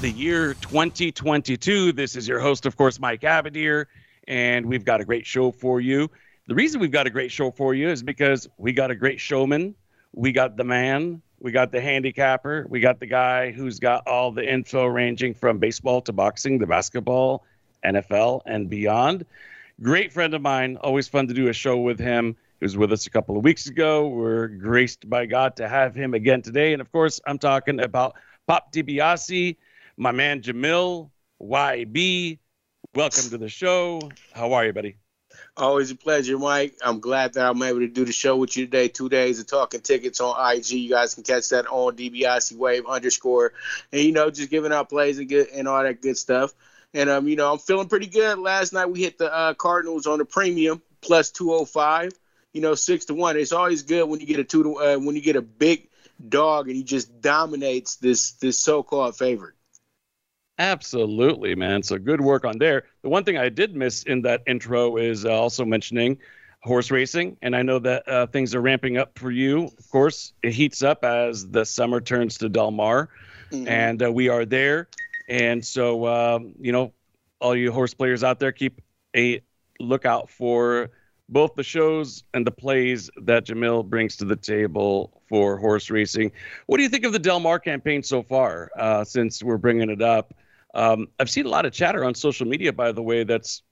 the 0.00 0.10
year 0.10 0.54
2022. 0.54 1.92
This 1.92 2.14
is 2.14 2.28
your 2.28 2.38
host, 2.38 2.66
of 2.66 2.76
course, 2.76 3.00
Mike 3.00 3.22
Abadir, 3.22 3.86
and 4.28 4.66
we've 4.66 4.84
got 4.84 5.00
a 5.00 5.04
great 5.04 5.26
show 5.26 5.50
for 5.50 5.80
you. 5.80 6.08
The 6.46 6.54
reason 6.54 6.80
we've 6.80 6.92
got 6.92 7.06
a 7.06 7.10
great 7.10 7.32
show 7.32 7.50
for 7.50 7.74
you 7.74 7.88
is 7.88 8.02
because 8.02 8.48
we 8.58 8.72
got 8.72 8.90
a 8.92 8.94
great 8.94 9.18
showman, 9.18 9.74
we 10.12 10.30
got 10.30 10.56
the 10.56 10.64
man, 10.64 11.20
we 11.40 11.50
got 11.50 11.72
the 11.72 11.80
handicapper, 11.80 12.66
we 12.68 12.78
got 12.80 13.00
the 13.00 13.06
guy 13.06 13.50
who's 13.50 13.80
got 13.80 14.06
all 14.06 14.30
the 14.30 14.48
info 14.48 14.86
ranging 14.86 15.34
from 15.34 15.58
baseball 15.58 16.00
to 16.02 16.12
boxing, 16.12 16.58
the 16.58 16.66
basketball, 16.66 17.44
NFL, 17.84 18.42
and 18.46 18.70
beyond. 18.70 19.26
Great 19.82 20.12
friend 20.12 20.32
of 20.32 20.42
mine, 20.42 20.76
always 20.80 21.08
fun 21.08 21.26
to 21.26 21.34
do 21.34 21.48
a 21.48 21.52
show 21.52 21.76
with 21.76 21.98
him. 21.98 22.36
He 22.60 22.64
was 22.64 22.76
with 22.76 22.92
us 22.92 23.06
a 23.06 23.10
couple 23.10 23.36
of 23.36 23.44
weeks 23.44 23.66
ago. 23.66 24.08
We're 24.08 24.48
graced 24.48 25.08
by 25.10 25.26
God 25.26 25.56
to 25.56 25.68
have 25.68 25.94
him 25.94 26.14
again 26.14 26.42
today. 26.42 26.72
And 26.72 26.80
of 26.80 26.90
course, 26.92 27.20
I'm 27.26 27.38
talking 27.38 27.80
about 27.80 28.14
Pop 28.48 28.72
DiBiase, 28.72 29.56
my 29.98 30.12
man 30.12 30.40
Jamil 30.40 31.10
YB. 31.42 32.38
Welcome 32.94 33.30
to 33.30 33.38
the 33.38 33.48
show. 33.48 34.00
How 34.32 34.52
are 34.52 34.64
you, 34.64 34.72
buddy? 34.72 34.96
Always 35.56 35.90
a 35.90 35.96
pleasure, 35.96 36.38
Mike. 36.38 36.76
I'm 36.84 37.00
glad 37.00 37.34
that 37.34 37.50
I'm 37.50 37.60
able 37.62 37.80
to 37.80 37.88
do 37.88 38.04
the 38.04 38.12
show 38.12 38.36
with 38.36 38.56
you 38.56 38.64
today. 38.64 38.86
Two 38.86 39.08
days 39.08 39.40
of 39.40 39.48
talking 39.48 39.80
tickets 39.80 40.20
on 40.20 40.56
IG. 40.56 40.70
You 40.70 40.90
guys 40.90 41.14
can 41.14 41.24
catch 41.24 41.48
that 41.48 41.66
on 41.66 41.96
DBIC 41.96 42.56
Wave 42.56 42.86
underscore, 42.86 43.52
and 43.92 44.00
you 44.00 44.12
know, 44.12 44.30
just 44.30 44.50
giving 44.50 44.72
out 44.72 44.88
plays 44.88 45.18
and 45.18 45.28
get 45.28 45.50
and 45.52 45.66
all 45.66 45.82
that 45.82 46.00
good 46.00 46.16
stuff. 46.16 46.54
And 46.94 47.10
um, 47.10 47.26
you 47.26 47.34
know, 47.34 47.52
I'm 47.52 47.58
feeling 47.58 47.88
pretty 47.88 48.06
good. 48.06 48.38
Last 48.38 48.72
night 48.72 48.86
we 48.86 49.02
hit 49.02 49.18
the 49.18 49.34
uh, 49.34 49.54
Cardinals 49.54 50.06
on 50.06 50.18
the 50.18 50.24
premium 50.24 50.80
plus 51.00 51.32
205. 51.32 52.12
You 52.52 52.60
know, 52.60 52.74
six 52.76 53.06
to 53.06 53.14
one. 53.14 53.36
It's 53.36 53.52
always 53.52 53.82
good 53.82 54.08
when 54.08 54.20
you 54.20 54.26
get 54.26 54.38
a 54.38 54.44
two 54.44 54.62
to 54.62 54.76
uh, 54.76 54.96
when 54.98 55.16
you 55.16 55.22
get 55.22 55.36
a 55.36 55.42
big 55.42 55.88
dog 56.26 56.68
and 56.68 56.76
he 56.76 56.84
just 56.84 57.20
dominates 57.20 57.96
this 57.96 58.32
this 58.32 58.58
so-called 58.58 59.16
favorite. 59.16 59.54
Absolutely, 60.58 61.54
man. 61.54 61.82
So 61.82 61.98
good 61.98 62.20
work 62.20 62.44
on 62.44 62.58
there. 62.58 62.84
The 63.02 63.08
one 63.08 63.24
thing 63.24 63.38
I 63.38 63.48
did 63.48 63.76
miss 63.76 64.02
in 64.02 64.22
that 64.22 64.42
intro 64.46 64.96
is 64.96 65.24
uh, 65.24 65.30
also 65.30 65.64
mentioning 65.64 66.18
horse 66.62 66.90
racing, 66.90 67.36
and 67.42 67.54
I 67.54 67.62
know 67.62 67.78
that 67.78 68.08
uh, 68.08 68.26
things 68.26 68.54
are 68.54 68.60
ramping 68.60 68.98
up 68.98 69.16
for 69.16 69.30
you. 69.30 69.66
Of 69.78 69.88
course, 69.90 70.32
it 70.42 70.52
heats 70.52 70.82
up 70.82 71.04
as 71.04 71.48
the 71.48 71.64
summer 71.64 72.00
turns 72.00 72.38
to 72.38 72.48
Del 72.48 72.72
Mar, 72.72 73.08
mm-hmm. 73.52 73.68
and 73.68 74.02
uh, 74.02 74.10
we 74.10 74.28
are 74.28 74.44
there. 74.44 74.88
And 75.28 75.64
so, 75.64 76.06
um, 76.06 76.54
you 76.60 76.72
know, 76.72 76.92
all 77.40 77.54
you 77.54 77.70
horse 77.70 77.94
players 77.94 78.24
out 78.24 78.40
there, 78.40 78.50
keep 78.50 78.80
a 79.14 79.40
lookout 79.78 80.28
for 80.28 80.90
both 81.28 81.54
the 81.54 81.62
shows 81.62 82.24
and 82.34 82.46
the 82.46 82.50
plays 82.50 83.10
that 83.22 83.46
Jamil 83.46 83.84
brings 83.84 84.16
to 84.16 84.24
the 84.24 84.34
table 84.34 85.22
for 85.28 85.58
horse 85.58 85.90
racing. 85.90 86.32
What 86.66 86.78
do 86.78 86.82
you 86.82 86.88
think 86.88 87.04
of 87.04 87.12
the 87.12 87.18
Del 87.18 87.38
Mar 87.38 87.58
campaign 87.58 88.02
so 88.02 88.22
far? 88.22 88.70
Uh, 88.76 89.04
since 89.04 89.42
we're 89.42 89.58
bringing 89.58 89.90
it 89.90 90.02
up, 90.02 90.34
um, 90.74 91.08
I've 91.18 91.30
seen 91.30 91.46
a 91.46 91.48
lot 91.48 91.66
of 91.66 91.72
chatter 91.72 92.04
on 92.04 92.14
social 92.14 92.46
media, 92.46 92.72
by 92.72 92.92
the 92.92 93.02
way, 93.02 93.24
that's 93.24 93.62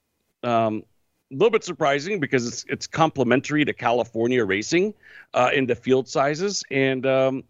um, 0.43 0.83
a 1.31 1.35
little 1.35 1.49
bit 1.49 1.63
surprising 1.63 2.19
because 2.19 2.47
it's 2.47 2.65
it's 2.69 2.87
complementary 2.87 3.65
to 3.65 3.73
California 3.73 4.43
racing 4.45 4.93
uh, 5.33 5.49
in 5.53 5.65
the 5.65 5.75
field 5.75 6.07
sizes 6.07 6.63
and 6.71 7.05
um, 7.05 7.43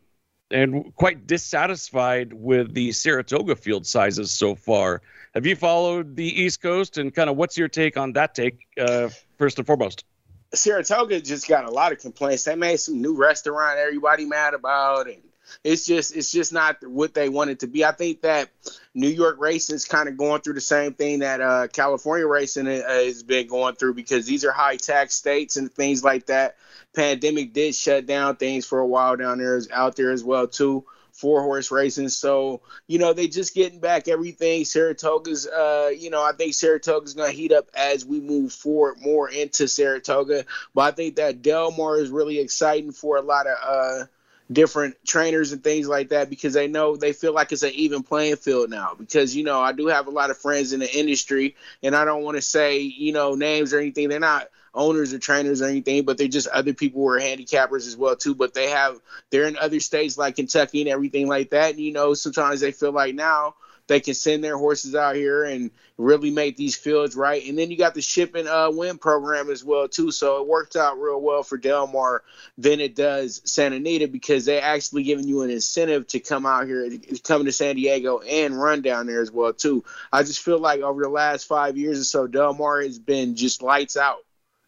and 0.52 0.96
quite 0.96 1.28
dissatisfied 1.28 2.34
with 2.34 2.74
the 2.74 2.91
Saratoga 2.91 3.56
field 3.56 3.86
sizes 3.86 4.31
so 4.31 4.56
far. 4.56 5.02
Have 5.34 5.46
you 5.46 5.56
followed 5.56 6.16
the 6.16 6.41
East 6.41 6.62
Coast 6.62 6.97
and 6.97 7.13
kind 7.13 7.30
of 7.30 7.36
what's 7.36 7.57
your 7.57 7.68
take 7.68 7.97
on 7.97 8.13
that 8.13 8.34
take 8.34 8.66
uh, 8.80 9.09
first 9.38 9.57
and 9.57 9.68
foremost? 9.68 10.06
Saratoga 10.53 11.19
just 11.19 11.47
got 11.47 11.66
a 11.66 11.69
lot 11.69 11.91
of 11.91 12.00
complaints. 12.00 12.46
They 12.46 12.56
made 12.56 12.78
some 12.78 13.02
new 13.02 13.16
restaurant 13.16 13.78
everybody 13.78 14.25
mad 14.25 14.53
about, 14.53 15.07
and 15.07 15.22
it's 15.63 15.85
just 15.85 16.16
it's 16.16 16.31
just 16.31 16.53
not 16.53 16.78
what 16.85 17.13
they 17.13 17.30
want 17.30 17.50
it 17.50 17.59
to 17.62 17.68
be. 17.68 17.85
I 17.85 17.91
think 17.91 18.22
that 18.22 18.50
New 18.94 19.09
York 19.09 19.38
racing 19.40 19.75
is 19.75 19.85
kind 19.85 20.09
of 20.09 20.18
going 20.18 20.41
through 20.41 20.56
the 20.56 20.62
same 20.62 20.94
thing 20.94 21.19
that 21.19 21.41
uh, 21.41 21.68
California 21.68 22.28
racing 22.28 22.66
has 22.66 23.24
been 23.24 23.47
going 23.47 23.75
through 23.75 23.94
because 23.94 24.25
these 24.25 24.46
are 24.46 24.52
high 24.52 24.78
tax 24.78 25.16
states 25.16 25.57
and 25.57 25.72
things 25.72 26.03
like 26.03 26.28
that. 26.28 26.56
Pandemic 26.96 27.53
did 27.53 27.75
shut 27.75 28.06
down 28.06 28.36
things 28.38 28.66
for 28.66 28.80
a 28.80 28.88
while 28.88 29.16
down 29.16 29.38
there, 29.38 29.59
out 29.72 29.96
there 29.96 30.12
as 30.12 30.24
well 30.24 30.47
too 30.47 30.86
four 31.18 31.41
horse 31.41 31.72
racing. 31.72 32.09
So, 32.09 32.62
you 32.86 33.00
know, 33.00 33.12
they 33.12 33.28
just 33.28 33.56
getting 33.56 33.80
back 33.80 34.07
everything. 34.07 34.66
Saratoga's, 34.66 35.47
uh, 35.47 35.91
you 35.97 36.12
know, 36.12 36.24
I 36.24 36.31
think 36.34 36.53
Saratoga's 36.53 37.16
to 37.16 37.31
heat 37.31 37.52
up 37.52 37.69
as 37.75 38.06
we 38.06 38.19
move 38.19 38.53
forward 38.53 39.02
more 39.02 39.28
into 39.28 39.68
Saratoga. 39.68 40.46
But 40.75 40.81
I 40.81 40.91
think 40.91 41.16
that 41.16 41.41
Del 41.41 41.72
Mar 41.72 41.97
is 41.97 42.12
really 42.12 42.40
exciting 42.40 42.91
for 42.91 43.18
a 43.18 43.22
lot 43.22 43.47
of, 43.47 43.57
uh, 43.63 44.06
different 44.52 44.96
trainers 45.06 45.52
and 45.52 45.63
things 45.63 45.88
like 45.88 46.09
that 46.09 46.30
because 46.30 46.53
they 46.53 46.68
know 46.68 46.96
they 46.96 47.13
feel 47.13 47.34
like 47.34 47.52
it's 47.52 47.63
an 47.63 47.72
even 47.74 48.02
playing 48.02 48.35
field 48.38 48.69
now 48.69 48.96
because 48.97 49.35
you 49.35 49.44
know 49.44 49.59
I 49.59 49.74
do 49.74 49.88
have 49.88 50.08
a 50.08 50.12
lot 50.12 50.30
of 50.30 50.38
friends 50.38 50.72
in 50.72 50.80
the 50.80 50.97
industry 50.97 51.56
and 51.84 51.96
I 51.96 52.06
don't 52.06 52.24
want 52.24 52.38
to 52.38 52.41
say 52.41 52.80
you 52.80 53.12
know 53.12 53.36
names 53.36 53.74
or 53.74 53.80
anything 53.80 54.09
they're 54.09 54.19
not 54.19 54.47
owners 54.78 55.13
or 55.13 55.19
trainers 55.19 55.62
or 55.62 55.66
anything, 55.66 56.03
but 56.03 56.18
they're 56.18 56.28
just 56.28 56.47
other 56.47 56.74
people 56.74 57.02
who 57.02 57.07
are 57.09 57.19
handicappers 57.19 57.88
as 57.88 57.97
well 57.97 58.16
too. 58.16 58.36
But 58.36 58.53
they 58.53 58.69
have 58.69 59.00
they're 59.30 59.47
in 59.47 59.57
other 59.57 59.80
states 59.80 60.18
like 60.18 60.36
Kentucky 60.36 60.81
and 60.81 60.90
everything 60.90 61.28
like 61.28 61.50
that. 61.50 61.72
And 61.72 61.80
you 61.80 61.91
know, 61.91 62.13
sometimes 62.13 62.62
they 62.62 62.72
feel 62.72 62.91
like 62.91 63.16
now 63.16 63.56
they 63.88 64.00
can 64.00 64.14
send 64.14 64.44
their 64.44 64.58
horses 64.58 64.96
out 64.96 65.16
here 65.16 65.44
and 65.44 65.72
really 65.98 66.30
make 66.30 66.58
these 66.58 66.75
fields 66.75 67.16
right. 67.16 67.46
And 67.48 67.58
then 67.58 67.72
you 67.72 67.78
got 67.78 67.94
the 67.94 68.02
shipping 68.02 68.48
uh, 68.48 68.70
win 68.72 68.98
program 68.98 69.50
as 69.50 69.64
well 69.64 69.88
too. 69.88 70.12
So 70.12 70.42
it 70.42 70.48
worked 70.48 70.75
out 70.75 71.00
real 71.00 71.20
well 71.20 71.44
for 71.44 71.58
Del 71.58 71.88
Mar 71.88 72.24
than 72.58 72.80
it 72.80 72.96
does 72.96 73.42
Santa 73.46 73.78
Anita 73.78 74.08
because 74.08 74.46
they 74.46 74.59
actually 74.59 75.03
giving 75.03 75.28
you 75.28 75.42
an 75.42 75.50
incentive 75.50 76.08
to 76.08 76.20
come 76.20 76.46
out 76.46 76.68
here, 76.68 76.90
come 77.24 77.46
to 77.46 77.52
San 77.52 77.75
Diego 77.75 78.20
and 78.20 78.62
run 78.62 78.81
down 78.81 79.08
there 79.08 79.22
as 79.22 79.31
well 79.31 79.53
too. 79.53 79.84
I 80.12 80.24
just 80.24 80.42
feel 80.42 80.59
like 80.59 80.81
over 80.81 81.02
the 81.02 81.09
last 81.09 81.46
five 81.46 81.78
years 81.78 82.00
or 82.00 82.04
so, 82.04 82.28
Del 82.28 82.54
Mar 82.54 82.81
has 82.81 83.00
been 83.00 83.36
just 83.36 83.62
lights 83.62 83.98
out 83.98 84.19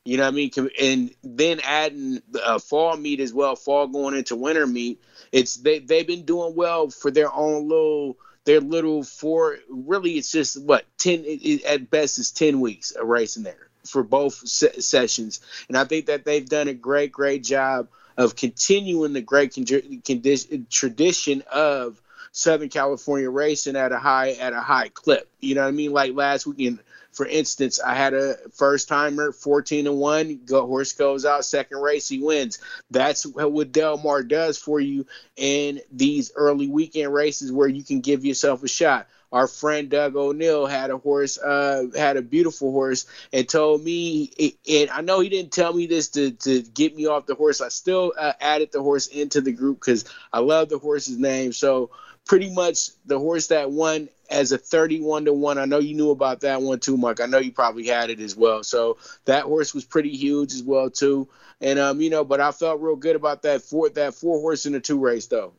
you 0.06 0.18
know 0.18 0.24
what 0.24 0.30
I 0.30 0.36
mean? 0.36 0.52
And 0.82 1.12
then 1.24 1.60
adding 1.64 2.22
uh, 2.44 2.58
fall 2.58 2.98
meet 2.98 3.20
as 3.20 3.32
well, 3.32 3.56
fall 3.56 3.86
going 3.86 4.16
into 4.16 4.36
winter 4.36 4.66
meet. 4.66 5.04
It's 5.32 5.58
they 5.58 5.80
they've 5.80 6.08
been 6.08 6.26
doing 6.26 6.56
well 6.56 6.90
for 6.90 7.12
their 7.12 7.32
own 7.32 7.68
little 7.68 8.18
their 8.46 8.62
little 8.62 9.04
four. 9.04 9.58
Really, 9.70 10.12
it's 10.12 10.32
just 10.32 10.62
what 10.62 10.86
ten 10.98 11.24
it, 11.26 11.64
at 11.64 11.90
best 11.90 12.20
is 12.20 12.32
ten 12.32 12.60
weeks 12.60 12.92
of 12.92 13.08
racing 13.08 13.44
there 13.44 13.70
for 13.86 14.04
both 14.04 14.36
se- 14.48 14.80
sessions, 14.80 15.42
and 15.68 15.78
I 15.78 15.86
think 15.86 16.08
that 16.08 16.26
they've 16.26 16.48
done 16.48 16.68
a 16.68 16.74
great 16.74 17.12
great 17.12 17.44
job 17.44 17.88
of 18.18 18.36
continuing 18.36 19.14
the 19.14 19.22
great 19.22 19.56
con- 19.56 20.02
condition, 20.04 20.68
tradition 20.70 21.44
of 21.52 22.02
Southern 22.32 22.70
California 22.70 23.30
racing 23.30 23.76
at 23.76 23.92
a 23.92 23.98
high 23.98 24.32
at 24.32 24.54
a 24.54 24.62
high 24.62 24.90
clip. 24.90 25.30
You 25.40 25.56
know 25.56 25.62
what 25.62 25.70
I 25.70 25.72
mean? 25.72 25.92
Like 25.92 26.14
last 26.14 26.46
weekend, 26.46 26.80
for 27.12 27.26
instance, 27.26 27.80
I 27.80 27.96
had 27.96 28.14
a 28.14 28.36
first 28.54 28.88
timer, 28.88 29.32
14 29.32 29.88
and 29.88 29.98
one. 29.98 30.42
Go 30.46 30.66
horse 30.66 30.94
goes 30.94 31.26
out, 31.26 31.46
second 31.46 31.80
race 31.80 32.08
he 32.08 32.20
wins. 32.20 32.60
That's 32.92 33.26
what 33.26 33.72
Del 33.72 33.98
Mar 33.98 34.24
does 34.24 34.58
for 34.58 34.80
you 34.80 35.06
in 35.36 35.82
these 35.92 36.32
early 36.36 36.68
weekend 36.68 37.14
races 37.14 37.52
where 37.52 37.68
you 37.68 37.84
can 37.84 38.02
give 38.02 38.26
yourself 38.26 38.64
a 38.64 38.68
shot 38.68 39.08
our 39.32 39.48
friend 39.48 39.90
Doug 39.90 40.16
O'Neill 40.16 40.66
had 40.66 40.90
a 40.90 40.98
horse, 40.98 41.38
uh, 41.38 41.86
had 41.96 42.18
a 42.18 42.22
beautiful 42.22 42.72
horse, 42.72 43.06
and 43.32 43.48
told 43.48 43.84
me, 43.84 44.32
and 44.68 44.90
I 44.90 45.02
know 45.02 45.20
he 45.20 45.30
didn't 45.30 45.52
tell 45.52 45.74
me 45.74 45.86
this 45.86 46.10
to, 46.10 46.32
to 46.32 46.62
get 46.62 46.96
me 46.96 47.06
off 47.06 47.28
the 47.28 47.36
horse. 47.36 47.62
I 47.62 47.70
still 47.70 48.14
uh, 48.18 48.34
added 48.40 48.72
the 48.72 48.82
horse 48.82 49.08
into 49.08 49.42
the 49.42 49.52
group 49.52 49.80
because 49.80 50.06
I 50.34 50.40
love 50.40 50.70
the 50.70 50.80
horse's 50.80 51.20
name. 51.20 51.54
So 51.54 51.92
pretty 52.30 52.54
much 52.54 52.92
the 53.08 53.18
horse 53.18 53.48
that 53.48 53.72
won 53.72 54.08
as 54.30 54.52
a 54.52 54.58
31 54.60 55.26
to 55.26 55.34
1. 55.34 55.58
I 55.58 55.66
know 55.66 55.80
you 55.80 55.96
knew 55.96 56.12
about 56.12 56.42
that 56.42 56.62
one 56.62 56.80
too, 56.80 56.96
mark 56.96 57.20
I 57.20 57.26
know 57.26 57.40
you 57.40 57.52
probably 57.52 57.88
had 57.88 58.12
it 58.12 58.20
as 58.20 58.36
well. 58.36 58.64
So 58.64 58.98
that 59.26 59.46
horse 59.46 59.74
was 59.74 59.84
pretty 59.84 60.16
huge 60.16 60.54
as 60.54 60.62
well 60.62 60.92
too. 60.92 61.28
And 61.60 61.80
um, 61.80 62.00
you 62.00 62.12
know, 62.12 62.24
but 62.24 62.40
I 62.40 62.52
felt 62.52 62.82
real 62.82 62.96
good 62.96 63.16
about 63.16 63.42
that 63.42 63.64
four 63.64 63.90
that 63.90 64.14
four 64.14 64.40
horse 64.40 64.68
in 64.68 64.74
the 64.74 64.80
two 64.80 65.00
race 65.00 65.26
though. 65.26 65.54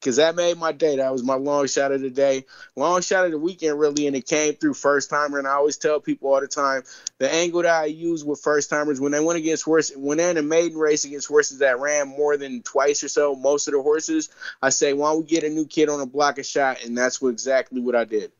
Because 0.00 0.16
that 0.16 0.36
made 0.36 0.58
my 0.58 0.72
day. 0.72 0.96
That 0.96 1.12
was 1.12 1.24
my 1.24 1.34
long 1.34 1.66
shot 1.66 1.92
of 1.92 2.00
the 2.00 2.10
day, 2.10 2.44
long 2.76 3.02
shot 3.02 3.24
of 3.24 3.32
the 3.32 3.38
weekend, 3.38 3.78
really. 3.78 4.06
And 4.06 4.14
it 4.14 4.26
came 4.26 4.54
through 4.54 4.74
first 4.74 5.10
timer. 5.10 5.38
And 5.38 5.46
I 5.46 5.52
always 5.52 5.76
tell 5.76 6.00
people 6.00 6.32
all 6.32 6.40
the 6.40 6.46
time 6.46 6.82
the 7.18 7.32
angle 7.32 7.62
that 7.62 7.82
I 7.82 7.86
use 7.86 8.24
with 8.24 8.40
first 8.40 8.70
timers 8.70 9.00
when 9.00 9.12
they 9.12 9.20
went 9.20 9.38
against 9.38 9.64
horses, 9.64 9.96
when 9.96 10.18
they're 10.18 10.30
in 10.30 10.36
a 10.36 10.42
maiden 10.42 10.78
race 10.78 11.04
against 11.04 11.28
horses 11.28 11.58
that 11.58 11.80
ran 11.80 12.08
more 12.08 12.36
than 12.36 12.62
twice 12.62 13.02
or 13.02 13.08
so, 13.08 13.34
most 13.34 13.66
of 13.66 13.74
the 13.74 13.82
horses, 13.82 14.28
I 14.62 14.70
say, 14.70 14.92
why 14.92 15.12
don't 15.12 15.22
we 15.22 15.26
get 15.26 15.44
a 15.44 15.48
new 15.48 15.66
kid 15.66 15.88
on 15.88 16.00
a 16.00 16.06
block 16.06 16.38
a 16.38 16.44
shot? 16.44 16.84
And 16.84 16.96
that's 16.96 17.20
what 17.20 17.30
exactly 17.30 17.80
what 17.80 17.96
I 17.96 18.04
did. 18.04 18.30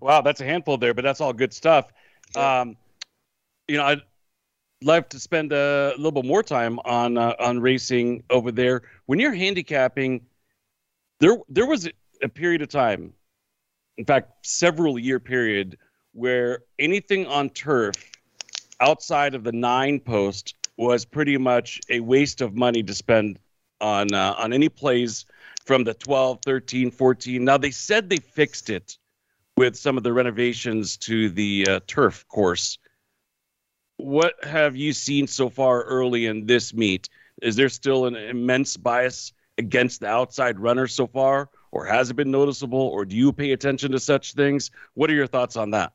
Wow, 0.00 0.22
that's 0.22 0.40
a 0.40 0.44
handful 0.44 0.78
there, 0.78 0.94
but 0.94 1.02
that's 1.02 1.20
all 1.20 1.32
good 1.32 1.52
stuff. 1.52 1.92
Yeah. 2.34 2.60
Um, 2.60 2.76
you 3.68 3.76
know, 3.76 3.84
I'd 3.84 4.02
love 4.82 5.08
to 5.10 5.18
spend 5.18 5.52
a 5.52 5.92
little 5.96 6.12
bit 6.12 6.24
more 6.24 6.42
time 6.42 6.78
on 6.84 7.16
uh, 7.18 7.34
on 7.38 7.60
racing 7.60 8.22
over 8.30 8.52
there. 8.52 8.82
When 9.06 9.18
you're 9.18 9.34
handicapping, 9.34 10.26
there 11.20 11.36
there 11.48 11.66
was 11.66 11.88
a 12.22 12.28
period 12.28 12.62
of 12.62 12.68
time, 12.68 13.12
in 13.96 14.04
fact, 14.04 14.46
several 14.46 14.98
year 14.98 15.20
period 15.20 15.78
where 16.12 16.60
anything 16.78 17.26
on 17.26 17.50
turf 17.50 17.94
outside 18.80 19.34
of 19.34 19.44
the 19.44 19.52
nine 19.52 19.98
post 20.00 20.54
was 20.76 21.04
pretty 21.04 21.36
much 21.36 21.80
a 21.88 22.00
waste 22.00 22.40
of 22.40 22.54
money 22.54 22.82
to 22.82 22.94
spend 22.94 23.38
on 23.80 24.12
uh, 24.12 24.34
on 24.38 24.52
any 24.52 24.68
plays 24.68 25.24
from 25.64 25.84
the 25.84 25.94
12 25.94 26.40
13 26.44 26.90
14 26.90 27.44
now 27.44 27.56
they 27.56 27.70
said 27.70 28.10
they 28.10 28.18
fixed 28.18 28.70
it 28.70 28.98
with 29.56 29.76
some 29.76 29.96
of 29.96 30.02
the 30.02 30.12
renovations 30.12 30.96
to 30.96 31.30
the 31.30 31.66
uh, 31.68 31.80
turf 31.86 32.26
course. 32.28 32.78
What 33.96 34.42
have 34.44 34.76
you 34.76 34.92
seen 34.92 35.26
so 35.26 35.48
far 35.48 35.82
early 35.82 36.26
in 36.26 36.46
this 36.46 36.74
meet? 36.74 37.08
Is 37.42 37.56
there 37.56 37.68
still 37.68 38.06
an 38.06 38.16
immense 38.16 38.76
bias 38.76 39.32
against 39.58 40.00
the 40.00 40.08
outside 40.08 40.58
runner 40.58 40.86
so 40.86 41.06
far, 41.06 41.48
or 41.72 41.84
has 41.84 42.10
it 42.10 42.14
been 42.14 42.30
noticeable, 42.30 42.80
or 42.80 43.04
do 43.04 43.16
you 43.16 43.32
pay 43.32 43.52
attention 43.52 43.92
to 43.92 44.00
such 44.00 44.34
things? 44.34 44.70
What 44.94 45.10
are 45.10 45.14
your 45.14 45.26
thoughts 45.26 45.56
on 45.56 45.70
that? 45.70 45.92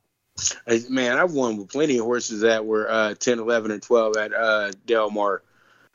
Man, 0.90 1.18
I've 1.18 1.34
won 1.34 1.58
with 1.58 1.70
plenty 1.70 1.98
of 1.98 2.06
horses 2.06 2.42
that 2.42 2.66
were 2.66 2.90
uh, 2.90 3.16
10, 3.16 3.40
11, 3.40 3.72
and 3.72 3.82
12 3.82 4.18
at 4.18 4.34
uh, 4.34 4.72
Del 4.86 5.10
Mar 5.10 5.44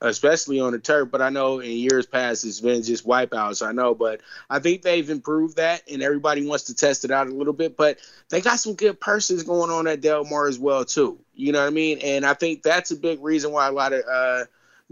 especially 0.04 0.60
on 0.60 0.72
the 0.72 0.78
turf. 0.78 1.08
But 1.10 1.22
I 1.22 1.30
know 1.30 1.60
in 1.60 1.70
years 1.70 2.06
past 2.06 2.44
it's 2.44 2.60
been 2.60 2.82
just 2.82 3.06
wipeouts. 3.06 3.66
I 3.66 3.72
know, 3.72 3.94
but 3.94 4.20
I 4.50 4.58
think 4.58 4.82
they've 4.82 5.08
improved 5.08 5.56
that, 5.56 5.82
and 5.90 6.02
everybody 6.02 6.46
wants 6.46 6.64
to 6.64 6.74
test 6.74 7.04
it 7.04 7.10
out 7.10 7.26
a 7.26 7.34
little 7.34 7.52
bit. 7.52 7.76
But 7.76 7.98
they 8.28 8.40
got 8.40 8.60
some 8.60 8.74
good 8.74 9.00
purses 9.00 9.42
going 9.42 9.70
on 9.70 9.86
at 9.86 10.00
Del 10.00 10.24
Mar 10.24 10.46
as 10.46 10.58
well 10.58 10.84
too. 10.84 11.18
You 11.34 11.52
know 11.52 11.60
what 11.60 11.68
I 11.68 11.70
mean? 11.70 11.98
And 12.02 12.24
I 12.24 12.34
think 12.34 12.62
that's 12.62 12.90
a 12.90 12.96
big 12.96 13.22
reason 13.22 13.52
why 13.52 13.66
a 13.66 13.72
lot 13.72 13.92
of 13.92 14.02
uh, 14.08 14.44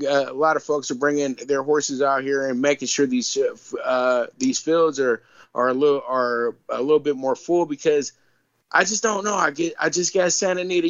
uh, 0.04 0.32
a 0.32 0.34
lot 0.34 0.56
of 0.56 0.62
folks 0.62 0.90
are 0.90 0.96
bringing 0.96 1.34
their 1.46 1.62
horses 1.62 2.00
out 2.02 2.22
here 2.22 2.48
and 2.48 2.60
making 2.60 2.88
sure 2.88 3.06
these 3.06 3.38
uh, 3.84 4.26
these 4.38 4.58
fields 4.58 4.98
are 4.98 5.22
are 5.54 5.68
a 5.68 5.74
little 5.74 6.02
are 6.08 6.56
a 6.70 6.80
little 6.80 7.00
bit 7.00 7.16
more 7.16 7.36
full 7.36 7.66
because. 7.66 8.12
I 8.74 8.84
just 8.84 9.02
don't 9.02 9.22
know. 9.22 9.34
I 9.34 9.50
get. 9.50 9.74
I 9.78 9.90
just 9.90 10.14
got 10.14 10.32
Santa 10.32 10.62
Anita. 10.62 10.88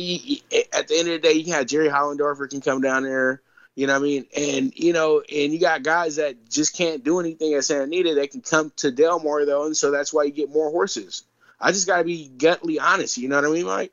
at 0.73 0.87
the 0.87 0.97
end 0.97 1.09
of 1.09 1.15
the 1.15 1.19
day, 1.19 1.33
you 1.33 1.43
can 1.43 1.55
have 1.55 1.67
Jerry 1.67 1.89
Hollendorfer 1.89 2.49
can 2.49 2.61
come 2.61 2.81
down 2.81 3.03
there. 3.03 3.43
You 3.75 3.87
know 3.87 3.95
what 3.95 4.01
I 4.01 4.03
mean? 4.03 4.27
And 4.37 4.73
you 4.77 4.93
know, 4.93 5.21
and 5.21 5.53
you 5.53 5.59
got 5.59 5.83
guys 5.83 6.17
that 6.17 6.49
just 6.51 6.77
can't 6.77 7.03
do 7.03 7.21
anything 7.21 7.55
at 7.55 7.65
Santa 7.65 7.85
Anita. 7.85 8.15
They 8.15 8.27
can 8.27 8.43
come 8.43 8.71
to 8.77 8.91
Del 8.91 9.19
Mar 9.21 9.47
though, 9.47 9.65
and 9.65 9.77
so 9.77 9.91
that's 9.91 10.13
why 10.13 10.25
you 10.25 10.31
get 10.31 10.51
more 10.51 10.71
horses. 10.71 11.25
I 11.59 11.73
just 11.73 11.87
got 11.87 11.99
to 11.99 12.05
be 12.05 12.29
gutly 12.29 12.79
honest. 12.79 13.17
You 13.17 13.29
know 13.29 13.37
what 13.37 13.47
I 13.47 13.51
mean, 13.51 13.67
Mike? 13.67 13.93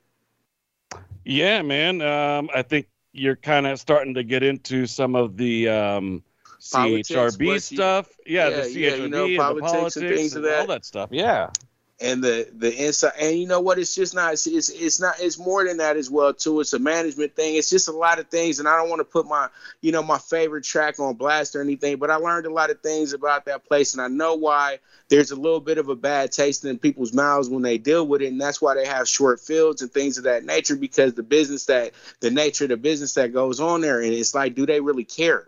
Yeah, 1.24 1.62
man. 1.62 2.02
Um, 2.02 2.50
I 2.54 2.64
think 2.64 2.88
you're 3.14 3.36
kind 3.36 3.68
of 3.68 3.80
starting 3.80 4.16
to 4.16 4.24
get 4.24 4.44
into 4.44 4.86
some 4.86 5.16
of 5.16 5.38
the 5.38 5.70
um, 5.70 6.24
CHRB 6.60 7.62
stuff. 7.62 8.10
Yeah, 8.26 8.50
yeah, 8.50 8.56
the 8.56 8.62
CHRB 8.64 8.76
yeah, 8.76 8.96
you 8.96 9.10
know, 9.10 9.38
politics, 9.38 9.62
and, 9.62 9.62
politics 9.62 9.96
and 9.96 10.10
things 10.10 10.36
and 10.36 10.46
of 10.46 10.52
that. 10.52 10.60
All 10.62 10.68
that 10.68 10.86
stuff. 10.86 11.10
Yeah 11.12 11.52
and 12.02 12.24
the 12.24 12.50
the 12.56 12.86
inside 12.86 13.14
and 13.20 13.38
you 13.38 13.48
know 13.48 13.60
what? 13.60 13.80
It's 13.80 13.96
just 13.96 14.16
not 14.16 14.34
it's, 14.34 14.48
it's 14.48 14.70
it's 14.70 15.00
not 15.00 15.16
it's 15.20 15.38
more 15.38 15.66
than 15.66 15.78
that 15.78 15.98
as 15.98 16.10
well 16.10 16.34
too. 16.34 16.60
It's 16.62 16.74
a 16.74 16.80
management 16.80 17.36
thing. 17.36 17.56
It's 17.56 17.70
just 17.70 17.88
a 17.88 17.92
lot 17.92 18.20
of 18.20 18.30
things 18.30 18.60
and 18.60 18.68
i 18.68 18.78
don't 18.78 18.90
want 18.90 19.00
to 19.00 19.06
put 19.06 19.28
my 19.28 19.50
you 19.82 19.92
know 19.92 20.04
my 20.04 20.18
favorite 20.18 20.64
track 20.64 21.00
on 21.00 21.16
blast 21.16 21.56
or 21.56 21.62
anything 21.62 21.98
but 21.98 22.10
i 22.10 22.16
learned 22.16 22.46
a 22.46 22.54
lot 22.54 22.70
of 22.70 22.80
things 22.82 23.14
about 23.14 23.46
that 23.46 23.66
place 23.68 23.94
and 23.94 24.02
i 24.02 24.08
know 24.08 24.36
why 24.36 24.80
there's 25.10 25.32
a 25.32 25.36
little 25.36 25.60
bit 25.60 25.78
of 25.78 25.90
a 25.90 25.96
bad 25.96 26.32
taste 26.32 26.64
in 26.66 26.78
people's 26.78 27.14
mouths 27.14 27.50
when 27.50 27.64
they 27.64 27.78
deal 27.78 28.08
with 28.08 28.22
it 28.22 28.28
and 28.28 28.40
that's 28.40 28.62
why 28.62 28.76
they 28.76 28.86
have 28.86 29.08
short 29.08 29.40
fields 29.40 29.82
and 29.82 29.92
things 29.92 30.18
of 30.18 30.24
that 30.24 30.44
nature 30.44 30.76
because 30.76 31.14
the 31.14 31.24
business 31.24 31.66
that 31.66 31.92
the 32.20 32.32
nature 32.32 32.66
of 32.66 32.70
the 32.70 32.78
business 32.78 33.14
that 33.14 33.34
goes 33.34 33.60
on 33.60 33.82
there 33.82 34.02
and 34.02 34.14
it's 34.14 34.36
like 34.36 34.56
do 34.56 34.66
they 34.66 34.80
really 34.80 35.06
care 35.06 35.48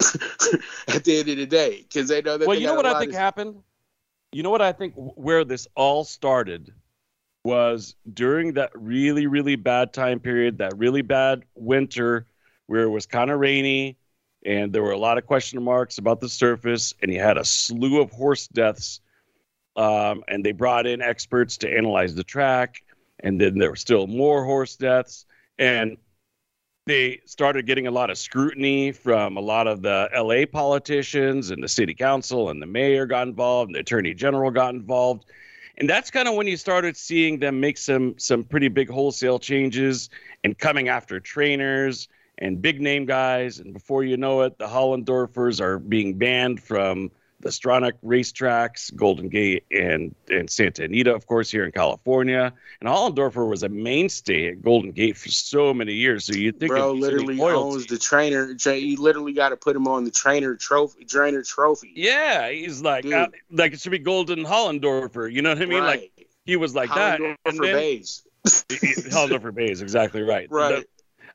at 0.88 1.02
the 1.02 1.18
end 1.18 1.28
of 1.28 1.36
the 1.36 1.46
day? 1.46 1.82
Because 1.82 2.08
they 2.08 2.22
know 2.22 2.38
that 2.38 2.46
well 2.46 2.56
you 2.56 2.66
know 2.66 2.74
what 2.74 2.86
i 2.86 3.00
think 3.00 3.10
of- 3.10 3.18
happened 3.18 3.62
you 4.32 4.42
know 4.42 4.50
what 4.50 4.62
I 4.62 4.72
think 4.72 4.94
where 4.96 5.44
this 5.44 5.66
all 5.74 6.04
started 6.04 6.72
was 7.44 7.94
during 8.12 8.54
that 8.54 8.70
really 8.74 9.26
really 9.26 9.56
bad 9.56 9.92
time 9.92 10.20
period, 10.20 10.58
that 10.58 10.76
really 10.76 11.02
bad 11.02 11.44
winter 11.54 12.26
where 12.66 12.82
it 12.82 12.90
was 12.90 13.06
kind 13.06 13.30
of 13.30 13.40
rainy 13.40 13.96
and 14.44 14.72
there 14.72 14.82
were 14.82 14.92
a 14.92 14.98
lot 14.98 15.18
of 15.18 15.26
question 15.26 15.62
marks 15.62 15.98
about 15.98 16.20
the 16.20 16.28
surface 16.28 16.94
and 17.02 17.12
you 17.12 17.20
had 17.20 17.38
a 17.38 17.44
slew 17.44 18.00
of 18.00 18.10
horse 18.10 18.46
deaths 18.48 19.00
um, 19.76 20.22
and 20.28 20.44
they 20.44 20.52
brought 20.52 20.86
in 20.86 21.00
experts 21.00 21.56
to 21.58 21.70
analyze 21.70 22.14
the 22.14 22.24
track 22.24 22.82
and 23.20 23.40
then 23.40 23.58
there 23.58 23.70
were 23.70 23.76
still 23.76 24.06
more 24.06 24.44
horse 24.44 24.76
deaths. 24.76 25.26
And 25.58 25.96
they 26.88 27.20
started 27.26 27.66
getting 27.66 27.86
a 27.86 27.90
lot 27.90 28.10
of 28.10 28.18
scrutiny 28.18 28.92
from 28.92 29.36
a 29.36 29.40
lot 29.40 29.66
of 29.66 29.82
the 29.82 30.08
LA 30.16 30.46
politicians 30.50 31.50
and 31.50 31.62
the 31.62 31.68
city 31.68 31.94
council 31.94 32.50
and 32.50 32.60
the 32.60 32.66
mayor 32.66 33.06
got 33.06 33.28
involved 33.28 33.68
and 33.68 33.76
the 33.76 33.80
attorney 33.80 34.14
general 34.14 34.50
got 34.50 34.74
involved. 34.74 35.26
And 35.76 35.88
that's 35.88 36.10
kind 36.10 36.26
of 36.26 36.34
when 36.34 36.46
you 36.46 36.56
started 36.56 36.96
seeing 36.96 37.38
them 37.38 37.60
make 37.60 37.78
some 37.78 38.18
some 38.18 38.42
pretty 38.42 38.68
big 38.68 38.90
wholesale 38.90 39.38
changes 39.38 40.10
and 40.42 40.58
coming 40.58 40.88
after 40.88 41.20
trainers 41.20 42.08
and 42.38 42.60
big 42.60 42.80
name 42.80 43.06
guys. 43.06 43.58
And 43.60 43.72
before 43.72 44.02
you 44.02 44.16
know 44.16 44.40
it, 44.42 44.58
the 44.58 44.66
Hollendorfers 44.66 45.60
are 45.60 45.78
being 45.78 46.18
banned 46.18 46.60
from 46.60 47.10
the 47.40 47.50
Stronach 47.50 47.92
racetracks, 48.04 48.94
Golden 48.94 49.28
Gate 49.28 49.64
and 49.70 50.14
and 50.28 50.50
Santa 50.50 50.84
Anita, 50.84 51.14
of 51.14 51.26
course, 51.26 51.50
here 51.50 51.64
in 51.64 51.72
California. 51.72 52.52
And 52.80 52.88
Hollendorfer 52.88 53.48
was 53.48 53.62
a 53.62 53.68
mainstay 53.68 54.48
at 54.48 54.62
Golden 54.62 54.90
Gate 54.90 55.16
for 55.16 55.28
so 55.28 55.72
many 55.72 55.94
years. 55.94 56.24
So 56.24 56.34
you 56.34 56.52
think 56.52 56.72
bro 56.72 56.92
literally 56.92 57.40
owns 57.40 57.86
the 57.86 57.98
trainer. 57.98 58.56
You 58.64 58.96
literally 59.00 59.32
got 59.32 59.50
to 59.50 59.56
put 59.56 59.76
him 59.76 59.86
on 59.86 60.04
the 60.04 60.10
trainer 60.10 60.56
trophy. 60.56 61.04
Trainer 61.04 61.42
trophy. 61.42 61.92
Yeah, 61.94 62.50
he's 62.50 62.82
like 62.82 63.06
uh, 63.06 63.28
like 63.50 63.72
it 63.72 63.80
should 63.80 63.92
be 63.92 63.98
Golden 63.98 64.44
Hollendorfer. 64.44 65.32
You 65.32 65.42
know 65.42 65.50
what 65.50 65.62
I 65.62 65.66
mean? 65.66 65.82
Right. 65.82 66.00
Like 66.00 66.28
he 66.44 66.56
was 66.56 66.74
like 66.74 66.92
that. 66.94 67.20
And 67.20 67.36
then, 67.44 67.60
Bays. 67.60 68.24
Hollendorfer 68.46 69.54
Bays, 69.54 69.80
exactly 69.80 70.22
right. 70.22 70.48
Right. 70.50 70.84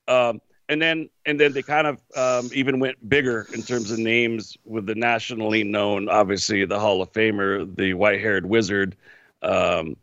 The, 0.08 0.14
um, 0.14 0.42
and 0.74 0.82
then 0.82 1.10
and 1.26 1.40
then 1.40 1.54
they 1.54 1.62
kind 1.62 1.88
of 1.88 2.02
um, 2.18 2.50
even 2.54 2.80
went 2.80 3.08
bigger 3.08 3.48
in 3.54 3.62
terms 3.62 3.92
of 3.92 4.00
names 4.00 4.58
with 4.66 4.88
the 4.88 4.96
nationally 4.96 5.64
known, 5.64 6.10
obviously 6.10 6.66
the 6.66 6.80
Hall 6.80 7.02
of 7.02 7.12
Famer, 7.14 7.74
the 7.78 7.94
white-haired 7.94 8.46
wizard, 8.46 8.96
um, 9.44 9.96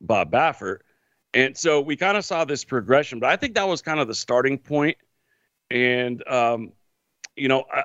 Bob 0.00 0.30
Baffert. 0.32 0.80
And 1.34 1.56
so 1.56 1.80
we 1.80 1.96
kind 1.96 2.16
of 2.16 2.24
saw 2.24 2.44
this 2.44 2.64
progression, 2.64 3.20
but 3.20 3.30
I 3.30 3.36
think 3.36 3.54
that 3.54 3.68
was 3.68 3.80
kind 3.80 4.00
of 4.00 4.08
the 4.08 4.14
starting 4.14 4.58
point. 4.58 4.96
And 5.70 6.26
um, 6.28 6.72
you 7.36 7.48
know, 7.48 7.64
I, 7.72 7.84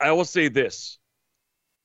I 0.00 0.12
will 0.12 0.24
say 0.24 0.48
this: 0.48 0.98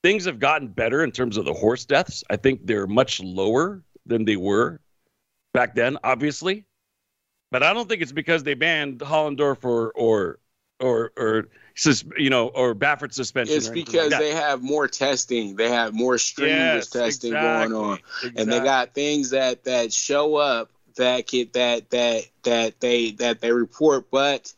things 0.03 0.23
have 0.25 0.39
gotten 0.39 0.69
better 0.69 1.03
in 1.03 1.11
terms 1.11 1.35
of 1.35 1.43
the 1.43 1.53
horse 1.53 1.85
deaths. 1.85 2.23
I 2.29 2.37
think 2.37 2.65
they're 2.65 2.87
much 2.87 3.19
lower 3.19 3.83
than 4.05 4.23
they 4.23 4.37
were 4.37 4.79
back 5.53 5.75
then, 5.75 5.97
obviously. 6.03 6.65
But 7.51 7.63
I 7.63 7.73
don't 7.73 7.87
think 7.87 8.01
it's 8.01 8.13
because 8.13 8.43
they 8.43 8.53
banned 8.53 8.99
Hollendorfer 8.99 9.91
or 9.93 10.39
or 10.79 11.11
or 11.17 11.47
you 12.17 12.29
know 12.29 12.47
or 12.47 12.73
Baffert 12.73 13.13
suspension. 13.13 13.55
It's 13.55 13.69
because 13.69 14.11
like 14.11 14.19
they 14.19 14.31
have 14.31 14.63
more 14.63 14.87
testing. 14.87 15.55
They 15.55 15.69
have 15.69 15.93
more 15.93 16.17
strenuous 16.17 16.85
yes, 16.85 16.89
testing 16.89 17.33
exactly, 17.33 17.73
going 17.73 17.85
on, 17.85 17.99
exactly. 17.99 18.41
and 18.41 18.51
they 18.51 18.59
got 18.59 18.93
things 18.93 19.31
that 19.31 19.65
that 19.65 19.93
show 19.93 20.35
up 20.37 20.71
that 20.95 21.27
can, 21.27 21.49
that 21.53 21.89
that 21.91 22.25
that 22.43 22.79
they 22.79 23.11
that 23.11 23.41
they 23.41 23.51
report, 23.51 24.09
but 24.09 24.53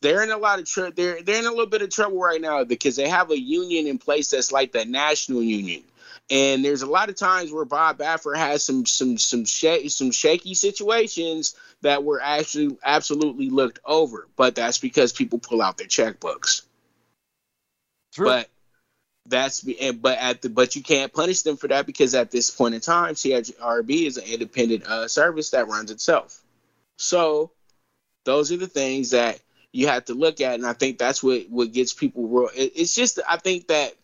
they're 0.00 0.22
in 0.22 0.30
a 0.30 0.38
lot 0.38 0.58
of 0.58 0.64
trouble. 0.66 0.92
They're 0.94 1.22
they're 1.22 1.38
in 1.38 1.46
a 1.46 1.50
little 1.50 1.66
bit 1.66 1.82
of 1.82 1.90
trouble 1.90 2.18
right 2.18 2.40
now 2.40 2.64
because 2.64 2.96
they 2.96 3.08
have 3.08 3.30
a 3.30 3.38
union 3.38 3.86
in 3.86 3.98
place 3.98 4.30
that's 4.30 4.52
like 4.52 4.72
the 4.72 4.84
national 4.84 5.42
union. 5.42 5.82
And 6.30 6.64
there's 6.64 6.82
a 6.82 6.86
lot 6.86 7.08
of 7.08 7.16
times 7.16 7.52
where 7.52 7.64
Bob 7.64 7.98
Baffert 7.98 8.36
has 8.36 8.64
some 8.64 8.86
some 8.86 9.18
some 9.18 9.44
sh- 9.44 9.88
some 9.88 10.10
shaky 10.10 10.54
situations 10.54 11.54
that 11.82 12.04
were 12.04 12.20
actually 12.22 12.76
absolutely 12.82 13.50
looked 13.50 13.80
over, 13.84 14.28
but 14.36 14.54
that's 14.54 14.78
because 14.78 15.12
people 15.12 15.38
pull 15.38 15.60
out 15.60 15.76
their 15.76 15.88
checkbooks. 15.88 16.62
True. 18.12 18.26
But 18.26 18.48
that's 19.26 19.60
but 19.60 20.18
at 20.18 20.42
the 20.42 20.48
but 20.48 20.74
you 20.74 20.82
can't 20.82 21.12
punish 21.12 21.42
them 21.42 21.56
for 21.56 21.68
that 21.68 21.86
because 21.86 22.14
at 22.14 22.30
this 22.30 22.50
point 22.50 22.74
in 22.74 22.80
time, 22.80 23.14
CHRB 23.14 24.06
is 24.06 24.16
an 24.16 24.24
independent 24.24 24.86
uh, 24.86 25.08
service 25.08 25.50
that 25.50 25.68
runs 25.68 25.90
itself. 25.90 26.42
So 26.96 27.52
those 28.24 28.52
are 28.52 28.56
the 28.56 28.66
things 28.66 29.10
that 29.10 29.40
you 29.72 29.88
have 29.88 30.06
to 30.06 30.14
look 30.14 30.40
at, 30.40 30.54
and 30.54 30.66
I 30.66 30.72
think 30.72 30.98
that's 30.98 31.22
what 31.22 31.48
what 31.48 31.72
gets 31.72 31.92
people 31.92 32.26
real. 32.26 32.50
It, 32.54 32.72
it's 32.76 32.94
just 32.94 33.20
I 33.28 33.36
think 33.36 33.68
that 33.68 33.94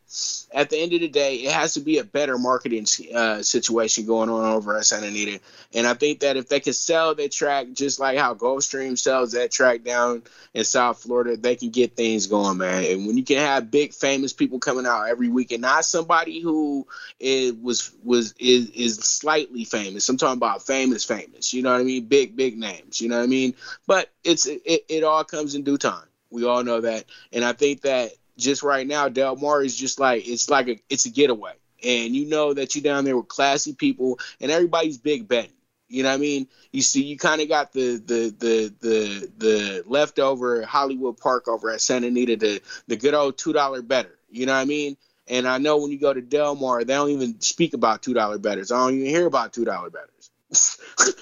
at 0.54 0.70
the 0.70 0.78
end 0.78 0.94
of 0.94 1.00
the 1.00 1.08
day, 1.08 1.36
it 1.36 1.52
has 1.52 1.74
to 1.74 1.80
be 1.80 1.98
a 1.98 2.04
better 2.04 2.38
marketing 2.38 2.86
uh, 3.14 3.42
situation 3.42 4.06
going 4.06 4.30
on 4.30 4.44
over 4.44 4.76
at 4.78 4.86
Santa 4.86 5.08
Anita. 5.08 5.38
And 5.74 5.86
I 5.86 5.92
think 5.92 6.20
that 6.20 6.38
if 6.38 6.48
they 6.48 6.60
can 6.60 6.72
sell 6.72 7.14
that 7.14 7.30
track 7.30 7.66
just 7.74 8.00
like 8.00 8.16
how 8.16 8.34
Gulfstream 8.34 8.98
sells 8.98 9.32
that 9.32 9.50
track 9.50 9.84
down 9.84 10.22
in 10.54 10.64
South 10.64 11.02
Florida, 11.02 11.36
they 11.36 11.56
can 11.56 11.68
get 11.68 11.94
things 11.94 12.26
going, 12.26 12.56
man. 12.56 12.84
And 12.84 13.06
when 13.06 13.18
you 13.18 13.24
can 13.24 13.36
have 13.36 13.70
big 13.70 13.92
famous 13.92 14.32
people 14.32 14.58
coming 14.58 14.86
out 14.86 15.08
every 15.08 15.28
week, 15.28 15.52
and 15.52 15.60
not 15.60 15.84
somebody 15.84 16.40
who 16.40 16.86
is 17.20 17.52
was 17.52 17.92
was 18.02 18.34
is 18.38 18.70
is 18.70 18.96
slightly 18.96 19.64
famous. 19.64 20.08
I'm 20.08 20.16
talking 20.16 20.38
about 20.38 20.62
famous, 20.62 21.04
famous. 21.04 21.52
You 21.52 21.62
know 21.62 21.72
what 21.72 21.82
I 21.82 21.84
mean? 21.84 22.06
Big, 22.06 22.34
big 22.34 22.56
names. 22.56 23.00
You 23.00 23.10
know 23.10 23.18
what 23.18 23.24
I 23.24 23.26
mean? 23.26 23.54
But 23.86 24.10
it's 24.24 24.46
it, 24.46 24.86
it 24.88 25.04
all 25.04 25.24
comes 25.24 25.54
in 25.54 25.64
due 25.64 25.78
time. 25.78 26.06
We 26.30 26.44
all 26.44 26.64
know 26.64 26.80
that, 26.80 27.04
and 27.32 27.44
I 27.44 27.52
think 27.52 27.82
that 27.82 28.12
just 28.38 28.62
right 28.62 28.86
now, 28.86 29.08
Del 29.08 29.36
Mar 29.36 29.62
is 29.62 29.76
just 29.76 30.00
like 30.00 30.26
it's 30.26 30.48
like 30.48 30.68
a 30.68 30.80
it's 30.88 31.04
a 31.04 31.10
getaway, 31.10 31.54
and 31.84 32.14
you 32.14 32.26
know 32.26 32.54
that 32.54 32.74
you're 32.74 32.82
down 32.82 33.04
there 33.04 33.16
with 33.16 33.28
classy 33.28 33.74
people, 33.74 34.18
and 34.40 34.50
everybody's 34.50 34.96
big 34.96 35.28
betting. 35.28 35.52
You 35.88 36.02
know 36.02 36.10
what 36.10 36.16
I 36.16 36.18
mean? 36.18 36.48
You 36.70 36.82
see, 36.82 37.02
you 37.02 37.16
kind 37.16 37.40
of 37.40 37.48
got 37.48 37.72
the 37.72 37.96
the 37.96 38.34
the 38.38 38.74
the 38.80 39.32
the 39.38 39.84
leftover 39.86 40.62
Hollywood 40.62 41.18
Park 41.18 41.48
over 41.48 41.70
at 41.70 41.80
Santa 41.80 42.06
Anita, 42.06 42.36
the 42.36 42.62
the 42.86 42.96
good 42.96 43.14
old 43.14 43.36
two 43.36 43.52
dollar 43.52 43.82
better. 43.82 44.18
You 44.30 44.46
know 44.46 44.54
what 44.54 44.60
I 44.60 44.66
mean? 44.66 44.96
And 45.26 45.46
I 45.46 45.58
know 45.58 45.78
when 45.78 45.90
you 45.90 45.98
go 45.98 46.12
to 46.12 46.20
Del 46.20 46.54
Mar, 46.54 46.84
they 46.84 46.94
don't 46.94 47.10
even 47.10 47.40
speak 47.40 47.74
about 47.74 48.02
two 48.02 48.14
dollar 48.14 48.38
betters. 48.38 48.70
I 48.70 48.78
don't 48.78 48.94
even 48.94 49.08
hear 49.08 49.26
about 49.26 49.52
two 49.52 49.64
dollar 49.64 49.90
betters. 49.90 50.30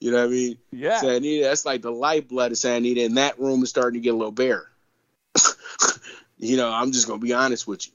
you 0.00 0.10
know 0.10 0.18
what 0.18 0.26
I 0.26 0.30
mean? 0.30 0.58
Yeah. 0.72 1.00
Santa 1.00 1.16
Anita, 1.16 1.44
that's 1.44 1.64
like 1.64 1.82
the 1.82 1.92
lifeblood 1.92 2.52
of 2.52 2.58
Santa 2.58 2.76
Anita, 2.76 3.04
and 3.04 3.16
that 3.16 3.38
room 3.38 3.62
is 3.62 3.70
starting 3.70 4.00
to 4.00 4.04
get 4.04 4.14
a 4.14 4.16
little 4.16 4.32
bare. 4.32 4.66
You 6.44 6.58
know, 6.58 6.70
I'm 6.70 6.92
just 6.92 7.08
gonna 7.08 7.20
be 7.20 7.32
honest 7.32 7.66
with 7.66 7.86
you. 7.86 7.92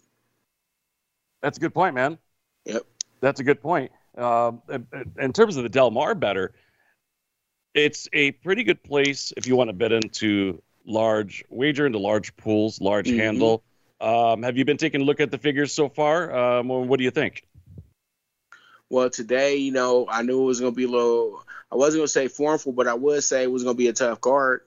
That's 1.42 1.58
a 1.58 1.62
good 1.62 1.74
point, 1.74 1.96
man. 1.96 2.18
Yep. 2.66 2.84
That's 3.22 3.40
a 3.40 3.44
good 3.44 3.62
point. 3.62 3.92
Um, 4.18 4.62
in 5.20 5.34
terms 5.34 5.56
of 5.58 5.64
the 5.64 5.70
Del 5.70 5.92
Mar 5.92 6.16
better, 6.16 6.54
it's 7.74 8.10
a 8.12 8.32
pretty 8.32 8.64
good 8.64 8.84
place 8.84 9.32
if 9.38 9.48
you 9.48 9.56
want 9.56 9.70
to 9.70 9.74
bet 9.74 9.92
into 9.92 10.62
large 10.86 11.46
wager 11.50 11.86
into 11.86 12.00
large 12.00 12.36
pools, 12.36 12.82
large 12.82 13.08
mm-hmm. 13.08 13.20
handle. 13.20 13.64
Um, 14.02 14.44
have 14.44 14.58
you 14.58 14.66
been 14.66 14.78
taking 14.78 15.02
a 15.02 15.04
look 15.04 15.20
at 15.20 15.30
the 15.30 15.38
figures 15.38 15.72
so 15.72 15.88
far? 15.88 16.34
Um, 16.34 16.68
what 16.68 16.98
do 16.98 17.04
you 17.04 17.12
think? 17.12 17.46
Well, 18.90 19.10
today, 19.10 19.58
you 19.58 19.72
know, 19.72 20.08
I 20.10 20.24
knew 20.24 20.42
it 20.42 20.46
was 20.46 20.60
going 20.60 20.72
to 20.72 20.76
be 20.76 20.86
a 20.86 20.90
little. 20.90 21.44
I 21.72 21.76
wasn't 21.76 22.00
going 22.00 22.08
to 22.08 22.12
say 22.12 22.28
formful, 22.28 22.72
but 22.72 22.88
I 22.88 22.96
would 22.96 23.24
say 23.24 23.44
it 23.44 23.52
was 23.52 23.64
going 23.64 23.76
to 23.76 23.78
be 23.78 23.90
a 23.90 23.94
tough 23.94 24.20
card 24.20 24.62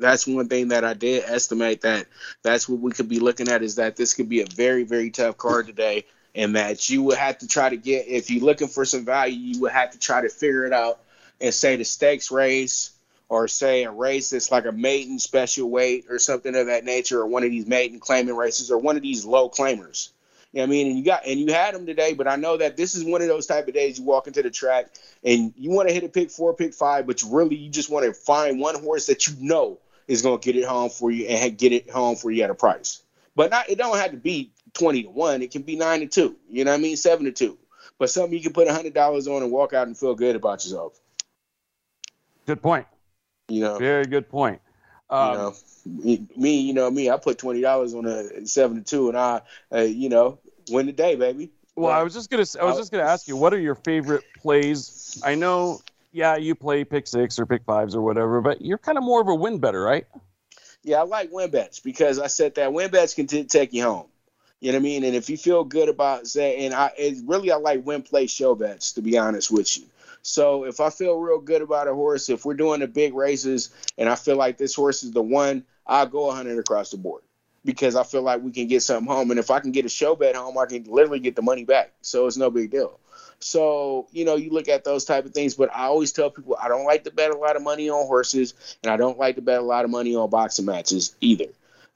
that's 0.00 0.26
one 0.26 0.48
thing 0.48 0.68
that 0.68 0.84
I 0.84 0.94
did 0.94 1.24
estimate 1.26 1.82
that 1.82 2.06
that's 2.42 2.68
what 2.68 2.80
we 2.80 2.92
could 2.92 3.08
be 3.08 3.20
looking 3.20 3.48
at 3.48 3.62
is 3.62 3.76
that 3.76 3.96
this 3.96 4.14
could 4.14 4.28
be 4.28 4.40
a 4.40 4.46
very 4.46 4.84
very 4.84 5.10
tough 5.10 5.36
card 5.36 5.66
today, 5.66 6.06
and 6.34 6.56
that 6.56 6.88
you 6.88 7.02
would 7.04 7.18
have 7.18 7.38
to 7.38 7.48
try 7.48 7.68
to 7.68 7.76
get 7.76 8.08
if 8.08 8.30
you're 8.30 8.44
looking 8.44 8.68
for 8.68 8.84
some 8.84 9.04
value, 9.04 9.38
you 9.38 9.60
would 9.60 9.72
have 9.72 9.90
to 9.92 9.98
try 9.98 10.20
to 10.22 10.28
figure 10.28 10.66
it 10.66 10.72
out 10.72 11.00
and 11.40 11.54
say 11.54 11.76
the 11.76 11.84
stakes 11.84 12.30
race 12.30 12.90
or 13.28 13.46
say 13.46 13.84
a 13.84 13.90
race 13.90 14.30
that's 14.30 14.50
like 14.50 14.66
a 14.66 14.72
maiden 14.72 15.18
special 15.18 15.70
weight 15.70 16.06
or 16.10 16.18
something 16.18 16.54
of 16.56 16.66
that 16.66 16.84
nature, 16.84 17.20
or 17.20 17.26
one 17.26 17.44
of 17.44 17.50
these 17.50 17.66
maiden 17.66 18.00
claiming 18.00 18.34
races, 18.34 18.70
or 18.70 18.78
one 18.78 18.96
of 18.96 19.02
these 19.02 19.24
low 19.24 19.48
claimers. 19.48 20.10
You 20.52 20.58
know 20.58 20.62
what 20.62 20.66
I 20.66 20.70
mean? 20.70 20.86
And 20.88 20.98
you 20.98 21.04
got 21.04 21.24
and 21.26 21.38
you 21.38 21.52
had 21.52 21.74
them 21.74 21.86
today, 21.86 22.12
but 22.12 22.26
I 22.26 22.34
know 22.34 22.56
that 22.56 22.76
this 22.76 22.96
is 22.96 23.04
one 23.04 23.22
of 23.22 23.28
those 23.28 23.46
type 23.46 23.68
of 23.68 23.74
days 23.74 24.00
you 24.00 24.04
walk 24.04 24.26
into 24.26 24.42
the 24.42 24.50
track 24.50 24.86
and 25.22 25.54
you 25.56 25.70
want 25.70 25.88
to 25.88 25.94
hit 25.94 26.02
a 26.02 26.08
pick 26.08 26.30
four, 26.30 26.54
pick 26.54 26.74
five, 26.74 27.06
but 27.06 27.22
you 27.22 27.30
really 27.30 27.54
you 27.54 27.70
just 27.70 27.88
want 27.88 28.04
to 28.04 28.12
find 28.12 28.58
one 28.58 28.82
horse 28.82 29.06
that 29.06 29.28
you 29.28 29.34
know 29.38 29.78
is 30.10 30.22
going 30.22 30.40
to 30.40 30.44
get 30.44 30.60
it 30.60 30.66
home 30.66 30.90
for 30.90 31.10
you 31.10 31.26
and 31.26 31.56
get 31.56 31.72
it 31.72 31.88
home 31.88 32.16
for 32.16 32.32
you 32.32 32.42
at 32.42 32.50
a 32.50 32.54
price. 32.54 33.02
But 33.36 33.52
not 33.52 33.70
it 33.70 33.78
don't 33.78 33.96
have 33.96 34.10
to 34.10 34.16
be 34.16 34.52
20 34.74 35.04
to 35.04 35.08
1. 35.10 35.42
It 35.42 35.52
can 35.52 35.62
be 35.62 35.76
9 35.76 36.00
to 36.00 36.06
2. 36.06 36.36
You 36.50 36.64
know 36.64 36.72
what 36.72 36.78
I 36.78 36.82
mean? 36.82 36.96
7 36.96 37.24
to 37.26 37.32
2. 37.32 37.56
But 37.96 38.10
something 38.10 38.32
you 38.32 38.42
can 38.42 38.52
put 38.52 38.66
$100 38.66 38.96
on 39.28 39.42
and 39.42 39.52
walk 39.52 39.72
out 39.72 39.86
and 39.86 39.96
feel 39.96 40.16
good 40.16 40.34
about 40.34 40.64
yourself. 40.64 40.98
Good 42.44 42.60
point. 42.60 42.86
You 43.48 43.60
know. 43.60 43.78
Very 43.78 44.04
good 44.04 44.28
point. 44.28 44.60
Um, 45.10 45.54
you 45.84 46.18
know, 46.18 46.26
me, 46.36 46.60
you 46.60 46.72
know 46.72 46.90
me, 46.90 47.08
I 47.08 47.16
put 47.16 47.38
$20 47.38 47.94
on 47.96 48.06
a 48.06 48.46
7 48.46 48.78
to 48.78 48.82
2 48.82 49.08
and 49.10 49.18
I 49.18 49.42
uh, 49.72 49.80
you 49.82 50.08
know, 50.08 50.40
win 50.70 50.86
the 50.86 50.92
day, 50.92 51.14
baby. 51.14 51.50
Well, 51.76 51.92
I 51.92 52.02
was 52.02 52.12
just 52.12 52.30
gonna. 52.30 52.44
I 52.60 52.64
was 52.64 52.76
just 52.76 52.92
gonna 52.92 53.04
ask 53.04 53.26
you, 53.26 53.36
what 53.36 53.54
are 53.54 53.58
your 53.58 53.76
favorite 53.76 54.24
plays? 54.36 55.22
I 55.24 55.34
know 55.34 55.80
yeah, 56.12 56.36
you 56.36 56.54
play 56.54 56.84
pick 56.84 57.06
six 57.06 57.38
or 57.38 57.46
pick 57.46 57.64
fives 57.64 57.94
or 57.94 58.02
whatever, 58.02 58.40
but 58.40 58.62
you're 58.62 58.78
kind 58.78 58.98
of 58.98 59.04
more 59.04 59.20
of 59.20 59.28
a 59.28 59.34
win 59.34 59.58
better, 59.58 59.82
right? 59.82 60.06
Yeah, 60.82 61.00
I 61.00 61.02
like 61.02 61.30
win 61.32 61.50
bets 61.50 61.80
because 61.80 62.18
I 62.18 62.26
said 62.26 62.54
that 62.54 62.72
win 62.72 62.90
bets 62.90 63.14
can 63.14 63.26
t- 63.26 63.44
take 63.44 63.72
you 63.72 63.82
home. 63.82 64.06
You 64.60 64.72
know 64.72 64.78
what 64.78 64.82
I 64.82 64.84
mean? 64.84 65.04
And 65.04 65.14
if 65.14 65.30
you 65.30 65.36
feel 65.36 65.64
good 65.64 65.88
about 65.88 66.26
say, 66.26 66.66
and 66.66 66.74
I 66.74 66.92
it, 66.98 67.18
really 67.24 67.50
I 67.50 67.56
like 67.56 67.84
win 67.84 68.02
play 68.02 68.26
show 68.26 68.54
bets 68.54 68.92
to 68.92 69.02
be 69.02 69.18
honest 69.18 69.50
with 69.50 69.76
you. 69.76 69.84
So 70.22 70.64
if 70.64 70.80
I 70.80 70.90
feel 70.90 71.18
real 71.18 71.38
good 71.38 71.62
about 71.62 71.88
a 71.88 71.94
horse, 71.94 72.28
if 72.28 72.44
we're 72.44 72.54
doing 72.54 72.80
the 72.80 72.86
big 72.86 73.14
races 73.14 73.70
and 73.96 74.08
I 74.08 74.16
feel 74.16 74.36
like 74.36 74.58
this 74.58 74.74
horse 74.74 75.02
is 75.02 75.12
the 75.12 75.22
one, 75.22 75.64
I'll 75.86 76.06
go 76.06 76.26
100 76.26 76.58
across 76.58 76.90
the 76.90 76.98
board 76.98 77.22
because 77.64 77.96
I 77.96 78.04
feel 78.04 78.22
like 78.22 78.42
we 78.42 78.52
can 78.52 78.66
get 78.66 78.82
something 78.82 79.10
home. 79.10 79.30
And 79.30 79.40
if 79.40 79.50
I 79.50 79.60
can 79.60 79.72
get 79.72 79.86
a 79.86 79.88
show 79.88 80.14
bet 80.14 80.36
home, 80.36 80.58
I 80.58 80.66
can 80.66 80.84
literally 80.84 81.20
get 81.20 81.36
the 81.36 81.42
money 81.42 81.64
back. 81.64 81.92
So 82.02 82.26
it's 82.26 82.36
no 82.36 82.50
big 82.50 82.70
deal. 82.70 83.00
So, 83.40 84.06
you 84.12 84.24
know, 84.24 84.36
you 84.36 84.50
look 84.50 84.68
at 84.68 84.84
those 84.84 85.04
type 85.04 85.24
of 85.24 85.32
things, 85.32 85.54
but 85.54 85.74
I 85.74 85.84
always 85.84 86.12
tell 86.12 86.30
people 86.30 86.56
I 86.60 86.68
don't 86.68 86.84
like 86.84 87.04
to 87.04 87.10
bet 87.10 87.30
a 87.30 87.38
lot 87.38 87.56
of 87.56 87.62
money 87.62 87.88
on 87.88 88.06
horses 88.06 88.54
and 88.82 88.92
I 88.92 88.96
don't 88.96 89.18
like 89.18 89.36
to 89.36 89.42
bet 89.42 89.58
a 89.58 89.64
lot 89.64 89.84
of 89.84 89.90
money 89.90 90.14
on 90.14 90.28
boxing 90.28 90.66
matches 90.66 91.16
either. 91.20 91.46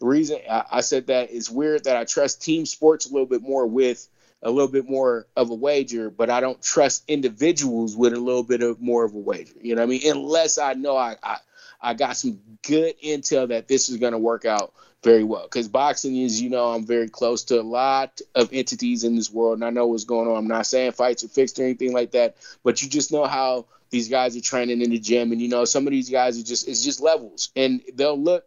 The 0.00 0.06
reason 0.06 0.38
I, 0.50 0.64
I 0.72 0.80
said 0.80 1.08
that 1.08 1.30
is 1.30 1.50
weird 1.50 1.84
that 1.84 1.96
I 1.96 2.04
trust 2.04 2.42
team 2.42 2.64
sports 2.64 3.06
a 3.06 3.12
little 3.12 3.26
bit 3.26 3.42
more 3.42 3.66
with 3.66 4.08
a 4.42 4.50
little 4.50 4.70
bit 4.70 4.88
more 4.88 5.26
of 5.36 5.50
a 5.50 5.54
wager, 5.54 6.10
but 6.10 6.30
I 6.30 6.40
don't 6.40 6.60
trust 6.62 7.04
individuals 7.08 7.96
with 7.96 8.12
a 8.12 8.20
little 8.20 8.42
bit 8.42 8.62
of 8.62 8.80
more 8.80 9.04
of 9.04 9.14
a 9.14 9.18
wager. 9.18 9.54
You 9.60 9.74
know 9.74 9.82
what 9.82 9.86
I 9.86 9.90
mean? 9.90 10.10
Unless 10.10 10.58
I 10.58 10.74
know 10.74 10.96
I, 10.96 11.16
I, 11.22 11.38
I 11.80 11.94
got 11.94 12.16
some 12.16 12.40
good 12.62 12.94
intel 13.02 13.48
that 13.48 13.68
this 13.68 13.88
is 13.88 13.96
going 13.96 14.12
to 14.12 14.18
work 14.18 14.44
out 14.44 14.74
very 15.04 15.22
well. 15.22 15.44
Because 15.44 15.68
boxing 15.68 16.16
is 16.16 16.40
you 16.40 16.50
know 16.50 16.72
i'm 16.72 16.86
very 16.86 17.08
close 17.08 17.44
to 17.44 17.60
a 17.60 17.62
lot 17.62 18.20
of 18.34 18.52
entities 18.52 19.04
in 19.04 19.14
this 19.14 19.30
world 19.30 19.58
and 19.58 19.64
i 19.64 19.70
know 19.70 19.86
what's 19.86 20.04
going 20.04 20.28
on. 20.28 20.36
I'm 20.36 20.48
not 20.48 20.66
saying 20.66 20.92
fights 20.92 21.22
are 21.22 21.28
fixed 21.28 21.58
or 21.58 21.64
anything 21.64 21.92
like 21.92 22.12
that 22.12 22.36
but 22.64 22.82
you 22.82 22.88
just 22.88 23.12
know 23.12 23.26
how 23.26 23.66
these 23.90 24.08
guys 24.08 24.36
are 24.36 24.40
training 24.40 24.80
in 24.80 24.90
the 24.90 24.98
gym 24.98 25.30
and 25.30 25.40
you 25.40 25.48
know 25.48 25.64
some 25.64 25.86
of 25.86 25.92
these 25.92 26.10
guys 26.10 26.40
are 26.40 26.44
just 26.44 26.66
it's 26.66 26.82
just 26.82 27.00
levels 27.00 27.50
and 27.54 27.82
they'll 27.94 28.20
look 28.20 28.44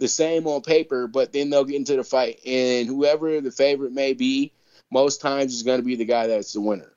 the 0.00 0.08
same 0.08 0.46
on 0.46 0.62
paper 0.62 1.06
but 1.06 1.32
then 1.32 1.50
they'll 1.50 1.64
get 1.64 1.76
into 1.76 1.96
the 1.96 2.04
fight 2.04 2.40
and 2.44 2.88
whoever 2.88 3.40
the 3.40 3.52
favorite 3.52 3.92
may 3.92 4.14
be 4.14 4.52
most 4.90 5.20
times 5.20 5.54
is 5.54 5.62
going 5.62 5.78
to 5.78 5.84
be 5.84 5.94
the 5.94 6.04
guy 6.04 6.26
that's 6.26 6.54
the 6.54 6.60
winner 6.60 6.91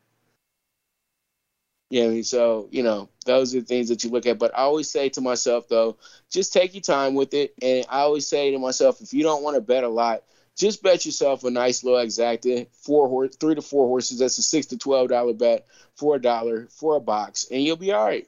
yeah, 1.89 2.05
I 2.05 2.07
mean, 2.07 2.23
so 2.23 2.67
you 2.71 2.83
know, 2.83 3.09
those 3.25 3.53
are 3.53 3.59
the 3.59 3.65
things 3.65 3.89
that 3.89 4.03
you 4.03 4.09
look 4.09 4.25
at. 4.25 4.39
But 4.39 4.53
I 4.53 4.61
always 4.61 4.89
say 4.89 5.09
to 5.09 5.21
myself, 5.21 5.67
though, 5.67 5.97
just 6.29 6.53
take 6.53 6.73
your 6.73 6.81
time 6.81 7.13
with 7.13 7.33
it. 7.33 7.53
And 7.61 7.85
I 7.89 7.99
always 7.99 8.27
say 8.27 8.51
to 8.51 8.59
myself, 8.59 9.01
if 9.01 9.13
you 9.13 9.23
don't 9.23 9.43
want 9.43 9.55
to 9.55 9.61
bet 9.61 9.83
a 9.83 9.89
lot, 9.89 10.23
just 10.55 10.81
bet 10.81 11.05
yourself 11.05 11.43
a 11.43 11.51
nice 11.51 11.83
little 11.83 12.03
exacta, 12.03 12.67
four 12.71 13.07
horse, 13.07 13.35
three 13.35 13.55
to 13.55 13.61
four 13.61 13.87
horses. 13.87 14.19
That's 14.19 14.37
a 14.37 14.43
six 14.43 14.67
to 14.67 14.77
twelve 14.77 15.09
dollar 15.09 15.33
bet 15.33 15.67
for 15.95 16.15
a 16.15 16.21
dollar 16.21 16.67
for 16.71 16.95
a 16.95 17.01
box, 17.01 17.47
and 17.51 17.61
you'll 17.61 17.75
be 17.75 17.91
all 17.91 18.05
right. 18.05 18.27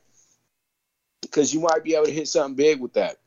Because 1.21 1.53
you 1.53 1.59
might 1.59 1.83
be 1.83 1.95
able 1.95 2.05
to 2.05 2.11
hit 2.11 2.27
something 2.27 2.55
big 2.55 2.79
with 2.79 2.93
that. 2.93 3.17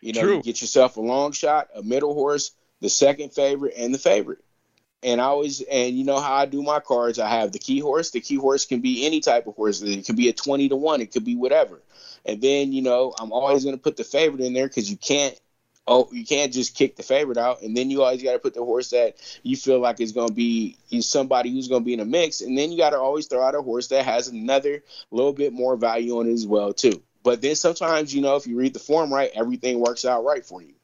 You 0.00 0.12
know, 0.12 0.22
True. 0.22 0.36
you 0.36 0.42
get 0.42 0.60
yourself 0.60 0.96
a 0.96 1.00
long 1.00 1.32
shot, 1.32 1.68
a 1.74 1.82
middle 1.82 2.12
horse, 2.12 2.50
the 2.80 2.88
second 2.88 3.32
favorite, 3.32 3.74
and 3.76 3.94
the 3.94 3.98
favorite 3.98 4.44
and 5.02 5.20
I 5.20 5.24
always 5.24 5.60
and 5.62 5.96
you 5.96 6.04
know 6.04 6.20
how 6.20 6.34
I 6.34 6.46
do 6.46 6.62
my 6.62 6.80
cards. 6.80 7.18
I 7.18 7.28
have 7.28 7.52
the 7.52 7.58
key 7.58 7.80
horse. 7.80 8.10
The 8.10 8.20
key 8.20 8.36
horse 8.36 8.66
can 8.66 8.80
be 8.80 9.04
any 9.06 9.20
type 9.20 9.46
of 9.46 9.54
horse. 9.54 9.82
It 9.82 10.06
could 10.06 10.16
be 10.16 10.28
a 10.28 10.32
twenty 10.32 10.68
to 10.68 10.76
one. 10.76 11.00
It 11.00 11.12
could 11.12 11.24
be 11.24 11.36
whatever. 11.36 11.80
And 12.24 12.40
then 12.40 12.72
you 12.72 12.82
know 12.82 13.14
I'm 13.18 13.32
always 13.32 13.64
going 13.64 13.76
to 13.76 13.82
put 13.82 13.96
the 13.96 14.04
favorite 14.04 14.40
in 14.40 14.52
there 14.52 14.68
because 14.68 14.90
you 14.90 14.96
can't. 14.96 15.38
Oh, 15.84 16.08
you 16.12 16.24
can't 16.24 16.52
just 16.52 16.76
kick 16.76 16.94
the 16.94 17.02
favorite 17.02 17.38
out, 17.38 17.62
and 17.62 17.76
then 17.76 17.90
you 17.90 18.04
always 18.04 18.22
got 18.22 18.34
to 18.34 18.38
put 18.38 18.54
the 18.54 18.64
horse 18.64 18.90
that 18.90 19.16
you 19.42 19.56
feel 19.56 19.80
like 19.80 20.00
is 20.00 20.12
going 20.12 20.28
to 20.28 20.32
be 20.32 20.76
somebody 21.00 21.50
who's 21.50 21.66
going 21.66 21.82
to 21.82 21.84
be 21.84 21.94
in 21.94 21.98
a 21.98 22.04
mix, 22.04 22.40
and 22.40 22.56
then 22.56 22.70
you 22.70 22.78
got 22.78 22.90
to 22.90 22.98
always 22.98 23.26
throw 23.26 23.42
out 23.42 23.56
a 23.56 23.62
horse 23.62 23.88
that 23.88 24.04
has 24.04 24.28
another 24.28 24.84
little 25.10 25.32
bit 25.32 25.52
more 25.52 25.74
value 25.74 26.20
on 26.20 26.28
it 26.28 26.34
as 26.34 26.46
well 26.46 26.72
too. 26.72 27.02
But 27.24 27.42
then 27.42 27.56
sometimes, 27.56 28.14
you 28.14 28.20
know, 28.20 28.36
if 28.36 28.46
you 28.46 28.56
read 28.56 28.74
the 28.74 28.78
form 28.78 29.12
right, 29.12 29.32
everything 29.34 29.80
works 29.80 30.04
out 30.04 30.24
right 30.24 30.46
for 30.46 30.62
you 30.62 30.74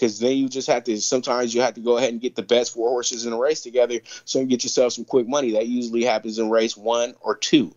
because 0.00 0.18
then 0.18 0.36
you 0.36 0.48
just 0.48 0.68
have 0.68 0.84
to 0.84 1.00
sometimes 1.00 1.54
you 1.54 1.60
have 1.60 1.74
to 1.74 1.80
go 1.80 1.98
ahead 1.98 2.10
and 2.10 2.20
get 2.20 2.34
the 2.34 2.42
best 2.42 2.72
four 2.72 2.88
horses 2.88 3.26
in 3.26 3.32
a 3.32 3.38
race 3.38 3.60
together 3.60 4.00
so 4.24 4.40
you 4.40 4.46
get 4.46 4.64
yourself 4.64 4.94
some 4.94 5.04
quick 5.04 5.28
money. 5.28 5.52
That 5.52 5.66
usually 5.66 6.04
happens 6.04 6.38
in 6.38 6.48
race 6.50 6.76
one 6.76 7.14
or 7.20 7.36
2 7.36 7.74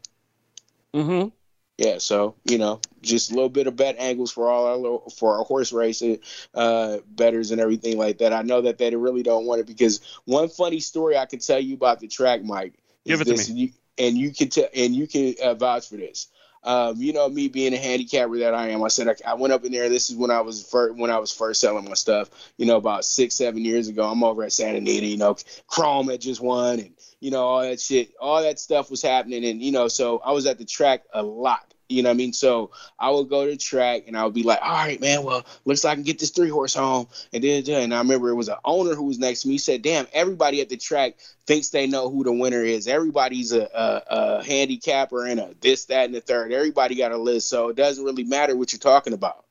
mm-hmm. 0.94 1.30
Yeah 1.78 1.98
so 1.98 2.36
you 2.46 2.58
know 2.58 2.80
just 3.02 3.32
a 3.32 3.36
little 3.36 3.50
bit 3.50 3.68
of 3.68 3.76
bet 3.76 3.98
angles 4.00 4.32
for 4.32 4.50
all 4.50 4.66
our 4.68 4.78
little, 4.78 5.10
for 5.10 5.38
our 5.38 5.44
horse 5.44 5.74
racing 5.74 6.20
uh 6.54 7.00
betters 7.08 7.52
and 7.52 7.60
everything 7.60 7.98
like 7.98 8.20
that. 8.20 8.32
I 8.32 8.44
know 8.44 8.62
that 8.62 8.78
they 8.78 8.96
really 8.96 9.24
don't 9.24 9.46
want 9.46 9.60
it 9.60 9.68
because 9.68 10.00
one 10.26 10.48
funny 10.48 10.80
story 10.80 11.18
i 11.18 11.26
can 11.26 11.40
tell 11.40 11.60
you 11.60 11.74
about 11.76 12.00
the 12.00 12.08
track 12.08 12.44
mike 12.44 12.74
give 13.06 13.22
it 13.22 13.28
this, 13.28 13.48
to 13.48 13.54
me. 13.54 13.60
and 13.60 13.60
you, 13.60 13.74
and 14.06 14.18
you 14.18 14.32
can 14.32 14.50
tell 14.50 14.68
and 14.74 14.96
you 14.96 15.08
can 15.08 15.36
uh, 15.44 15.54
vouch 15.56 15.90
for 15.90 15.98
this 15.98 16.30
um, 16.64 16.96
you 16.98 17.12
know, 17.12 17.28
me 17.28 17.50
being 17.50 17.74
a 17.74 17.78
handicapper 17.78 18.40
that 18.40 18.54
I 18.54 18.70
am, 18.70 18.84
I 18.84 18.88
said 18.88 19.08
I, 19.10 19.32
I, 19.32 19.34
went 19.34 19.54
up 19.54 19.66
in 19.66 19.72
there. 19.72 19.90
This 19.90 20.10
is 20.10 20.16
when 20.16 20.32
I 20.32 20.42
was 20.42 20.64
first, 20.64 20.96
when 20.96 21.12
I 21.12 21.18
was 21.18 21.34
first 21.34 21.60
selling 21.60 21.86
my 21.86 21.94
stuff. 21.94 22.30
You 22.58 22.66
know, 22.66 22.78
about 22.78 23.04
six, 23.04 23.36
seven 23.36 23.66
years 23.66 23.90
ago. 23.90 24.10
I'm 24.10 24.24
over 24.24 24.44
at 24.44 24.54
Santa 24.54 24.78
Anita. 24.78 25.06
You 25.06 25.18
know, 25.18 25.36
Chrome 25.68 26.08
had 26.08 26.22
just 26.22 26.42
won, 26.42 26.80
and 26.80 26.94
you 27.20 27.32
know 27.32 27.44
all 27.44 27.62
that 27.62 27.82
shit, 27.82 28.14
all 28.20 28.42
that 28.42 28.60
stuff 28.60 28.90
was 28.90 29.02
happening, 29.02 29.44
and 29.44 29.62
you 29.62 29.72
know, 29.72 29.88
so 29.90 30.20
I 30.20 30.32
was 30.32 30.46
at 30.46 30.58
the 30.58 30.66
track 30.66 31.04
a 31.14 31.22
lot. 31.22 31.73
You 31.90 32.02
know 32.02 32.10
what 32.10 32.16
I 32.16 32.18
mean? 32.18 32.34
So 32.34 32.72
I 32.98 33.10
would 33.10 33.30
go 33.30 33.46
to 33.46 33.58
track 33.58 34.04
and 34.08 34.18
I 34.18 34.24
would 34.24 34.34
be 34.34 34.44
like, 34.44 34.60
all 34.62 34.72
right, 34.72 35.00
man, 35.00 35.24
well, 35.24 35.46
looks 35.66 35.84
like 35.84 35.92
I 35.92 35.96
can 35.96 36.04
get 36.04 36.20
this 36.20 36.32
three 36.32 36.50
horse 36.50 36.74
home. 36.74 37.08
And 37.34 37.44
then, 37.44 37.64
and 37.70 37.94
I 37.94 38.00
remember 38.00 38.30
it 38.30 38.36
was 38.36 38.50
an 38.50 38.56
owner 38.64 38.96
who 38.96 39.06
was 39.06 39.20
next 39.20 39.42
to 39.42 39.48
me. 39.48 39.56
He 39.56 39.58
said, 39.58 39.82
damn, 39.82 40.08
everybody 40.14 40.62
at 40.62 40.70
the 40.70 40.78
track 40.78 41.16
thinks 41.46 41.70
they 41.70 41.88
know 41.88 42.10
who 42.10 42.24
the 42.24 42.32
winner 42.32 42.64
is. 42.64 42.88
Everybody's 42.88 43.52
a, 43.52 43.64
a, 43.64 44.04
a 44.08 44.44
handicapper 44.44 45.26
and 45.26 45.40
a 45.40 45.54
this, 45.62 45.86
that, 45.86 46.06
and 46.06 46.16
the 46.16 46.22
third. 46.22 46.52
Everybody 46.54 46.96
got 46.96 47.12
a 47.12 47.18
list. 47.18 47.50
So 47.50 47.70
it 47.70 47.76
doesn't 47.76 48.04
really 48.04 48.24
matter 48.24 48.56
what 48.56 48.72
you're 48.72 48.80
talking 48.80 49.14
about. 49.14 49.46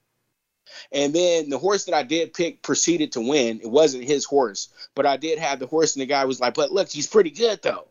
And 0.91 1.15
then 1.15 1.51
the 1.51 1.59
horse 1.59 1.85
that 1.85 1.95
I 1.95 2.03
did 2.03 2.35
pick 2.35 2.63
proceeded 2.63 3.13
to 3.13 3.21
win. 3.21 3.61
It 3.61 3.71
wasn't 3.71 4.05
his 4.05 4.25
horse, 4.25 4.69
but 4.95 5.07
I 5.07 5.17
did 5.17 5.39
have 5.39 5.59
the 5.59 5.67
horse, 5.67 5.95
and 5.95 6.03
the 6.03 6.07
guy 6.07 6.25
was 6.25 6.41
like, 6.41 6.55
but 6.55 6.73
look, 6.73 6.89
he's 6.89 7.07
pretty 7.07 7.31
good 7.31 7.61
though. 7.63 7.87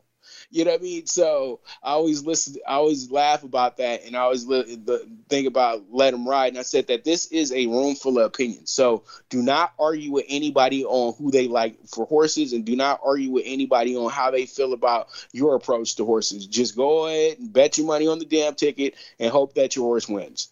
You 0.52 0.66
know 0.66 0.72
what 0.72 0.82
I 0.82 0.84
mean? 0.84 1.06
So 1.06 1.62
I 1.82 1.92
always 1.92 2.26
listen, 2.26 2.56
I 2.68 2.74
always 2.74 3.10
laugh 3.10 3.44
about 3.44 3.78
that, 3.78 4.04
and 4.06 4.18
I 4.18 4.20
always 4.20 4.46
li- 4.46 4.76
the, 4.76 5.08
think 5.30 5.48
about 5.48 5.84
let 5.90 6.14
him 6.14 6.28
ride. 6.28 6.50
And 6.50 6.60
I 6.60 6.64
said 6.64 6.88
that 6.88 7.06
this 7.06 7.28
is 7.28 7.54
a 7.54 7.68
room 7.68 7.96
full 7.96 8.20
of 8.20 8.26
opinions. 8.26 8.70
So 8.70 9.04
do 9.30 9.42
not 9.42 9.72
argue 9.80 10.12
with 10.12 10.26
anybody 10.28 10.84
on 10.84 11.14
who 11.18 11.32
they 11.32 11.48
like 11.48 11.78
for 11.88 12.06
horses, 12.06 12.52
and 12.52 12.66
do 12.66 12.76
not 12.76 13.00
argue 13.04 13.32
with 13.32 13.44
anybody 13.48 13.96
on 13.96 14.12
how 14.12 14.30
they 14.30 14.46
feel 14.46 14.74
about 14.74 15.08
your 15.32 15.56
approach 15.56 15.96
to 15.96 16.06
horses. 16.06 16.46
Just 16.48 16.76
go 16.76 17.08
ahead 17.08 17.40
and 17.40 17.54
bet 17.54 17.78
your 17.78 17.88
money 17.88 18.08
on 18.08 18.20
the 18.20 18.26
damn 18.26 18.54
ticket 18.54 18.96
and 19.20 19.32
hope 19.32 19.54
that 19.54 19.78
your 19.78 19.86
horse 19.86 20.10
wins. 20.10 20.50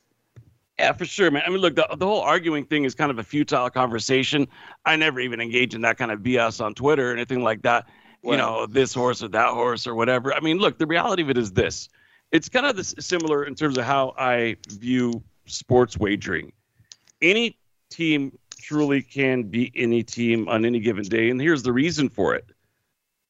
Yeah, 0.80 0.94
for 0.94 1.04
sure, 1.04 1.30
man. 1.30 1.44
I 1.46 1.50
mean, 1.50 1.60
look, 1.60 1.76
the, 1.76 1.86
the 1.98 2.06
whole 2.06 2.22
arguing 2.22 2.64
thing 2.64 2.86
is 2.86 2.96
kind 2.96 3.12
of 3.12 3.20
a 3.20 3.24
futile 3.24 3.70
conversation. 3.70 4.48
I 4.86 4.96
never 4.96 5.20
even 5.20 5.42
engage 5.42 5.76
in 5.76 5.82
that 5.82 5.98
kind 5.98 6.10
of 6.10 6.22
BS 6.22 6.64
on 6.64 6.74
Twitter 6.74 7.10
or 7.10 7.14
anything 7.14 7.44
like 7.44 7.64
that 7.64 7.86
you 8.24 8.38
know, 8.38 8.66
this 8.66 8.94
horse 8.94 9.24
or 9.24 9.30
that 9.30 9.50
horse 9.50 9.88
or 9.88 9.96
whatever. 9.96 10.34
I 10.34 10.40
mean, 10.40 10.58
look, 10.58 10.78
the 10.78 10.88
reality 10.88 11.24
of 11.24 11.30
it 11.30 11.38
is 11.38 11.52
this. 11.52 11.90
It's 12.32 12.50
kind 12.50 12.66
of 12.66 12.76
this 12.76 12.94
similar 13.00 13.46
in 13.46 13.56
terms 13.56 13.78
of 13.78 13.86
how 13.86 14.14
I 14.18 14.58
view 14.68 15.24
sports 15.46 15.98
wagering. 15.98 16.52
Any 17.22 17.58
team 17.90 18.38
truly 18.60 19.02
can 19.02 19.44
beat 19.44 19.74
any 19.76 20.04
team 20.04 20.48
on 20.48 20.66
any 20.66 20.80
given 20.80 21.04
day, 21.04 21.30
and 21.30 21.42
here's 21.42 21.64
the 21.64 21.74
reason 21.74 22.10
for 22.10 22.36
it. 22.36 22.46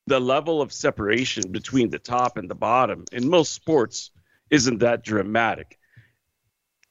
The 0.08 0.20
level 0.20 0.62
of 0.62 0.74
separation 0.74 1.52
between 1.52 1.92
the 1.92 2.00
top 2.00 2.38
and 2.38 2.50
the 2.50 2.56
bottom 2.56 3.06
in 3.12 3.30
most 3.30 3.54
sports 3.54 4.12
isn't 4.50 4.80
that 4.80 5.04
dramatic. 5.04 5.78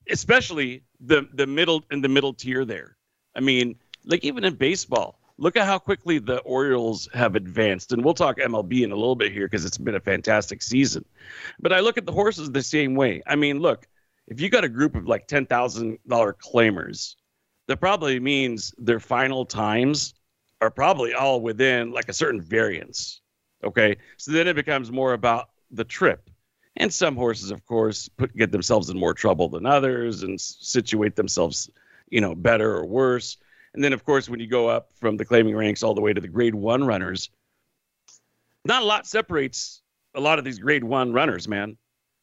Especially 0.09 0.85
the 1.00 1.28
the 1.35 1.47
middle 1.47 1.85
and 1.90 2.02
the 2.02 2.09
middle 2.09 2.33
tier 2.33 2.64
there. 2.64 2.97
I 3.35 3.40
mean, 3.40 3.76
like 4.05 4.25
even 4.25 4.45
in 4.45 4.55
baseball, 4.55 5.17
look 5.38 5.57
at 5.57 5.66
how 5.66 5.78
quickly 5.78 6.18
the 6.18 6.38
Orioles 6.40 7.09
have 7.14 7.37
advanced. 7.37 7.92
And 7.92 8.04
we'll 8.04 8.14
talk 8.14 8.38
MLB 8.38 8.83
in 8.83 8.92
a 8.92 8.97
little 8.97 9.16
bit 9.16 9.33
here 9.33 9.47
because 9.47 9.64
it's 9.64 9.78
been 9.78 9.95
a 9.95 10.00
fantastic 10.00 10.62
season. 10.62 11.04
But 11.61 11.73
I 11.73 11.80
look 11.80 11.97
at 11.97 12.07
the 12.07 12.12
horses 12.12 12.50
the 12.50 12.62
same 12.62 12.95
way. 12.95 13.23
I 13.26 13.37
mean, 13.37 13.61
look, 13.61 13.87
if 14.26 14.40
you 14.40 14.50
got 14.50 14.64
a 14.64 14.68
group 14.68 14.97
of 14.97 15.07
like 15.07 15.28
$10,000 15.28 15.99
claimers, 16.09 17.14
that 17.68 17.78
probably 17.78 18.18
means 18.18 18.75
their 18.78 19.00
final 19.00 19.47
times 19.47 20.14
are 20.61 20.71
probably 20.71 21.14
all 21.14 21.40
within 21.40 21.92
like 21.92 22.09
a 22.09 22.12
certain 22.12 22.40
variance. 22.40 23.21
Okay. 23.62 23.97
So 24.16 24.33
then 24.33 24.49
it 24.49 24.57
becomes 24.57 24.90
more 24.90 25.12
about 25.12 25.50
the 25.71 25.85
trip. 25.85 26.30
And 26.76 26.92
some 26.92 27.16
horses, 27.16 27.50
of 27.50 27.64
course, 27.66 28.09
put, 28.09 28.35
get 28.37 28.52
themselves 28.52 28.88
in 28.90 28.99
more 28.99 29.14
trouble 29.14 29.49
than 29.49 29.66
others 29.66 30.23
and 30.23 30.40
situate 30.40 31.16
themselves, 31.16 31.71
you 32.09 32.21
know, 32.21 32.35
better 32.35 32.76
or 32.76 32.87
worse. 32.87 33.37
And 33.78 33.85
then, 33.85 33.92
of 33.92 34.04
course, 34.04 34.28
when 34.28 34.40
you 34.40 34.49
go 34.49 34.66
up 34.66 34.90
from 34.94 35.16
the 35.16 35.25
claiming 35.25 35.54
ranks 35.54 35.85
all 35.85 35.94
the 35.94 36.00
way 36.00 36.12
to 36.12 36.20
the 36.20 36.26
grade 36.26 36.56
one 36.56 36.82
runners, 36.82 37.30
not 38.64 38.82
a 38.82 38.85
lot 38.85 39.06
separates 39.06 39.82
a 40.16 40.20
lot 40.20 40.40
of 40.40 40.44
these 40.44 40.58
grade 40.58 40.82
one 40.82 41.12
runners, 41.12 41.47
man. 41.47 41.76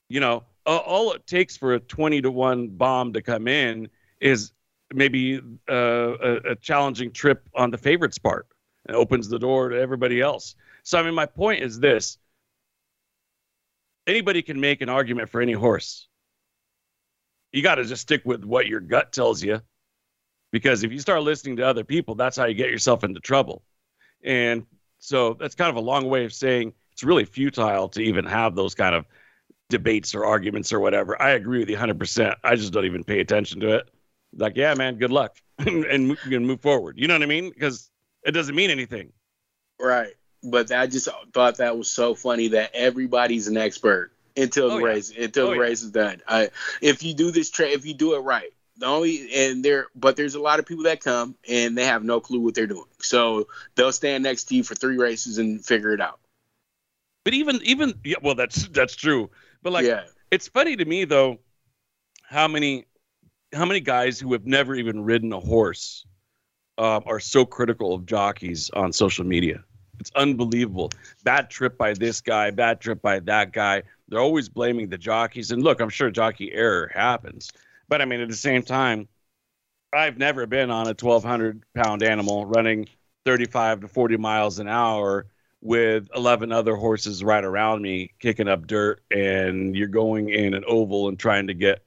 You 0.09 0.19
know, 0.19 0.43
all 0.65 1.13
it 1.13 1.25
takes 1.25 1.55
for 1.55 1.75
a 1.75 1.79
20 1.79 2.24
to 2.24 2.29
1 2.29 2.67
bomb 2.71 3.13
to 3.13 3.21
come 3.21 3.47
in 3.47 3.88
is 4.19 4.51
maybe 4.93 5.39
uh, 5.69 5.74
a, 5.74 6.35
a, 6.51 6.55
challenging 6.57 7.13
trip 7.13 7.47
on 7.55 7.71
the 7.71 7.77
favorites 7.77 8.17
part 8.17 8.47
and 8.88 8.97
opens 8.97 9.29
the 9.29 9.39
door 9.39 9.69
to 9.69 9.79
everybody 9.79 10.19
else. 10.19 10.55
So, 10.83 11.00
I 11.00 11.03
mean, 11.03 11.15
my 11.15 11.25
point 11.25 11.63
is 11.63 11.79
this 11.79 12.18
anybody 14.05 14.41
can 14.41 14.59
make 14.59 14.81
an 14.81 14.89
argument 14.89 15.29
for 15.29 15.39
any 15.39 15.53
horse. 15.53 16.09
You 17.53 17.61
got 17.63 17.75
to 17.75 17.85
just 17.85 18.01
stick 18.01 18.24
with 18.25 18.44
what 18.44 18.68
your 18.68 18.81
gut 18.81 19.13
tells 19.13 19.41
you 19.41 19.61
because 20.55 20.85
if 20.85 20.91
you 20.94 21.00
start 21.00 21.22
listening 21.22 21.57
to 21.57 21.68
other 21.68 21.83
people, 21.83 22.15
that's 22.15 22.37
how 22.37 22.46
you 22.46 22.53
get 22.53 22.70
yourself 22.70 23.03
into 23.03 23.20
trouble. 23.20 23.61
And 24.24 24.65
so 25.00 25.33
that's 25.33 25.53
kind 25.53 25.70
of 25.70 25.75
a 25.75 25.81
long 25.81 26.07
way 26.07 26.24
of 26.24 26.33
saying 26.33 26.72
it's 26.94 27.03
really 27.03 27.25
futile 27.25 27.89
to 27.89 28.01
even 28.01 28.24
have 28.24 28.55
those 28.55 28.74
kind 28.74 28.96
of 28.96 29.05
debates 29.68 30.15
or 30.15 30.24
arguments 30.24 30.72
or 30.72 30.79
whatever. 30.79 31.22
I 31.22 31.31
agree 31.31 31.59
with 31.59 31.70
you 31.70 31.75
100%. 31.75 32.35
I 32.41 32.55
just 32.55 32.72
don't 32.72 32.85
even 32.85 33.03
pay 33.03 33.20
attention 33.20 33.59
to 33.59 33.75
it. 33.75 33.89
Like, 34.33 34.55
yeah, 34.55 34.74
man, 34.75 34.96
good 34.96 35.11
luck 35.11 35.35
and, 35.57 36.07
you 36.07 36.15
can 36.15 36.46
move 36.46 36.61
forward. 36.61 36.98
You 36.98 37.09
know 37.09 37.15
what 37.15 37.24
I 37.24 37.25
mean? 37.25 37.50
Because 37.50 37.91
it 38.24 38.31
doesn't 38.31 38.55
mean 38.55 38.70
anything. 38.70 39.11
Right. 39.77 40.13
But 40.41 40.72
I 40.72 40.87
just 40.87 41.09
thought 41.33 41.57
that 41.57 41.77
was 41.77 41.91
so 41.91 42.15
funny 42.15 42.48
that 42.48 42.72
everybody's 42.74 43.50
an 43.50 43.57
expert 43.57 44.13
until 44.37 44.72
oh, 44.72 44.77
the 44.77 44.77
yeah. 44.77 44.85
race 44.85 45.11
until 45.18 45.48
oh, 45.48 45.51
the 45.51 45.59
race 45.59 45.83
is 45.83 45.91
done. 45.91 46.22
I, 46.29 46.50
if 46.81 47.03
you 47.03 47.13
do 47.13 47.31
this 47.31 47.50
trade, 47.50 47.74
if 47.74 47.85
you 47.85 47.94
do 47.94 48.15
it 48.15 48.20
right, 48.20 48.53
the 48.77 48.85
only 48.85 49.33
and 49.33 49.64
there 49.64 49.88
but 49.96 50.16
there's 50.16 50.35
a 50.35 50.40
lot 50.40 50.59
of 50.59 50.66
people 50.66 50.83
that 50.83 51.01
come 51.01 51.35
and 51.50 51.77
they 51.77 51.85
have 51.85 52.03
no 52.03 52.20
clue 52.20 52.40
what 52.40 52.55
they're 52.55 52.68
doing. 52.68 52.85
So 53.00 53.48
they'll 53.75 53.92
stand 53.92 54.24
next 54.24 54.46
to 54.46 54.55
you 54.55 54.64
for 54.64 54.75
three 54.75 54.98
races 54.98 55.38
and 55.38 55.64
figure 55.64 55.94
it 55.94 56.01
out. 56.01 56.20
But 57.24 57.33
even 57.33 57.59
even 57.64 57.94
yeah 58.03 58.18
well 58.22 58.35
that's 58.35 58.68
that's 58.70 58.96
true. 58.96 59.29
But 59.64 59.74
like 59.74 59.85
yeah. 59.85 60.03
it's 60.31 60.48
funny 60.48 60.75
to 60.75 60.85
me 60.85 61.05
though 61.05 61.40
how 62.24 62.48
many 62.48 62.85
how 63.53 63.66
many 63.66 63.79
guys 63.79 64.20
who 64.20 64.33
have 64.33 64.46
never 64.46 64.75
even 64.75 65.03
ridden 65.03 65.31
a 65.31 65.40
horse 65.40 66.05
uh, 66.77 67.00
are 67.05 67.22
so 67.22 67.46
critical 67.46 67.94
of 67.94 68.05
jockeys 68.05 68.70
on 68.72 68.92
social 68.92 69.25
media. 69.25 69.64
It's 69.98 70.11
unbelievable. 70.16 70.92
Bad 71.24 71.50
trip 71.50 71.77
by 71.77 71.94
this 71.94 72.20
guy 72.20 72.51
bad 72.51 72.81
trip 72.81 73.01
by 73.01 73.20
that 73.22 73.53
guy. 73.53 73.83
They're 74.09 74.20
always 74.20 74.50
blaming 74.50 74.90
the 74.90 74.98
jockeys. 74.98 75.51
And 75.51 75.64
look 75.64 75.79
i'm 75.79 75.90
sure 75.90 76.11
jockey 76.11 76.51
error 76.51 76.92
happens 76.94 77.51
but 77.87 78.01
I 78.01 78.05
mean, 78.05 78.21
at 78.21 78.29
the 78.29 78.35
same 78.35 78.63
time, 78.63 79.07
I've 79.93 80.17
never 80.17 80.45
been 80.45 80.71
on 80.71 80.87
a 80.87 80.95
1,200 81.00 81.63
pound 81.74 82.03
animal 82.03 82.45
running 82.45 82.87
35 83.25 83.81
to 83.81 83.87
40 83.87 84.17
miles 84.17 84.59
an 84.59 84.67
hour 84.67 85.27
with 85.61 86.07
11 86.15 86.51
other 86.51 86.75
horses 86.75 87.24
right 87.24 87.43
around 87.43 87.81
me 87.81 88.11
kicking 88.19 88.48
up 88.48 88.67
dirt, 88.67 89.01
and 89.09 89.75
you're 89.75 89.87
going 89.87 90.29
in 90.29 90.53
an 90.53 90.63
oval 90.67 91.07
and 91.07 91.17
trying 91.17 91.48
to 91.48 91.53
get 91.53 91.83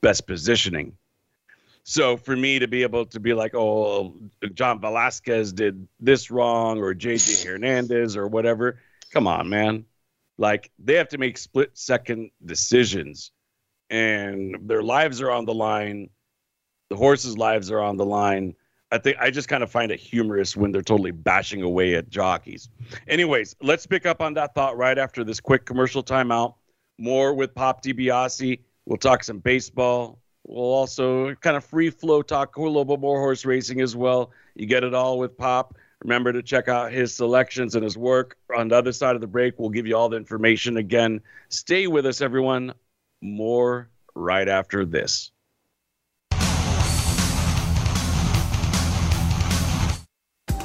best 0.00 0.26
positioning. 0.26 0.96
So 1.84 2.16
for 2.16 2.36
me 2.36 2.58
to 2.58 2.68
be 2.68 2.82
able 2.82 3.06
to 3.06 3.20
be 3.20 3.34
like, 3.34 3.54
oh, 3.54 4.14
John 4.54 4.80
Velazquez 4.80 5.52
did 5.52 5.86
this 6.00 6.30
wrong, 6.30 6.78
or 6.78 6.94
JJ 6.94 7.44
Hernandez, 7.46 8.16
or 8.16 8.26
whatever, 8.26 8.80
come 9.12 9.26
on, 9.26 9.48
man. 9.48 9.84
Like 10.38 10.70
they 10.78 10.94
have 10.94 11.08
to 11.10 11.18
make 11.18 11.38
split 11.38 11.70
second 11.74 12.30
decisions 12.44 13.32
and 13.90 14.56
their 14.62 14.82
lives 14.82 15.20
are 15.20 15.30
on 15.30 15.44
the 15.44 15.54
line. 15.54 16.08
The 16.88 16.96
horses' 16.96 17.36
lives 17.36 17.70
are 17.70 17.80
on 17.80 17.96
the 17.96 18.06
line. 18.06 18.54
I 18.92 18.98
think 18.98 19.18
I 19.20 19.30
just 19.30 19.48
kind 19.48 19.62
of 19.62 19.70
find 19.70 19.92
it 19.92 20.00
humorous 20.00 20.56
when 20.56 20.72
they're 20.72 20.82
totally 20.82 21.12
bashing 21.12 21.62
away 21.62 21.94
at 21.94 22.08
jockeys. 22.08 22.68
Anyways, 23.06 23.54
let's 23.62 23.86
pick 23.86 24.06
up 24.06 24.20
on 24.20 24.34
that 24.34 24.54
thought 24.54 24.76
right 24.76 24.98
after 24.98 25.22
this 25.22 25.38
quick 25.38 25.64
commercial 25.64 26.02
timeout. 26.02 26.54
More 26.98 27.34
with 27.34 27.54
Pop 27.54 27.82
DiBiase. 27.84 28.60
We'll 28.86 28.98
talk 28.98 29.22
some 29.22 29.38
baseball. 29.38 30.18
We'll 30.44 30.64
also 30.64 31.34
kind 31.36 31.56
of 31.56 31.64
free 31.64 31.90
flow 31.90 32.22
talk 32.22 32.56
a 32.56 32.62
little 32.62 32.84
bit 32.84 32.98
more 32.98 33.20
horse 33.20 33.44
racing 33.44 33.80
as 33.80 33.94
well. 33.94 34.32
You 34.56 34.66
get 34.66 34.82
it 34.82 34.94
all 34.94 35.18
with 35.18 35.36
Pop. 35.38 35.76
Remember 36.02 36.32
to 36.32 36.42
check 36.42 36.66
out 36.66 36.90
his 36.90 37.14
selections 37.14 37.74
and 37.74 37.84
his 37.84 37.96
work. 37.96 38.36
On 38.56 38.68
the 38.68 38.76
other 38.76 38.92
side 38.92 39.14
of 39.14 39.20
the 39.20 39.26
break, 39.26 39.58
we'll 39.58 39.68
give 39.68 39.86
you 39.86 39.96
all 39.96 40.08
the 40.08 40.16
information 40.16 40.78
again. 40.78 41.20
Stay 41.50 41.86
with 41.86 42.06
us, 42.06 42.20
everyone. 42.20 42.72
More 43.22 43.90
right 44.14 44.48
after 44.48 44.84
this. 44.84 45.30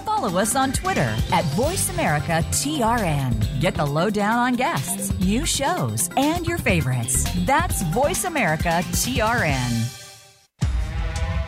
Follow 0.05 0.39
us 0.39 0.55
on 0.55 0.71
Twitter 0.71 1.15
at 1.31 1.43
VoiceAmericaTRN. 1.55 3.59
Get 3.59 3.75
the 3.75 3.85
lowdown 3.85 4.39
on 4.39 4.53
guests, 4.53 5.11
new 5.19 5.45
shows, 5.45 6.09
and 6.17 6.47
your 6.47 6.57
favorites. 6.57 7.27
That's 7.45 7.83
VoiceAmericaTRN. 7.83 10.01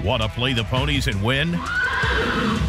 Want 0.03 0.21
to 0.21 0.29
play 0.29 0.53
the 0.53 0.63
ponies 0.65 1.07
and 1.07 1.23
win? 1.23 1.57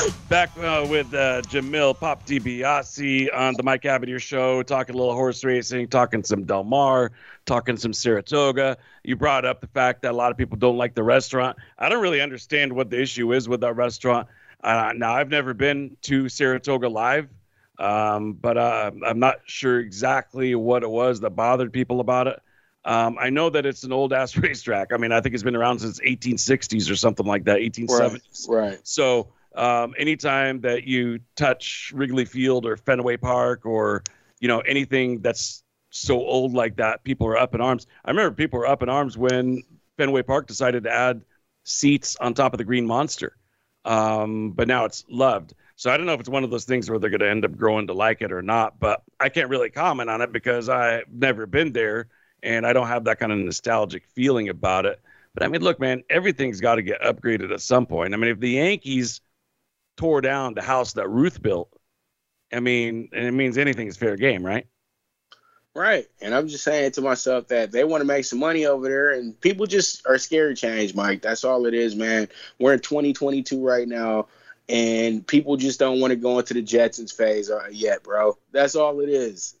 how 0.00 0.06
you 0.06 0.12
program. 0.12 0.16
report. 0.16 0.28
Back 0.28 0.50
uh, 0.58 0.86
with 0.88 1.14
uh, 1.14 1.42
Jamil 1.42 1.98
Pop 1.98 2.26
DiBiase 2.26 3.28
on 3.34 3.54
the 3.54 3.62
Mike 3.62 3.82
Abadir 3.82 4.20
Show, 4.20 4.62
talking 4.62 4.94
a 4.94 4.98
little 4.98 5.14
horse 5.14 5.44
racing, 5.44 5.88
talking 5.88 6.22
some 6.24 6.44
Del 6.44 6.64
Mar, 6.64 7.12
talking 7.46 7.76
some 7.76 7.92
Saratoga. 7.92 8.78
You 9.04 9.16
brought 9.16 9.44
up 9.44 9.60
the 9.60 9.66
fact 9.68 10.02
that 10.02 10.12
a 10.12 10.16
lot 10.16 10.30
of 10.30 10.38
people 10.38 10.56
don't 10.56 10.76
like 10.76 10.94
the 10.94 11.02
restaurant. 11.02 11.56
I 11.78 11.88
don't 11.88 12.02
really 12.02 12.20
understand 12.20 12.72
what 12.72 12.90
the 12.90 13.00
issue 13.00 13.32
is 13.32 13.48
with 13.48 13.60
that 13.60 13.74
restaurant. 13.74 14.28
Uh, 14.62 14.92
now, 14.94 15.14
I've 15.14 15.30
never 15.30 15.54
been 15.54 15.96
to 16.02 16.28
Saratoga 16.28 16.88
live, 16.88 17.28
um, 17.78 18.34
but 18.34 18.58
uh, 18.58 18.90
I'm 19.06 19.18
not 19.18 19.36
sure 19.46 19.80
exactly 19.80 20.54
what 20.54 20.82
it 20.82 20.90
was 20.90 21.20
that 21.20 21.30
bothered 21.30 21.72
people 21.72 22.00
about 22.00 22.26
it. 22.26 22.40
Um, 22.84 23.16
I 23.20 23.30
know 23.30 23.50
that 23.50 23.66
it's 23.66 23.84
an 23.84 23.92
old 23.92 24.12
ass 24.12 24.36
racetrack. 24.36 24.92
I 24.92 24.96
mean, 24.96 25.12
I 25.12 25.20
think 25.20 25.34
it's 25.34 25.44
been 25.44 25.56
around 25.56 25.80
since 25.80 26.00
1860s 26.00 26.90
or 26.90 26.96
something 26.96 27.26
like 27.26 27.44
that, 27.44 27.58
1870s. 27.58 28.48
Right, 28.48 28.70
right. 28.70 28.80
So 28.82 29.28
um, 29.54 29.94
anytime 29.98 30.60
that 30.60 30.84
you 30.84 31.20
touch 31.36 31.92
Wrigley 31.94 32.24
Field 32.24 32.66
or 32.66 32.76
Fenway 32.76 33.16
Park 33.16 33.66
or 33.66 34.02
you 34.40 34.48
know 34.48 34.60
anything 34.60 35.20
that's 35.20 35.62
so 35.90 36.18
old 36.18 36.52
like 36.52 36.76
that, 36.76 37.02
people 37.04 37.26
are 37.26 37.36
up 37.36 37.54
in 37.54 37.60
arms. 37.60 37.86
I 38.04 38.10
remember 38.10 38.34
people 38.34 38.58
were 38.58 38.66
up 38.66 38.82
in 38.82 38.88
arms 38.88 39.18
when 39.18 39.62
Fenway 39.96 40.22
Park 40.22 40.46
decided 40.46 40.84
to 40.84 40.92
add 40.92 41.22
seats 41.64 42.16
on 42.16 42.34
top 42.34 42.54
of 42.54 42.58
the 42.58 42.64
Green 42.64 42.86
Monster, 42.86 43.36
um, 43.84 44.52
but 44.52 44.68
now 44.68 44.84
it's 44.84 45.04
loved. 45.08 45.54
So 45.80 45.90
I 45.90 45.96
don't 45.96 46.04
know 46.04 46.12
if 46.12 46.20
it's 46.20 46.28
one 46.28 46.44
of 46.44 46.50
those 46.50 46.66
things 46.66 46.90
where 46.90 46.98
they're 46.98 47.08
going 47.08 47.20
to 47.20 47.30
end 47.30 47.42
up 47.46 47.56
growing 47.56 47.86
to 47.86 47.94
like 47.94 48.20
it 48.20 48.32
or 48.32 48.42
not. 48.42 48.78
But 48.78 49.02
I 49.18 49.30
can't 49.30 49.48
really 49.48 49.70
comment 49.70 50.10
on 50.10 50.20
it 50.20 50.30
because 50.30 50.68
I've 50.68 51.10
never 51.10 51.46
been 51.46 51.72
there 51.72 52.08
and 52.42 52.66
I 52.66 52.74
don't 52.74 52.86
have 52.86 53.04
that 53.04 53.18
kind 53.18 53.32
of 53.32 53.38
nostalgic 53.38 54.06
feeling 54.14 54.50
about 54.50 54.84
it. 54.84 55.00
But 55.32 55.42
I 55.42 55.48
mean, 55.48 55.62
look, 55.62 55.80
man, 55.80 56.02
everything's 56.10 56.60
got 56.60 56.74
to 56.74 56.82
get 56.82 57.00
upgraded 57.00 57.50
at 57.50 57.62
some 57.62 57.86
point. 57.86 58.12
I 58.12 58.18
mean, 58.18 58.30
if 58.30 58.40
the 58.40 58.50
Yankees 58.50 59.22
tore 60.00 60.22
down 60.22 60.54
the 60.54 60.62
house 60.62 60.94
that 60.94 61.10
Ruth 61.10 61.42
built, 61.42 61.70
I 62.50 62.60
mean, 62.60 63.10
and 63.12 63.26
it 63.26 63.32
means 63.32 63.58
anything 63.58 63.86
is 63.86 63.98
fair 63.98 64.16
game, 64.16 64.44
right? 64.44 64.66
Right. 65.74 66.06
And 66.22 66.34
I'm 66.34 66.48
just 66.48 66.64
saying 66.64 66.92
to 66.92 67.02
myself 67.02 67.48
that 67.48 67.70
they 67.70 67.84
want 67.84 68.00
to 68.00 68.06
make 68.06 68.24
some 68.24 68.38
money 68.38 68.64
over 68.64 68.88
there 68.88 69.12
and 69.12 69.38
people 69.38 69.66
just 69.66 70.06
are 70.06 70.16
scared 70.16 70.56
to 70.56 70.60
change, 70.60 70.94
Mike. 70.94 71.20
That's 71.20 71.44
all 71.44 71.66
it 71.66 71.74
is, 71.74 71.94
man. 71.94 72.28
We're 72.58 72.72
in 72.72 72.80
2022 72.80 73.62
right 73.64 73.86
now 73.86 74.26
and 74.70 75.26
people 75.26 75.58
just 75.58 75.78
don't 75.78 76.00
want 76.00 76.12
to 76.12 76.16
go 76.16 76.38
into 76.38 76.54
the 76.54 76.62
Jetsons 76.62 77.14
phase 77.14 77.50
uh, 77.50 77.68
yet, 77.70 78.02
bro. 78.02 78.38
That's 78.52 78.76
all 78.76 79.00
it 79.00 79.10
is. 79.10 79.56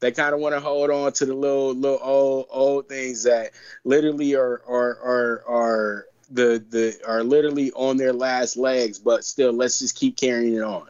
They 0.00 0.12
kind 0.12 0.34
of 0.34 0.40
want 0.40 0.54
to 0.54 0.60
hold 0.60 0.90
on 0.90 1.12
to 1.14 1.24
the 1.24 1.34
little 1.34 1.74
little 1.74 1.98
old 2.02 2.46
old 2.50 2.88
things 2.88 3.24
that 3.24 3.52
literally 3.84 4.34
are 4.34 4.62
are 4.68 4.98
are 5.02 5.44
are 5.48 6.06
the 6.30 6.64
the 6.68 6.98
are 7.06 7.22
literally 7.22 7.72
on 7.72 7.96
their 7.96 8.12
last 8.12 8.56
legs, 8.56 8.98
but 8.98 9.24
still 9.24 9.52
let's 9.52 9.78
just 9.78 9.96
keep 9.96 10.16
carrying 10.16 10.54
it 10.54 10.62
on. 10.62 10.88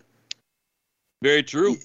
Very 1.22 1.42
true. 1.42 1.76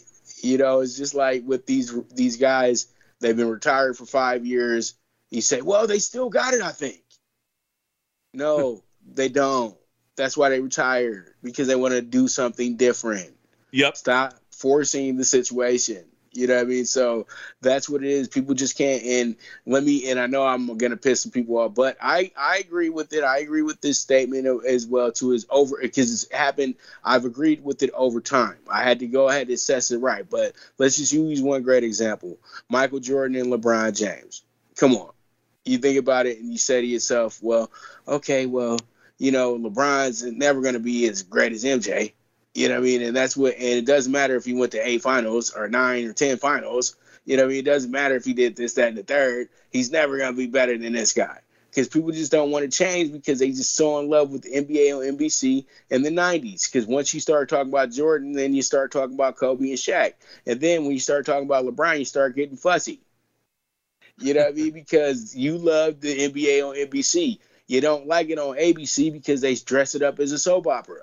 You 0.42 0.58
know, 0.58 0.82
it's 0.82 0.98
just 0.98 1.16
like 1.16 1.44
with 1.46 1.66
these 1.66 1.94
these 2.14 2.38
guys, 2.38 2.88
they've 3.20 3.36
been 3.36 3.50
retired 3.50 3.98
for 3.98 4.06
five 4.06 4.46
years. 4.46 4.96
You 5.30 5.42
say, 5.42 5.62
well, 5.62 5.88
they 5.88 6.00
still 6.00 6.30
got 6.30 6.54
it, 6.54 6.62
I 6.62 6.72
think. 6.72 7.02
No, 8.34 8.84
they 9.14 9.30
don't. 9.30 9.76
That's 10.16 10.36
why 10.36 10.50
they 10.50 10.60
retired 10.60 11.34
because 11.42 11.68
they 11.68 11.76
want 11.76 11.94
to 11.94 12.02
do 12.02 12.28
something 12.28 12.76
different. 12.76 13.32
Yep. 13.72 13.98
Stop 13.98 14.34
forcing 14.52 15.18
the 15.18 15.24
situation. 15.24 16.04
You 16.32 16.48
know 16.48 16.56
what 16.56 16.62
I 16.62 16.66
mean? 16.66 16.86
So 16.86 17.28
that's 17.62 17.90
what 17.90 18.04
it 18.04 18.10
is. 18.10 18.28
People 18.28 18.54
just 18.54 18.78
can't. 18.78 19.04
And 19.04 19.36
let 19.66 19.84
me. 19.84 20.10
And 20.10 20.20
I 20.20 20.28
know 20.28 20.46
I'm 20.46 20.78
gonna 20.78 20.98
piss 20.98 21.22
some 21.22 21.32
people 21.32 21.58
off, 21.58 21.74
but 21.74 21.98
I 22.02 22.32
I 22.38 22.58
agree 22.58 22.90
with 22.90 23.14
it. 23.14 23.24
I 23.24 23.40
agree 23.40 23.62
with 23.62 23.82
this 23.82 24.00
statement 24.00 24.48
as 24.66 24.86
well 24.86 25.12
too. 25.12 25.32
Is 25.32 25.46
over 25.50 25.78
because 25.82 26.12
it's 26.12 26.32
happened. 26.32 26.76
I've 27.04 27.26
agreed 27.26 27.64
with 27.64 27.84
it 27.84 27.92
over 27.94 28.22
time. 28.22 28.58
I 28.70 28.84
had 28.84 29.00
to 29.00 29.08
go 29.08 29.30
ahead 29.30 29.44
and 29.44 29.52
assess 29.52 29.92
it 29.92 29.98
right. 29.98 30.30
But 30.30 30.54
let's 30.78 30.98
just 30.98 31.14
use 31.14 31.42
one 31.42 31.64
great 31.64 31.84
example: 31.84 32.38
Michael 32.70 33.00
Jordan 33.00 33.38
and 33.38 33.52
LeBron 33.52 33.98
James. 33.98 34.44
Come 34.76 34.96
on, 34.96 35.12
you 35.66 35.78
think 35.78 35.98
about 35.98 36.26
it 36.26 36.40
and 36.40 36.52
you 36.52 36.58
say 36.58 36.82
to 36.82 36.88
yourself, 36.88 37.40
well, 37.42 37.72
okay, 38.08 38.46
well, 38.46 38.78
you 39.18 39.32
know, 39.32 39.58
LeBron's 39.58 40.24
never 40.24 40.62
gonna 40.62 40.80
be 40.80 41.08
as 41.08 41.24
great 41.24 41.52
as 41.52 41.64
MJ. 41.64 42.14
You 42.54 42.68
know 42.68 42.76
what 42.76 42.82
I 42.82 42.84
mean? 42.84 43.02
And 43.04 43.16
that's 43.16 43.38
what, 43.38 43.54
and 43.56 43.64
it 43.64 43.86
doesn't 43.86 44.12
matter 44.12 44.36
if 44.36 44.46
he 44.46 44.54
went 44.54 44.72
to 44.74 44.88
eight 44.88 45.02
finals 45.02 45.52
or 45.52 45.68
nine 45.68 46.06
or 46.06 46.14
10 46.14 46.38
finals. 46.38 46.96
You 47.26 47.38
know 47.38 47.44
what 47.44 47.50
I 47.50 47.54
mean? 47.54 47.60
It 47.60 47.66
doesn't 47.66 47.92
matter 47.92 48.16
if 48.16 48.26
he 48.26 48.34
did 48.34 48.56
this, 48.56 48.74
that, 48.74 48.90
and 48.90 48.98
the 48.98 49.04
third. 49.04 49.50
He's 49.70 49.92
never 49.92 50.18
going 50.18 50.34
to 50.34 50.38
be 50.38 50.48
better 50.48 50.78
than 50.78 50.94
this 50.94 51.14
guy. 51.14 51.40
Because 51.70 51.88
people 51.88 52.12
just 52.12 52.32
don't 52.32 52.50
want 52.50 52.70
to 52.70 52.76
change 52.76 53.12
because 53.12 53.38
they 53.38 53.50
just 53.50 53.76
so 53.76 54.00
in 54.00 54.10
love 54.10 54.32
with 54.32 54.42
the 54.42 54.50
NBA 54.50 54.98
on 54.98 55.18
NBC 55.18 55.66
in 55.92 56.02
the 56.02 56.10
90s. 56.10 56.72
Because 56.72 56.88
once 56.88 57.14
you 57.14 57.20
start 57.20 57.48
talking 57.48 57.70
about 57.70 57.92
Jordan, 57.92 58.32
then 58.32 58.56
you 58.56 58.64
start 58.64 58.92
talking 58.92 59.14
about 59.14 59.36
Kobe 59.36 59.70
and 59.70 59.78
Shaq. 59.78 60.14
And 60.48 60.60
then 60.60 60.84
when 60.84 60.94
you 60.94 61.00
start 61.00 61.28
talking 61.28 61.46
about 61.46 61.66
LeBron, 61.66 62.00
you 62.00 62.06
start 62.06 62.36
getting 62.36 62.58
fussy. 62.58 63.02
You 64.18 64.34
know 64.34 64.42
what 64.42 64.50
I 64.50 64.54
mean? 64.54 64.72
Because 64.72 65.36
you 65.36 65.58
love 65.60 66.02
the 66.02 66.28
NBA 66.30 66.68
on 66.68 66.76
NBC. 66.76 67.38
You 67.68 67.82
don't 67.82 68.08
like 68.08 68.32
it 68.32 68.40
on 68.40 68.58
ABC 68.58 69.14
because 69.14 69.42
they 69.42 69.54
dress 69.54 69.94
it 69.94 70.02
up 70.02 70.20
as 70.20 70.32
a 70.32 70.40
soap 70.40 70.66
opera. 70.66 71.02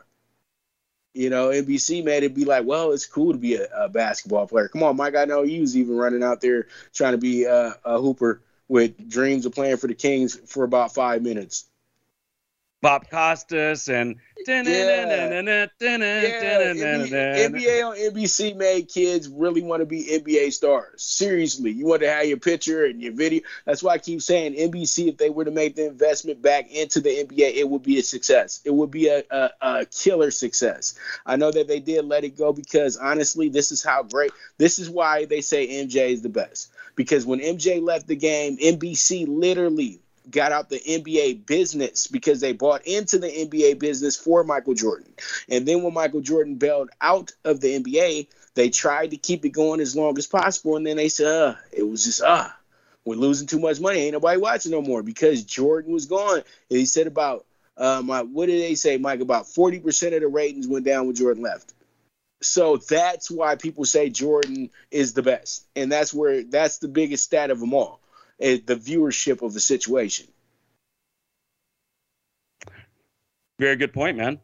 You 1.17 1.31
know, 1.31 1.49
NBC 1.49 2.05
made 2.05 2.25
it 2.25 2.35
be 2.35 2.45
like, 2.45 2.67
well, 2.67 2.93
it's 2.93 3.07
cool 3.07 3.33
to 3.33 3.39
be 3.39 3.55
a, 3.57 3.67
a 3.75 3.89
basketball 3.89 4.47
player. 4.47 4.69
Come 4.69 4.83
on, 4.83 4.97
Mike. 4.97 5.17
I 5.17 5.25
know 5.25 5.43
you 5.43 5.63
was 5.63 5.77
even 5.77 5.97
running 5.97 6.23
out 6.23 6.43
there 6.43 6.67
trying 6.93 7.13
to 7.13 7.19
be 7.19 7.45
a, 7.45 7.75
a 7.85 7.99
hooper 7.99 8.43
with 8.69 9.09
dreams 9.09 9.47
of 9.47 9.55
playing 9.55 9.79
for 9.79 9.87
the 9.87 9.95
Kings 9.95 10.37
for 10.47 10.65
about 10.65 10.93
five 10.93 11.23
minutes. 11.23 11.67
Bob 12.83 13.09
Costas 13.11 13.89
and 13.89 14.17
Yeah. 14.47 15.29
NBA, 17.07 17.11
NBA 17.51 17.83
on 17.89 17.97
NBC 17.97 18.57
made 18.57 18.89
kids 18.89 19.29
really 19.29 19.62
want 19.62 19.81
to 19.81 19.87
be 19.87 20.05
NBA 20.05 20.53
stars. 20.53 21.03
Seriously, 21.03 21.73
you 21.73 21.87
want 21.87 22.03
to 22.03 22.11
have 22.11 22.27
your 22.27 22.37
picture 22.37 22.85
and 22.85 23.01
your 23.03 23.12
video. 23.12 23.41
That's 23.65 23.83
why 23.83 23.95
I 23.95 23.99
keep 23.99 24.23
saying 24.23 24.55
NBC, 24.55 25.09
if 25.09 25.17
they 25.17 25.31
were 25.31 25.45
to 25.45 25.51
make 25.51 25.75
the 25.75 25.87
investment 25.87 26.43
back 26.43 26.71
into 26.71 27.01
the 27.01 27.25
NBA, 27.25 27.57
it 27.57 27.69
would 27.69 27.83
be 27.83 27.99
a 27.99 28.03
success. 28.03 28.61
It 28.65 28.73
would 28.75 28.91
be 28.91 29.09
a, 29.09 29.25
a, 29.31 29.51
a 29.61 29.87
killer 29.87 30.31
success. 30.31 30.95
I 31.25 31.37
know 31.37 31.51
that 31.51 31.67
they 31.67 31.81
did 31.81 32.05
let 32.05 32.25
it 32.25 32.37
go 32.37 32.53
because 32.53 32.97
honestly, 32.97 33.49
this 33.49 33.73
is 33.73 33.83
how 33.83 34.05
great. 34.05 34.31
This 34.59 34.79
is 34.79 34.89
why 34.89 35.25
they 35.25 35.41
say 35.41 35.67
MJ 35.67 36.11
is 36.11 36.23
the 36.23 36.29
best. 36.29 36.71
Because 36.95 37.27
when 37.27 37.41
MJ 37.41 37.83
left 37.83 38.07
the 38.07 38.17
game, 38.17 38.57
NBC 38.59 39.27
literally 39.29 40.01
got 40.31 40.53
out 40.53 40.69
the 40.69 40.81
NBA 40.81 41.47
business 41.47 42.07
because 42.07 42.41
they 42.41 42.53
bought 42.53 42.87
into 42.87 43.19
the 43.19 43.29
NBA 43.29 43.79
business 43.79 44.17
for 44.17 44.45
Michael 44.45 44.75
Jordan. 44.75 45.12
And 45.49 45.67
then 45.67 45.83
when 45.83 45.95
Michael 45.95 46.21
Jordan 46.21 46.57
bailed 46.57 46.91
out 47.01 47.33
of 47.45 47.61
the 47.61 47.81
NBA, 47.81 48.29
they 48.55 48.71
tried 48.71 49.11
to 49.11 49.17
keep 49.17 49.45
it 49.45 49.51
going 49.51 49.81
as 49.81 49.95
long 49.95 50.19
as 50.19 50.27
possible. 50.27 50.77
And 50.77 50.87
then 50.87 50.97
they 50.97 51.09
said, 51.09 51.27
uh, 51.27 51.55
it 51.73 51.83
was 51.83 52.05
just, 52.05 52.23
uh, 52.23 52.49
we're 53.05 53.17
losing 53.17 53.47
too 53.47 53.61
much 53.61 53.81
money. 53.81 54.01
Ain't 54.01 54.15
nobody 54.15 54.41
watching 54.41 54.73
no 54.73 54.83
more 54.83 55.03
because 55.03 55.45
Jordan 55.45 55.93
was 55.93 56.07
gone. 56.07 56.43
And 56.71 56.79
he 56.79 56.87
said 56.87 57.07
about, 57.07 57.47
my, 57.79 58.23
what 58.23 58.47
did 58.47 58.62
they 58.62 58.75
say, 58.75 58.97
Mike? 58.97 59.21
About 59.21 59.45
40% 59.45 60.15
of 60.15 60.21
the 60.21 60.29
ratings 60.29 60.67
went 60.67 60.85
down 60.85 61.07
when 61.07 61.15
Jordan 61.15 61.43
left. 61.43 61.73
So 62.43 62.77
that's 62.77 63.31
why 63.31 63.57
people 63.57 63.85
say 63.85 64.11
Jordan 64.11 64.71
is 64.91 65.15
the 65.15 65.23
best. 65.23 65.67
And 65.77 65.91
that's 65.91 66.12
where, 66.12 66.43
that's 66.43 66.79
the 66.79 66.89
biggest 66.89 67.25
stat 67.25 67.51
of 67.51 67.61
them 67.61 67.75
all 67.75 68.01
the 68.38 68.77
viewership 68.77 69.42
of 69.42 69.53
the 69.55 69.61
situation. 69.61 70.27
Very 73.59 73.77
good 73.77 73.92
point, 73.92 74.16
man. 74.16 74.40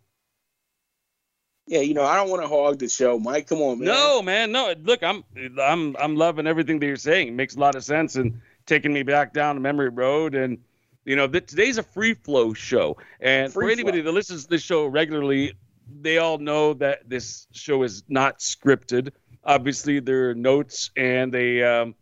Yeah, 1.67 1.81
you 1.81 1.95
know, 1.95 2.05
I 2.05 2.17
don't 2.17 2.29
want 2.29 2.43
to 2.43 2.49
hog 2.49 2.79
the 2.79 2.89
show, 2.89 3.19
Mike. 3.19 3.47
Come 3.47 3.61
on, 3.61 3.79
man. 3.79 3.89
No, 3.89 4.23
man, 4.23 4.53
no. 4.53 4.75
Look, 4.83 5.03
I'm 5.03 5.23
I'm 5.61 5.97
I'm 5.99 6.17
loving 6.17 6.47
everything 6.47 6.81
that 6.81 6.87
you're 6.87 6.97
saying. 6.97 7.29
It 7.29 7.35
makes 7.35 7.55
a 7.55 7.61
lot 7.61 7.77
of 7.77 7.85
sense 7.85 8.17
and 8.17 8.41
taking 8.67 8.93
me 8.93 9.03
back 9.03 9.33
down 9.33 9.57
the 9.57 9.61
memory 9.61 9.89
road. 9.89 10.35
And 10.35 10.59
you 11.05 11.15
know, 11.15 11.29
th- 11.29 11.47
today's 11.47 11.79
a 11.79 11.83
free 11.83 12.15
flow 12.15 12.53
show. 12.53 12.97
And 13.21 13.53
Free 13.53 13.67
for 13.67 13.71
anybody 13.71 14.03
flow. 14.03 14.11
that 14.11 14.15
listens 14.15 14.45
to 14.45 14.51
this 14.51 14.63
show 14.63 14.87
regularly, 14.87 15.53
they 16.01 16.19
all 16.19 16.39
know 16.39 16.75
that 16.75 17.09
this 17.09 17.47
show 17.53 17.83
is 17.85 18.03
not 18.09 18.41
scripted. 18.41 19.11
Obviously, 19.45 20.01
there 20.01 20.31
are 20.31 20.35
notes 20.35 20.91
and 20.97 21.33
they, 21.33 21.63
um, 21.63 21.95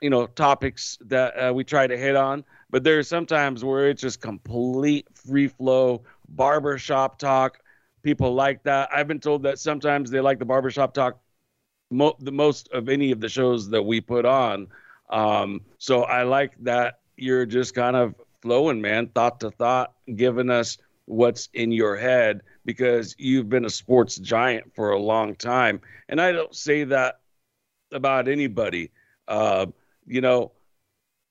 you 0.00 0.10
know, 0.10 0.26
topics 0.26 0.98
that 1.06 1.32
uh, 1.34 1.52
we 1.52 1.64
try 1.64 1.86
to 1.86 1.96
hit 1.96 2.16
on. 2.16 2.44
But 2.70 2.84
there 2.84 2.98
are 2.98 3.02
sometimes 3.02 3.64
where 3.64 3.88
it's 3.88 4.02
just 4.02 4.20
complete 4.20 5.06
free 5.14 5.48
flow, 5.48 6.02
barbershop 6.28 7.18
talk. 7.18 7.58
People 8.02 8.34
like 8.34 8.62
that. 8.64 8.90
I've 8.94 9.08
been 9.08 9.20
told 9.20 9.42
that 9.44 9.58
sometimes 9.58 10.10
they 10.10 10.20
like 10.20 10.38
the 10.38 10.44
barbershop 10.44 10.94
talk 10.94 11.18
mo- 11.90 12.16
the 12.20 12.32
most 12.32 12.68
of 12.72 12.88
any 12.88 13.10
of 13.10 13.20
the 13.20 13.28
shows 13.28 13.68
that 13.70 13.82
we 13.82 14.00
put 14.00 14.24
on. 14.24 14.68
Um, 15.10 15.62
so 15.78 16.02
I 16.02 16.22
like 16.22 16.52
that 16.62 17.00
you're 17.16 17.46
just 17.46 17.74
kind 17.74 17.96
of 17.96 18.14
flowing, 18.42 18.80
man, 18.80 19.08
thought 19.08 19.40
to 19.40 19.50
thought, 19.50 19.94
giving 20.14 20.50
us 20.50 20.78
what's 21.06 21.48
in 21.54 21.72
your 21.72 21.96
head 21.96 22.42
because 22.64 23.14
you've 23.18 23.48
been 23.48 23.64
a 23.64 23.70
sports 23.70 24.16
giant 24.16 24.74
for 24.74 24.90
a 24.90 24.98
long 24.98 25.34
time. 25.34 25.80
And 26.08 26.20
I 26.20 26.32
don't 26.32 26.54
say 26.54 26.84
that 26.84 27.20
about 27.92 28.28
anybody. 28.28 28.90
Uh, 29.26 29.66
you 30.08 30.20
know, 30.20 30.52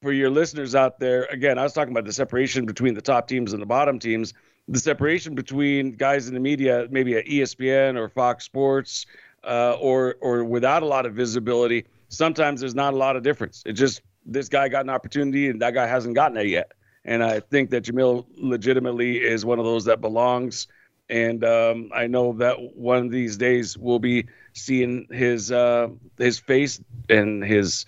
for 0.02 0.12
your 0.12 0.30
listeners 0.30 0.76
out 0.76 1.00
there, 1.00 1.26
again, 1.26 1.58
I 1.58 1.64
was 1.64 1.74
talking 1.74 1.92
about 1.92 2.06
the 2.06 2.14
separation 2.14 2.66
between 2.66 2.94
the 2.94 3.02
top 3.02 3.28
teams 3.28 3.54
and 3.54 3.62
the 3.62 3.66
bottom 3.66 4.00
teams. 4.00 4.34
The 4.68 4.80
separation 4.80 5.34
between 5.34 5.94
guys 5.94 6.28
in 6.28 6.34
the 6.34 6.40
media, 6.40 6.88
maybe 6.92 7.16
at 7.16 7.26
ESPN 7.26 7.98
or 7.98 8.10
Fox 8.10 8.44
Sports, 8.46 9.06
uh, 9.44 9.78
or 9.80 10.18
or 10.22 10.44
without 10.44 10.84
a 10.84 10.86
lot 10.86 11.06
of 11.06 11.14
visibility, 11.14 11.86
sometimes 12.10 12.60
there's 12.60 12.76
not 12.76 12.94
a 12.94 12.98
lot 12.98 13.16
of 13.16 13.24
difference. 13.24 13.64
It 13.66 13.74
just 13.74 14.02
this 14.26 14.50
guy 14.50 14.68
got 14.68 14.84
an 14.84 14.90
opportunity 14.90 15.48
and 15.48 15.62
that 15.62 15.74
guy 15.74 15.88
hasn't 15.88 16.16
gotten 16.16 16.38
it 16.38 16.48
yet. 16.48 16.74
And 17.06 17.24
I 17.24 17.40
think 17.40 17.70
that 17.70 17.86
Jamil 17.86 18.26
legitimately 18.36 19.24
is 19.24 19.46
one 19.46 19.60
of 19.60 19.66
those 19.66 19.86
that 19.86 20.02
belongs. 20.02 20.68
And 21.10 21.46
um, 21.46 21.90
I 21.96 22.08
know 22.08 22.34
that 22.34 22.58
one 22.76 23.06
of 23.06 23.12
these 23.12 23.38
days 23.38 23.78
we'll 23.78 24.00
be 24.00 24.28
seeing 24.54 25.08
his 25.10 25.52
uh, 25.52 25.88
his 26.18 26.40
face 26.40 26.82
and 27.10 27.44
his 27.44 27.86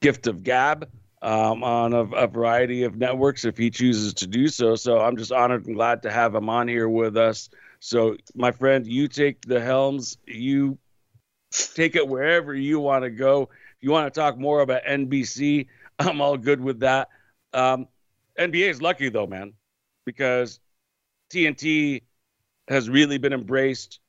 gift 0.00 0.26
of 0.26 0.42
gab 0.42 0.88
um, 1.22 1.64
on 1.64 1.92
a, 1.92 2.04
a 2.04 2.26
variety 2.26 2.84
of 2.84 2.96
networks 2.96 3.44
if 3.44 3.56
he 3.56 3.70
chooses 3.70 4.14
to 4.14 4.26
do 4.26 4.48
so. 4.48 4.76
So 4.76 5.00
I'm 5.00 5.16
just 5.16 5.32
honored 5.32 5.66
and 5.66 5.74
glad 5.74 6.02
to 6.02 6.10
have 6.10 6.34
him 6.34 6.48
on 6.48 6.68
here 6.68 6.88
with 6.88 7.16
us. 7.16 7.48
So, 7.80 8.16
my 8.34 8.52
friend, 8.52 8.86
you 8.86 9.06
take 9.06 9.42
the 9.42 9.60
helms. 9.60 10.16
You 10.26 10.78
take 11.50 11.94
it 11.96 12.06
wherever 12.06 12.54
you 12.54 12.80
want 12.80 13.04
to 13.04 13.10
go. 13.10 13.42
If 13.42 13.82
you 13.82 13.90
want 13.90 14.12
to 14.12 14.20
talk 14.20 14.38
more 14.38 14.60
about 14.60 14.82
NBC, 14.84 15.66
I'm 15.98 16.20
all 16.20 16.36
good 16.36 16.60
with 16.60 16.80
that. 16.80 17.08
Um, 17.52 17.88
NBA 18.38 18.68
is 18.68 18.82
lucky 18.82 19.08
though, 19.08 19.26
man, 19.26 19.52
because 20.04 20.60
TNT 21.32 22.02
has 22.68 22.88
really 22.88 23.18
been 23.18 23.32
embraced. 23.32 24.00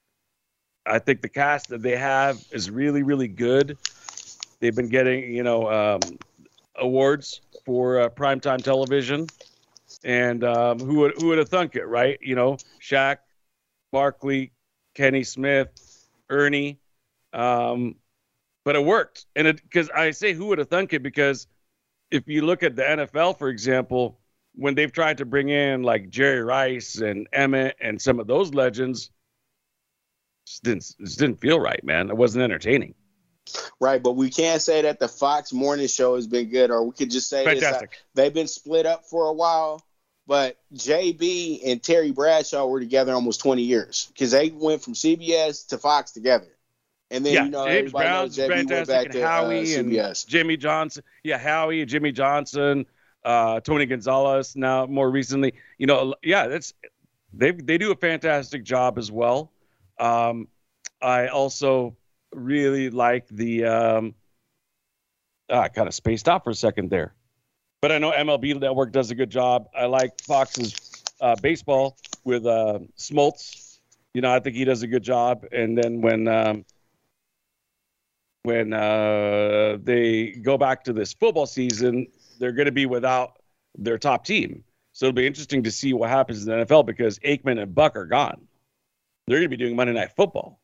I 0.86 1.00
think 1.00 1.22
the 1.22 1.30
cast 1.30 1.70
that 1.70 1.82
they 1.82 1.98
have 1.98 2.44
is 2.52 2.70
really, 2.70 3.04
really 3.04 3.28
good. 3.28 3.78
They've 4.60 4.76
been 4.76 4.90
getting, 4.90 5.34
you 5.34 5.44
know, 5.44 5.70
um, 5.70 6.00
awards 6.76 7.42
for 7.66 8.02
uh, 8.02 8.10
primetime 8.10 8.64
television, 8.64 9.28
and 10.04 10.44
um, 10.44 10.80
who 10.80 10.96
would 10.96 11.14
who 11.18 11.28
would 11.28 11.38
have 11.38 11.50
thunk 11.50 11.76
it, 11.76 11.86
right? 11.86 12.18
You 12.22 12.36
know, 12.36 12.58
Shaq, 12.82 13.18
Barkley, 13.92 14.52
Kenny 14.96 15.24
Smith, 15.24 15.70
Ernie, 16.30 16.80
um, 17.34 17.96
but 18.66 18.76
it 18.76 18.84
worked, 18.84 19.26
and 19.36 19.48
it 19.48 19.62
because 19.62 19.90
I 19.90 20.12
say 20.12 20.34
who 20.34 20.48
would 20.48 20.58
have 20.58 20.70
thunk 20.70 20.94
it 20.94 21.04
because 21.04 21.48
if 22.10 22.28
you 22.28 22.42
look 22.44 22.64
at 22.64 22.76
the 22.76 22.84
NFL, 22.84 23.38
for 23.38 23.50
example, 23.50 24.20
when 24.56 24.76
they've 24.76 24.92
tried 24.92 25.18
to 25.20 25.26
bring 25.26 25.50
in 25.50 25.84
like 25.84 26.10
Jerry 26.10 26.42
Rice 26.42 26.98
and 26.98 27.28
Emmitt 27.32 27.74
and 27.80 28.02
some 28.02 28.20
of 28.20 28.28
those 28.28 28.54
legends, 28.54 29.12
just 30.48 30.64
didn't 30.64 30.96
just 31.00 31.20
didn't 31.20 31.40
feel 31.40 31.60
right, 31.60 31.84
man. 31.84 32.10
It 32.10 32.18
wasn't 32.18 32.44
entertaining. 32.44 32.96
Right, 33.80 34.02
but 34.02 34.14
we 34.14 34.30
can't 34.30 34.62
say 34.62 34.82
that 34.82 35.00
the 35.00 35.08
Fox 35.08 35.54
morning 35.54 35.88
show 35.88 36.16
has 36.16 36.28
been 36.28 36.50
good, 36.50 36.72
or 36.72 36.84
we 36.84 36.92
could 36.92 37.12
just 37.12 37.30
say 37.30 37.46
Fantastic. 37.46 37.92
uh, 37.94 37.98
they've 38.16 38.34
been 38.34 38.48
split 38.48 38.86
up 38.86 39.06
for 39.06 39.28
a 39.28 39.34
while. 39.34 39.84
But 40.28 40.58
JB 40.74 41.62
and 41.66 41.82
Terry 41.82 42.12
Bradshaw 42.12 42.68
were 42.68 42.82
together 42.82 43.14
almost 43.14 43.40
20 43.40 43.62
years 43.62 44.10
because 44.14 44.32
they 44.32 44.50
went 44.50 44.82
from 44.82 44.94
CBS 44.94 45.68
to 45.68 45.78
Fox 45.78 46.12
together. 46.12 46.48
And 47.10 47.26
then, 47.26 47.34
yeah, 47.34 47.46
you 47.46 47.52
know, 47.52 47.66
James 47.66 47.78
everybody 47.78 48.06
Brown's 48.06 48.38
knows 48.38 48.48
JB 48.48 48.50
went 48.50 48.70
fantastic, 48.70 48.94
back 48.94 49.06
and 49.06 49.14
to 49.14 49.22
uh, 49.22 49.28
Howie 49.28 49.76
and 49.76 49.92
CBS. 49.92 50.28
Jimmy 50.28 50.58
Johnson. 50.58 51.04
Yeah, 51.24 51.38
Howie, 51.38 51.86
Jimmy 51.86 52.12
Johnson, 52.12 52.86
uh, 53.24 53.62
Tony 53.62 53.86
Gonzalez. 53.86 54.58
Now, 54.58 54.86
more 54.86 55.10
recently, 55.10 55.54
you 55.78 55.88
know, 55.88 56.16
yeah, 56.22 56.48
that's 56.48 56.74
they 57.32 57.52
they 57.52 57.78
do 57.78 57.92
a 57.92 57.96
fantastic 57.96 58.66
job 58.66 58.98
as 58.98 59.10
well. 59.10 59.54
Um, 59.98 60.50
I 61.02 61.28
also 61.28 61.96
really 62.34 62.90
like 62.90 63.28
the. 63.28 63.66
Um, 63.66 64.16
ah, 65.50 65.62
I 65.62 65.68
kind 65.70 65.88
of 65.88 65.94
spaced 65.94 66.28
out 66.28 66.44
for 66.44 66.50
a 66.50 66.56
second 66.56 66.90
there, 66.90 67.14
but 67.82 67.92
I 67.92 67.98
know 67.98 68.12
MLB 68.12 68.60
Network 68.60 68.92
does 68.92 69.12
a 69.12 69.16
good 69.16 69.30
job. 69.30 69.68
I 69.76 69.86
like 69.86 70.22
Fox's 70.22 71.04
uh, 71.22 71.36
baseball 71.42 71.98
with 72.24 72.46
uh, 72.46 72.80
Smoltz. 72.98 73.80
You 74.14 74.22
know, 74.22 74.34
I 74.34 74.40
think 74.40 74.56
he 74.56 74.66
does 74.66 74.84
a 74.84 74.88
good 74.88 75.04
job. 75.04 75.46
And 75.52 75.78
then 75.78 76.02
when 76.02 76.28
um, 76.28 76.66
when 78.44 78.74
uh, 78.74 79.78
they 79.84 80.32
go 80.42 80.58
back 80.58 80.86
to 80.86 80.94
this 80.94 81.14
football 81.14 81.46
season, 81.46 82.08
they're 82.40 82.54
going 82.54 82.66
to 82.66 82.72
be 82.72 82.86
without 82.86 83.40
their 83.78 83.98
top 83.98 84.26
team. 84.26 84.64
So 84.94 85.06
it'll 85.06 85.16
be 85.16 85.28
interesting 85.28 85.64
to 85.64 85.72
see 85.72 85.94
what 85.94 86.10
happens 86.10 86.48
in 86.48 86.58
the 86.58 86.66
NFL 86.66 86.86
because 86.86 87.20
Aikman 87.20 87.62
and 87.62 87.76
Buck 87.76 87.96
are 87.96 88.06
gone. 88.06 88.48
They're 89.28 89.40
going 89.40 89.50
to 89.52 89.58
be 89.58 89.62
doing 89.62 89.76
Monday 89.76 89.94
Night 89.94 90.12
Football. 90.16 90.60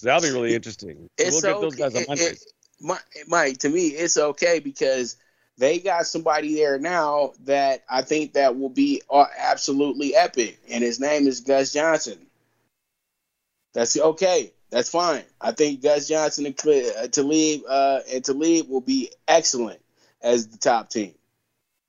That'll 0.00 0.22
be 0.28 0.34
really 0.34 0.54
interesting. 0.54 1.08
It's 1.18 1.42
we'll 1.42 1.54
get 1.54 1.60
those 1.60 1.76
guys 1.76 2.08
on 2.08 2.18
it- 2.18 2.42
Mike, 2.80 3.02
Mike, 3.26 3.58
to 3.58 3.68
me, 3.68 3.88
it's 3.88 4.16
okay 4.16 4.58
because 4.58 5.16
they 5.58 5.78
got 5.78 6.06
somebody 6.06 6.54
there 6.54 6.78
now 6.78 7.32
that 7.44 7.84
I 7.90 8.00
think 8.02 8.32
that 8.32 8.58
will 8.58 8.70
be 8.70 9.02
uh, 9.10 9.26
absolutely 9.38 10.14
epic, 10.14 10.58
and 10.70 10.82
his 10.82 10.98
name 10.98 11.26
is 11.26 11.40
Gus 11.40 11.74
Johnson. 11.74 12.26
That's 13.74 13.98
okay. 13.98 14.52
That's 14.70 14.88
fine. 14.88 15.24
I 15.40 15.52
think 15.52 15.82
Gus 15.82 16.08
Johnson 16.08 16.46
and 16.46 16.56
Cle- 16.56 16.92
uh, 16.96 17.08
Talib 17.08 17.62
uh, 17.68 18.00
and 18.10 18.24
Talib 18.24 18.68
will 18.68 18.80
be 18.80 19.10
excellent 19.28 19.80
as 20.22 20.48
the 20.48 20.56
top 20.58 20.88
team, 20.90 21.14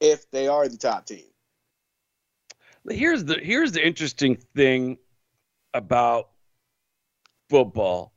if 0.01 0.29
they 0.31 0.47
are 0.47 0.67
the 0.67 0.77
top 0.77 1.05
team. 1.05 1.23
here's 2.89 3.23
the 3.23 3.39
here's 3.41 3.71
the 3.71 3.85
interesting 3.85 4.35
thing 4.55 4.97
about 5.73 6.30
football 7.51 8.13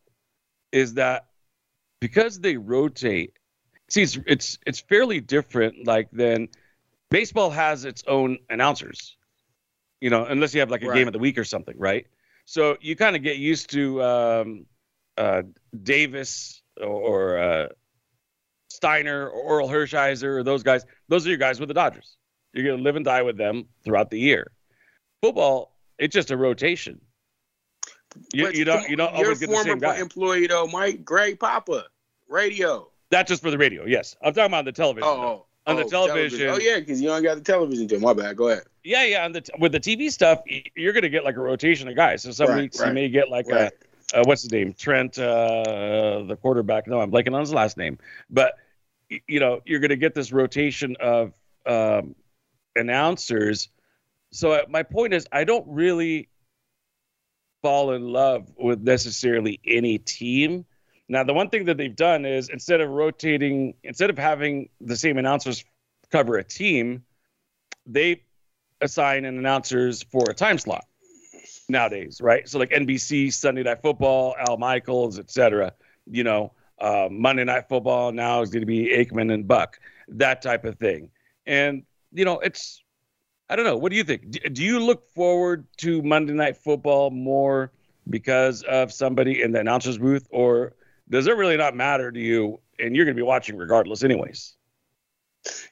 is 0.73 0.95
that 0.95 1.27
because 2.01 2.41
they 2.41 2.57
rotate 2.57 3.33
see, 3.91 4.03
it's 4.03 4.19
it's 4.27 4.59
it's 4.67 4.81
fairly 4.81 5.21
different. 5.21 5.87
Like 5.87 6.09
then, 6.13 6.49
baseball 7.11 7.51
has 7.51 7.85
its 7.85 8.05
own 8.07 8.39
announcers. 8.49 9.17
You 10.01 10.11
know, 10.11 10.25
unless 10.25 10.55
you 10.55 10.61
have 10.61 10.71
like 10.71 10.83
a 10.83 10.87
Right. 10.89 10.99
game 10.99 11.07
of 11.09 11.13
the 11.13 11.19
week 11.19 11.39
or 11.39 11.45
something, 11.45 11.77
right? 11.79 12.07
So 12.47 12.77
you 12.81 12.95
kind 12.97 13.17
of 13.17 13.23
get 13.23 13.39
used 13.39 13.71
to 13.71 14.03
um, 14.03 14.67
uh, 15.17 15.43
Davis 15.83 16.63
or 16.81 17.39
uh, 17.39 17.69
Steiner 18.69 19.29
or 19.29 19.61
Orel 19.63 19.71
Hershiser 19.71 20.37
or 20.39 20.43
those 20.43 20.63
guys. 20.63 20.85
Those 21.09 21.27
are 21.27 21.31
your 21.31 21.39
guys 21.39 21.59
with 21.61 21.69
the 21.69 21.75
Dodgers. 21.75 22.17
You're 22.53 22.67
gonna 22.71 22.83
live 22.83 22.97
and 22.97 23.05
die 23.05 23.23
with 23.23 23.37
them 23.39 23.65
throughout 23.85 24.11
the 24.11 24.19
year. 24.19 24.51
Football, 25.23 25.75
it's 25.99 26.13
just 26.13 26.31
a 26.31 26.37
rotation. 26.37 27.01
You, 28.33 28.51
you 28.51 28.65
don't 28.65 28.89
you 28.89 28.97
don't 28.97 29.15
your 29.15 29.25
always 29.25 29.41
get 29.41 29.49
the 29.49 29.55
former 29.55 29.71
same 29.71 29.79
guy. 29.79 29.99
employee 29.99 30.47
though, 30.47 30.67
Mike 30.67 31.05
Greg 31.05 31.39
Papa, 31.39 31.85
radio. 32.29 32.89
That's 33.11 33.29
just 33.29 33.43
for 33.43 33.51
the 33.51 33.59
radio. 33.59 33.85
Yes, 33.85 34.17
I'm 34.23 34.33
talking 34.33 34.47
about 34.47 34.65
the 34.65 34.73
television. 34.73 35.09
Oh, 35.09 35.17
though. 35.17 35.27
oh, 35.27 35.47
on 35.67 35.77
the 35.77 35.85
oh, 35.85 35.89
television. 35.89 36.49
Oh 36.49 36.59
yeah, 36.59 36.79
because 36.79 37.01
you 37.01 37.09
don't 37.09 37.23
got 37.23 37.37
the 37.37 37.43
television 37.43 37.89
to. 37.89 37.99
My 37.99 38.13
bad. 38.13 38.37
Go 38.37 38.49
ahead. 38.49 38.65
Yeah, 38.83 39.05
yeah. 39.05 39.25
On 39.25 39.33
the 39.33 39.41
t- 39.41 39.53
with 39.59 39.73
the 39.73 39.81
TV 39.81 40.11
stuff, 40.11 40.43
you're 40.75 40.93
gonna 40.93 41.09
get 41.09 41.25
like 41.25 41.37
a 41.37 41.41
rotation 41.41 41.89
of 41.89 41.97
guys. 41.97 42.23
So 42.23 42.33
some 42.33 42.49
Right, 42.49 42.63
weeks 42.63 42.81
you 42.81 42.93
may 42.93 43.09
get 43.09 43.31
like 43.31 43.49
Right. 43.49 43.73
a 44.13 44.21
uh, 44.21 44.23
what's 44.25 44.43
his 44.43 44.53
name, 44.53 44.75
Trent, 44.75 45.19
uh, 45.19 46.23
the 46.27 46.37
quarterback. 46.41 46.87
No, 46.87 47.01
I'm 47.01 47.11
blanking 47.11 47.35
on 47.35 47.41
his 47.41 47.53
last 47.53 47.77
name. 47.77 47.99
But 48.31 48.55
you 49.09 49.41
know, 49.41 49.61
you're 49.65 49.81
gonna 49.81 49.97
get 49.97 50.15
this 50.15 50.33
rotation 50.33 50.97
of 51.01 51.33
um, 51.67 52.15
announcers. 52.77 53.69
So 54.33 54.53
uh, 54.53 54.63
my 54.69 54.83
point 54.83 55.15
is, 55.15 55.27
I 55.33 55.45
don't 55.45 55.67
really 55.69 56.29
fall 57.65 57.93
in 57.93 58.07
love 58.07 58.53
with 58.59 58.83
necessarily 58.83 59.59
any 59.67 59.97
team. 59.97 60.67
Now, 61.09 61.25
the 61.25 61.33
one 61.33 61.49
thing 61.49 61.65
that 61.65 61.79
they've 61.79 61.97
done 61.97 62.27
is 62.27 62.51
instead 62.51 62.83
of 62.83 62.91
rotating, 62.91 63.73
instead 63.83 64.11
of 64.11 64.19
having 64.19 64.69
the 64.83 64.97
same 64.97 65.17
announcers 65.17 65.65
cover 66.13 66.37
a 66.37 66.45
team, 66.45 67.05
they 67.87 68.21
assign 68.83 69.25
an 69.25 69.39
announcers 69.39 70.03
for 70.03 70.29
a 70.29 70.35
time 70.35 70.59
slot 70.59 70.85
nowadays, 71.71 72.21
right? 72.21 72.47
So 72.47 72.59
like 72.59 72.69
NBC, 72.69 73.33
Sunday 73.33 73.63
Night 73.63 73.81
Football, 73.81 74.37
Al 74.47 74.59
Michaels, 74.59 75.19
etc. 75.19 75.73
You 76.07 76.25
know, 76.25 76.53
uh, 76.79 77.09
Monday 77.11 77.45
Night 77.45 77.67
Football 77.67 78.13
now 78.13 78.43
is 78.43 78.51
going 78.51 78.61
to 78.61 78.67
be 78.67 78.91
Aikman 78.91 79.33
and 79.33 79.49
Buck, 79.49 79.79
that 80.09 80.43
type 80.43 80.67
of 80.67 80.79
thing. 80.79 81.09
And 81.47 81.85
you 82.13 82.27
know, 82.27 82.41
it's 82.41 82.84
I 83.49 83.57
don't 83.57 83.65
know. 83.65 83.77
What 83.77 83.91
do 83.91 83.97
you 83.97 84.05
think? 84.05 84.31
Do, 84.55 84.65
you 84.65 84.81
look 84.81 85.11
forward 85.11 85.67
to 85.79 86.03
Monday 86.03 86.33
Night 86.33 86.57
Football 86.57 87.11
more 87.11 87.71
because 88.09 88.63
of 88.63 88.93
somebody 88.93 89.43
in 89.43 89.53
the 89.53 89.61
announcers 89.61 89.99
booth, 89.99 90.27
or 90.31 90.75
does 91.11 91.27
it 91.27 91.37
really 91.37 91.57
not 91.57 91.77
matter 91.77 92.11
to 92.11 92.19
you? 92.19 92.61
And 92.79 92.97
you're 92.97 93.05
going 93.05 93.17
to 93.17 93.21
be 93.21 93.27
watching 93.27 93.57
regardless, 93.57 94.03
anyways. 94.03 94.55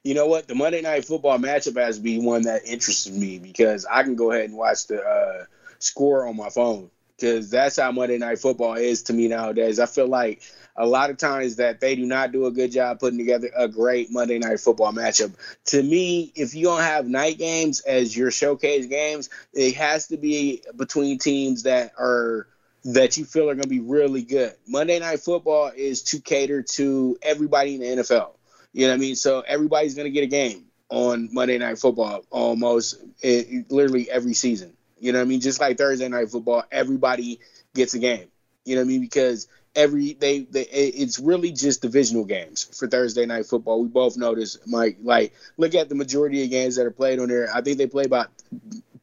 You 0.04 0.14
know 0.14 0.26
what? 0.26 0.48
The 0.48 0.54
Monday 0.54 0.82
Night 0.82 1.04
Football 1.04 1.38
matchup 1.38 1.80
has 1.80 1.96
to 1.96 2.02
be 2.02 2.20
one 2.20 2.42
that 2.42 2.62
interests 2.66 3.10
me 3.10 3.38
because 3.38 3.86
I 3.90 4.02
can 4.02 4.16
go 4.16 4.30
ahead 4.32 4.44
and 4.44 4.56
watch 4.56 4.86
the 4.86 5.02
uh, 5.02 5.44
score 5.78 6.26
on 6.26 6.36
my 6.36 6.50
phone 6.50 6.90
because 7.22 7.50
that's 7.50 7.76
how 7.78 7.92
Monday 7.92 8.18
Night 8.18 8.40
Football 8.40 8.74
is 8.74 9.04
to 9.04 9.12
me 9.12 9.28
nowadays. 9.28 9.78
I 9.78 9.86
feel 9.86 10.08
like 10.08 10.42
a 10.76 10.84
lot 10.84 11.08
of 11.08 11.18
times 11.18 11.56
that 11.56 11.78
they 11.80 11.94
do 11.94 12.04
not 12.04 12.32
do 12.32 12.46
a 12.46 12.50
good 12.50 12.72
job 12.72 12.98
putting 12.98 13.18
together 13.18 13.48
a 13.56 13.68
great 13.68 14.10
Monday 14.10 14.38
Night 14.40 14.58
Football 14.58 14.92
matchup. 14.92 15.32
To 15.66 15.80
me, 15.80 16.32
if 16.34 16.54
you 16.56 16.64
don't 16.64 16.80
have 16.80 17.06
night 17.06 17.38
games 17.38 17.78
as 17.80 18.16
your 18.16 18.32
showcase 18.32 18.86
games, 18.86 19.30
it 19.52 19.76
has 19.76 20.08
to 20.08 20.16
be 20.16 20.62
between 20.76 21.18
teams 21.18 21.62
that 21.62 21.92
are 21.96 22.48
that 22.84 23.16
you 23.16 23.24
feel 23.24 23.44
are 23.48 23.54
going 23.54 23.62
to 23.62 23.68
be 23.68 23.78
really 23.78 24.22
good. 24.22 24.52
Monday 24.66 24.98
Night 24.98 25.20
Football 25.20 25.70
is 25.76 26.02
to 26.02 26.18
cater 26.20 26.62
to 26.62 27.16
everybody 27.22 27.76
in 27.76 27.80
the 27.80 28.02
NFL. 28.02 28.32
You 28.72 28.86
know 28.86 28.92
what 28.92 28.94
I 28.94 28.98
mean? 28.98 29.14
So 29.14 29.42
everybody's 29.42 29.94
going 29.94 30.06
to 30.06 30.10
get 30.10 30.24
a 30.24 30.26
game 30.26 30.64
on 30.88 31.28
Monday 31.32 31.58
Night 31.58 31.78
Football 31.78 32.24
almost 32.30 32.94
it, 33.22 33.46
it- 33.48 33.70
literally 33.70 34.10
every 34.10 34.34
season. 34.34 34.76
You 35.02 35.12
know 35.12 35.18
what 35.18 35.24
I 35.24 35.28
mean? 35.28 35.40
Just 35.40 35.60
like 35.60 35.76
Thursday 35.78 36.08
Night 36.08 36.30
Football, 36.30 36.64
everybody 36.70 37.40
gets 37.74 37.94
a 37.94 37.98
game. 37.98 38.28
You 38.64 38.76
know 38.76 38.82
what 38.82 38.86
I 38.86 38.88
mean? 38.88 39.00
Because 39.00 39.48
every 39.74 40.12
they, 40.12 40.40
they 40.40 40.62
it's 40.62 41.18
really 41.18 41.50
just 41.50 41.82
divisional 41.82 42.24
games 42.24 42.64
for 42.78 42.86
Thursday 42.86 43.26
Night 43.26 43.46
Football. 43.46 43.82
We 43.82 43.88
both 43.88 44.16
know 44.16 44.34
this, 44.34 44.58
Mike. 44.66 44.98
Like, 45.02 45.32
look 45.56 45.74
at 45.74 45.88
the 45.88 45.96
majority 45.96 46.44
of 46.44 46.50
games 46.50 46.76
that 46.76 46.86
are 46.86 46.90
played 46.92 47.18
on 47.18 47.28
there. 47.28 47.48
I 47.52 47.60
think 47.62 47.78
they 47.78 47.86
play 47.88 48.04
about 48.04 48.28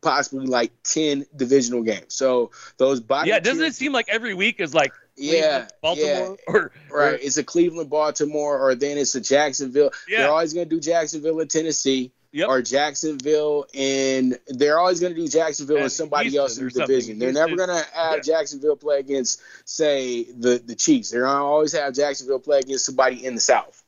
possibly 0.02 0.46
like 0.46 0.72
ten 0.84 1.26
divisional 1.36 1.84
games. 1.84 2.14
So 2.14 2.52
those 2.78 3.02
bottom 3.02 3.28
Yeah, 3.28 3.40
doesn't 3.40 3.58
tier- 3.60 3.68
it 3.68 3.76
seem 3.76 3.92
like 3.92 4.08
every 4.10 4.34
week 4.34 4.60
is 4.62 4.74
like 4.74 4.94
yeah, 5.18 5.68
Baltimore, 5.82 6.38
yeah. 6.48 6.54
or 6.54 6.72
Right. 6.90 7.14
or- 7.14 7.16
It's 7.16 7.36
a 7.38 7.44
Cleveland, 7.44 7.90
Baltimore, 7.90 8.58
or 8.58 8.76
then 8.76 8.98
it's 8.98 9.16
a 9.16 9.22
Jacksonville. 9.22 9.92
Yeah. 10.08 10.20
They're 10.20 10.30
always 10.32 10.54
going 10.54 10.70
to 10.70 10.74
do 10.76 10.80
Jacksonville 10.80 11.42
and 11.42 11.50
Tennessee, 11.50 12.14
Yep. 12.32 12.48
or 12.48 12.62
Jacksonville 12.62 13.66
and 13.74 14.38
they're 14.48 14.78
always 14.78 15.00
going 15.00 15.16
to 15.16 15.20
do 15.20 15.28
Jacksonville 15.28 15.78
and, 15.78 15.84
And 15.86 15.92
somebody 15.92 16.30
Houston 16.30 16.42
else 16.42 16.58
in 16.58 16.66
the 16.66 16.86
division. 16.86 17.18
They're 17.18 17.34
never 17.34 17.56
going 17.56 17.70
to 17.70 17.84
have 17.94 18.18
Yeah. 18.18 18.20
Jacksonville 18.20 18.76
play 18.76 19.00
against, 19.00 19.42
say, 19.66 20.26
the 20.26 20.62
the 20.64 20.76
Chiefs. 20.76 21.10
They're 21.10 21.24
going 21.24 21.38
to 21.38 21.44
always 21.44 21.74
have 21.74 21.94
Jacksonville 21.96 22.40
play 22.40 22.60
against 22.60 22.86
somebody 22.86 23.26
in 23.26 23.34
the 23.34 23.42
South, 23.42 23.84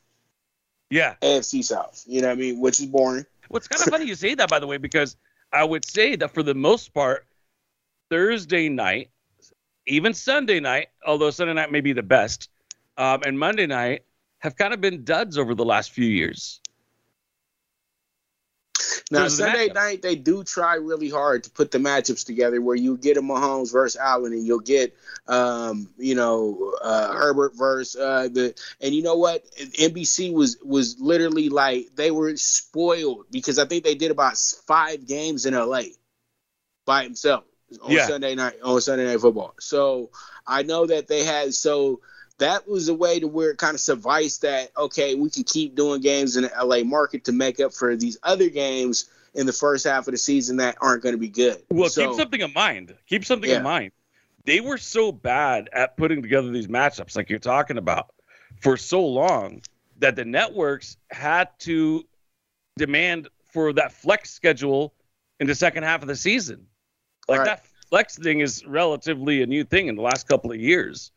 yeah. 0.90 1.14
AFC 1.22 1.62
South. 1.62 2.02
You 2.06 2.20
know 2.22 2.28
what 2.28 2.38
I 2.38 2.40
mean? 2.40 2.60
Which 2.60 2.80
is 2.80 2.86
boring. 2.86 3.26
What's 3.48 3.68
kind 3.68 3.80
of 3.80 3.88
funny 3.88 4.06
you 4.06 4.14
say 4.14 4.34
that, 4.34 4.48
by 4.48 4.58
the 4.58 4.66
way, 4.66 4.78
because 4.78 5.16
I 5.52 5.62
would 5.62 5.84
say 5.84 6.16
that 6.16 6.32
for 6.32 6.42
the 6.42 6.54
most 6.54 6.92
part, 6.94 7.26
Thursday 8.10 8.68
night, 8.68 9.10
even 9.86 10.14
Sunday 10.14 10.58
night, 10.58 10.88
although 11.06 11.30
Sunday 11.30 11.52
night 11.54 11.70
may 11.70 11.80
be 11.80 11.92
the 11.92 12.02
best, 12.02 12.48
um, 12.96 13.20
and 13.24 13.38
Monday 13.38 13.66
night 13.66 14.04
have 14.38 14.56
kind 14.56 14.74
of 14.74 14.80
been 14.80 15.04
duds 15.04 15.38
over 15.38 15.54
the 15.54 15.64
last 15.64 15.92
few 15.92 16.06
years. 16.06 16.60
Now 19.12 19.28
Sunday 19.28 19.68
night 19.68 20.02
they 20.02 20.16
do 20.16 20.42
try 20.42 20.76
really 20.76 21.10
hard 21.10 21.44
to 21.44 21.50
put 21.50 21.70
the 21.70 21.78
matchups 21.78 22.24
together 22.24 22.60
where 22.60 22.76
you 22.76 22.96
get 22.96 23.16
a 23.16 23.22
Mahomes 23.22 23.72
versus 23.72 24.00
Allen 24.00 24.32
and 24.32 24.46
you'll 24.46 24.60
get 24.60 24.96
um, 25.28 25.88
you 25.98 26.14
know 26.14 26.74
uh, 26.82 27.12
Herbert 27.12 27.52
versus 27.54 28.00
uh, 28.00 28.28
the 28.32 28.54
and 28.80 28.94
you 28.94 29.02
know 29.02 29.16
what 29.16 29.44
NBC 29.56 30.32
was 30.32 30.56
was 30.64 30.98
literally 30.98 31.48
like 31.48 31.88
they 31.94 32.10
were 32.10 32.36
spoiled 32.36 33.26
because 33.30 33.58
I 33.58 33.66
think 33.66 33.84
they 33.84 33.94
did 33.94 34.10
about 34.10 34.36
five 34.66 35.06
games 35.06 35.46
in 35.46 35.54
LA 35.54 35.82
by 36.86 37.02
himself 37.04 37.44
on 37.82 37.92
Yeah. 37.92 38.06
Sunday 38.06 38.34
night 38.34 38.54
on 38.62 38.80
Sunday 38.80 39.04
night 39.06 39.20
football. 39.20 39.54
So 39.60 40.10
I 40.46 40.62
know 40.62 40.86
that 40.86 41.08
they 41.08 41.24
had 41.24 41.54
so 41.54 42.00
that 42.38 42.68
was 42.68 42.88
a 42.88 42.94
way 42.94 43.20
to 43.20 43.26
where 43.28 43.50
it 43.50 43.58
kind 43.58 43.74
of 43.74 43.80
sufficed 43.80 44.42
that 44.42 44.70
okay 44.76 45.14
we 45.14 45.30
can 45.30 45.44
keep 45.44 45.74
doing 45.74 46.00
games 46.00 46.36
in 46.36 46.44
the 46.44 46.52
LA 46.64 46.82
market 46.82 47.24
to 47.24 47.32
make 47.32 47.60
up 47.60 47.72
for 47.72 47.96
these 47.96 48.16
other 48.22 48.48
games 48.48 49.10
in 49.34 49.46
the 49.46 49.52
first 49.52 49.84
half 49.86 50.06
of 50.08 50.12
the 50.12 50.18
season 50.18 50.56
that 50.58 50.76
aren't 50.80 51.02
going 51.02 51.14
to 51.14 51.18
be 51.18 51.28
good. 51.28 51.62
Well, 51.70 51.88
so, 51.88 52.08
keep 52.08 52.16
something 52.16 52.40
in 52.40 52.52
mind. 52.52 52.94
Keep 53.06 53.24
something 53.24 53.48
Yeah. 53.48 53.58
in 53.58 53.62
mind. 53.62 53.92
They 54.44 54.60
were 54.60 54.76
so 54.76 55.12
bad 55.12 55.70
at 55.72 55.96
putting 55.96 56.20
together 56.20 56.50
these 56.50 56.66
matchups, 56.66 57.16
like 57.16 57.30
you're 57.30 57.38
talking 57.38 57.78
about, 57.78 58.12
for 58.60 58.76
so 58.76 59.06
long 59.06 59.62
that 60.00 60.16
the 60.16 60.24
networks 60.24 60.96
had 61.10 61.48
to 61.60 62.04
demand 62.76 63.28
for 63.52 63.72
that 63.74 63.92
flex 63.92 64.30
schedule 64.30 64.92
in 65.38 65.46
the 65.46 65.54
second 65.54 65.84
half 65.84 66.02
of 66.02 66.08
the 66.08 66.16
season. 66.16 66.66
Like 67.28 67.38
Right. 67.38 67.44
that 67.46 67.66
flex 67.88 68.18
thing 68.18 68.40
is 68.40 68.66
relatively 68.66 69.42
a 69.42 69.46
new 69.46 69.64
thing 69.64 69.86
in 69.86 69.94
the 69.96 70.02
last 70.02 70.26
couple 70.26 70.50
of 70.50 70.58
years. 70.58 71.11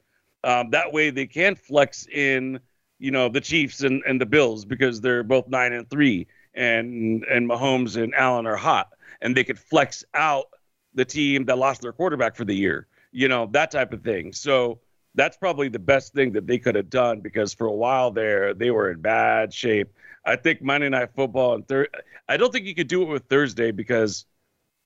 Um, 0.45 0.69
that 0.69 0.93
way 0.93 1.10
they 1.10 1.25
can 1.25 1.55
flex 1.55 2.08
in, 2.08 2.60
you 2.99 3.12
know, 3.12 3.29
the 3.29 3.41
Chiefs 3.41 3.81
and, 3.81 4.03
and 4.08 4.21
the 4.21 4.25
Bills 4.25 4.63
because 4.63 5.01
they're 5.01 5.23
both 5.23 5.47
nine 5.47 5.73
and 5.73 5.89
three, 5.89 6.27
and 6.53 7.23
and 7.25 7.49
Mahomes 7.49 8.01
and 8.01 8.13
Allen 8.13 8.45
are 8.45 8.55
hot, 8.55 8.89
and 9.21 9.36
they 9.36 9.43
could 9.43 9.60
flex 9.60 10.05
out 10.13 10.45
the 10.93 11.03
team 11.03 11.45
that 11.45 11.58
lost 11.58 11.81
their 11.81 11.91
quarterback 11.91 12.36
for 12.36 12.45
the 12.45 12.55
year, 12.55 12.88
you 13.12 13.27
know, 13.27 13.47
that 13.51 13.71
type 13.71 13.91
of 13.91 14.03
thing. 14.03 14.31
So 14.31 14.79
that's 15.15 15.36
probably 15.36 15.67
the 15.67 15.79
best 15.79 16.13
thing 16.13 16.31
that 16.34 16.45
they 16.45 16.60
could 16.60 16.75
have 16.75 16.89
done 16.89 17.21
because 17.21 17.53
for 17.53 17.67
a 17.67 17.73
while 17.73 18.12
there 18.12 18.53
they 18.53 18.71
were 18.71 18.91
in 18.91 19.01
bad 19.01 19.53
shape. 19.53 19.91
I 20.25 20.36
think 20.36 20.62
Monday 20.62 20.89
Night 20.89 21.10
Football 21.15 21.55
and 21.55 21.67
third, 21.67 21.89
I 22.29 22.38
don't 22.38 22.51
think 22.51 22.65
you 22.65 22.75
could 22.75 22.88
do 22.88 23.01
it 23.01 23.10
with 23.10 23.23
Thursday 23.25 23.71
because, 23.71 24.25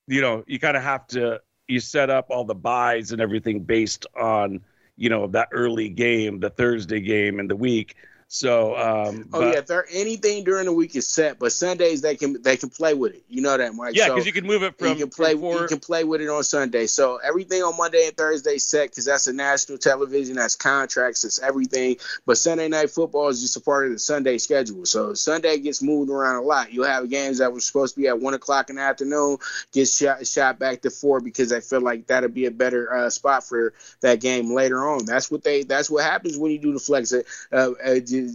you 0.08 0.22
know, 0.22 0.43
you 0.48 0.60
kind 0.60 0.78
of 0.78 0.84
have 0.84 1.06
to 1.08 1.41
you 1.67 1.80
set 1.80 2.10
up 2.10 2.28
all 2.30 2.45
the 2.45 2.56
buys 2.56 3.12
and 3.12 3.22
everything 3.22 3.62
based 3.62 4.08
on 4.19 4.62
you 5.00 5.10
know 5.10 5.28
that 5.28 5.50
early 5.52 5.90
game, 5.90 6.40
the 6.40 6.50
Thursday 6.50 7.00
game 7.00 7.40
in 7.40 7.48
the 7.48 7.56
week. 7.56 7.96
So, 8.32 8.78
um, 8.78 9.28
Oh 9.34 9.42
but- 9.42 9.48
yeah, 9.54 9.60
if 9.60 9.65
there 9.65 9.88
anything 9.92 10.44
during 10.44 10.65
the 10.65 10.72
week 10.72 10.96
is 10.96 11.08
set, 11.08 11.39
but 11.39 11.52
Sundays 11.52 12.02
they 12.02 12.15
can 12.15 12.39
they 12.44 12.58
can 12.58 12.70
play 12.70 12.94
with 12.94 13.15
it. 13.15 13.24
You 13.28 13.42
know 13.42 13.58
that, 13.58 13.74
Mike. 13.74 13.96
yeah, 13.96 14.06
So- 14.06 14.13
because 14.13 14.28
you 14.28 14.34
can 14.34 14.46
move 14.46 14.62
it 14.62 14.78
from 14.78 14.89
you 14.89 14.96
can 14.98 15.10
play 15.10 15.36
four, 15.36 15.62
you 15.62 15.68
can 15.68 15.80
play 15.80 16.04
with 16.04 16.22
it 16.22 16.30
on 16.30 16.44
Sunday. 16.44 16.86
So 16.86 17.18
everything 17.18 17.63
on 17.63 17.76
Monday 17.76 18.06
and 18.06 18.15
Thursday 18.15 18.60
set 18.60 18.92
because 18.92 19.06
that's 19.06 19.26
a 19.26 19.34
national 19.34 19.80
television, 19.80 20.36
that's 20.36 20.56
contracts, 20.56 21.26
it's 21.26 21.39
everything. 21.39 21.97
But 22.28 22.38
Sunday 22.38 22.68
night 22.68 22.91
football 22.91 23.30
is 23.30 23.41
just 23.41 23.58
a 23.58 23.62
part 23.62 23.88
of 23.88 23.93
the 23.93 23.99
Sunday 23.99 24.38
schedule. 24.38 24.86
So 24.86 25.16
Sunday 25.16 25.58
gets 25.58 25.82
moved 25.82 26.12
around 26.12 26.36
a 26.36 26.41
lot. 26.43 26.72
You'll 26.72 26.86
have 26.86 27.10
games 27.10 27.39
that 27.39 27.51
were 27.51 27.60
supposed 27.60 27.95
to 27.95 27.99
be 28.01 28.08
at 28.10 28.20
one 28.20 28.36
o'clock 28.36 28.70
in 28.70 28.76
the 28.76 28.84
afternoon 28.84 29.38
get 29.72 29.88
shot 29.88 30.28
shot 30.28 30.60
back 30.60 30.82
to 30.82 30.91
four 30.91 31.20
because 31.20 31.51
I 31.51 31.62
feel 31.62 31.82
like 31.82 32.06
that'll 32.06 32.30
be 32.30 32.45
a 32.45 32.51
better 32.51 32.93
uh, 32.93 33.10
spot 33.10 33.43
for 33.43 33.74
that 34.01 34.22
game 34.22 34.51
later 34.53 34.88
on. 34.88 35.06
That's 35.06 35.32
what 35.32 35.43
they 35.43 35.64
that's 35.64 35.89
what 35.89 36.03
happens 36.03 36.38
when 36.38 36.51
you 36.51 36.60
do 36.60 36.74
the 36.74 36.80
flex. 36.80 37.12
Uh, 37.12 37.22
uh, 37.51 37.72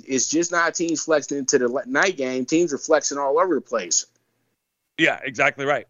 it's 0.06 0.28
just 0.28 0.52
not 0.52 0.74
teams 0.74 1.04
flexing 1.04 1.38
into 1.38 1.58
the 1.58 1.82
night 1.86 2.16
game. 2.16 2.44
Teams 2.44 2.72
are 2.72 2.78
flexing 2.78 3.18
all 3.18 3.38
over 3.38 3.54
the 3.54 3.60
place. 3.60 4.06
Yeah, 4.98 5.20
exactly 5.22 5.64
right. 5.64 5.86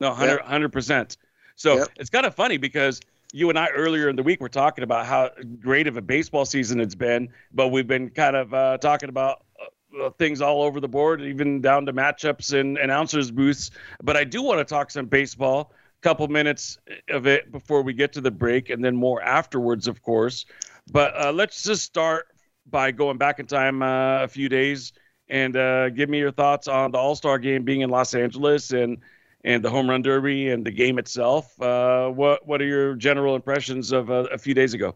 No, 0.00 0.10
100 0.10 0.70
percent. 0.70 1.16
So 1.56 1.78
yep. 1.78 1.88
it's 1.96 2.10
kind 2.10 2.24
of 2.24 2.34
funny 2.34 2.56
because 2.56 3.00
you 3.32 3.50
and 3.50 3.58
I 3.58 3.68
earlier 3.68 4.08
in 4.08 4.16
the 4.16 4.22
week 4.22 4.40
were 4.40 4.48
talking 4.48 4.84
about 4.84 5.06
how 5.06 5.30
great 5.60 5.86
of 5.86 5.96
a 5.96 6.02
baseball 6.02 6.44
season 6.44 6.80
it's 6.80 6.94
been, 6.94 7.28
but 7.52 7.68
we've 7.68 7.86
been 7.86 8.10
kind 8.10 8.36
of 8.36 8.54
uh, 8.54 8.78
talking 8.78 9.08
about 9.08 9.44
uh, 9.60 10.06
uh 10.06 10.10
things 10.10 10.40
all 10.40 10.62
over 10.62 10.80
the 10.80 10.88
board, 10.88 11.20
even 11.20 11.60
down 11.60 11.84
to 11.86 11.92
matchups 11.92 12.58
and 12.58 12.78
announcers 12.78 13.30
booths. 13.30 13.70
But 14.02 14.16
I 14.16 14.24
do 14.24 14.42
want 14.42 14.60
to 14.60 14.64
talk 14.64 14.90
some 14.90 15.06
baseball. 15.06 15.72
A 15.72 16.00
couple 16.00 16.28
minutes 16.28 16.78
of 17.10 17.26
it 17.26 17.50
before 17.50 17.82
we 17.82 17.92
get 17.92 18.12
to 18.12 18.20
the 18.20 18.30
break, 18.30 18.70
and 18.70 18.84
then 18.84 18.94
more 18.94 19.20
afterwards, 19.20 19.88
of 19.88 20.00
course. 20.00 20.46
But 20.90 21.20
uh, 21.20 21.32
let's 21.32 21.64
just 21.64 21.82
start 21.82 22.28
by 22.70 22.90
going 22.90 23.18
back 23.18 23.38
in 23.38 23.46
time 23.46 23.82
uh, 23.82 24.22
a 24.22 24.28
few 24.28 24.48
days 24.48 24.92
and 25.28 25.56
uh, 25.56 25.90
give 25.90 26.08
me 26.08 26.18
your 26.18 26.32
thoughts 26.32 26.68
on 26.68 26.90
the 26.90 26.98
All 26.98 27.14
Star 27.14 27.38
game 27.38 27.64
being 27.64 27.82
in 27.82 27.90
Los 27.90 28.14
Angeles 28.14 28.72
and 28.72 28.98
and 29.44 29.64
the 29.64 29.70
home 29.70 29.88
run 29.88 30.02
derby 30.02 30.48
and 30.48 30.66
the 30.66 30.70
game 30.70 30.98
itself. 30.98 31.60
Uh, 31.60 32.08
what 32.08 32.46
what 32.46 32.60
are 32.60 32.66
your 32.66 32.94
general 32.94 33.36
impressions 33.36 33.92
of 33.92 34.10
uh, 34.10 34.26
a 34.32 34.38
few 34.38 34.54
days 34.54 34.74
ago? 34.74 34.94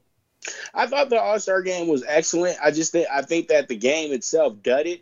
I 0.74 0.86
thought 0.86 1.10
the 1.10 1.20
All 1.20 1.38
Star 1.38 1.62
game 1.62 1.88
was 1.88 2.04
excellent. 2.06 2.56
I 2.62 2.70
just 2.70 2.92
think 2.92 3.08
I 3.12 3.22
think 3.22 3.48
that 3.48 3.68
the 3.68 3.76
game 3.76 4.12
itself 4.12 4.62
dudded 4.62 5.00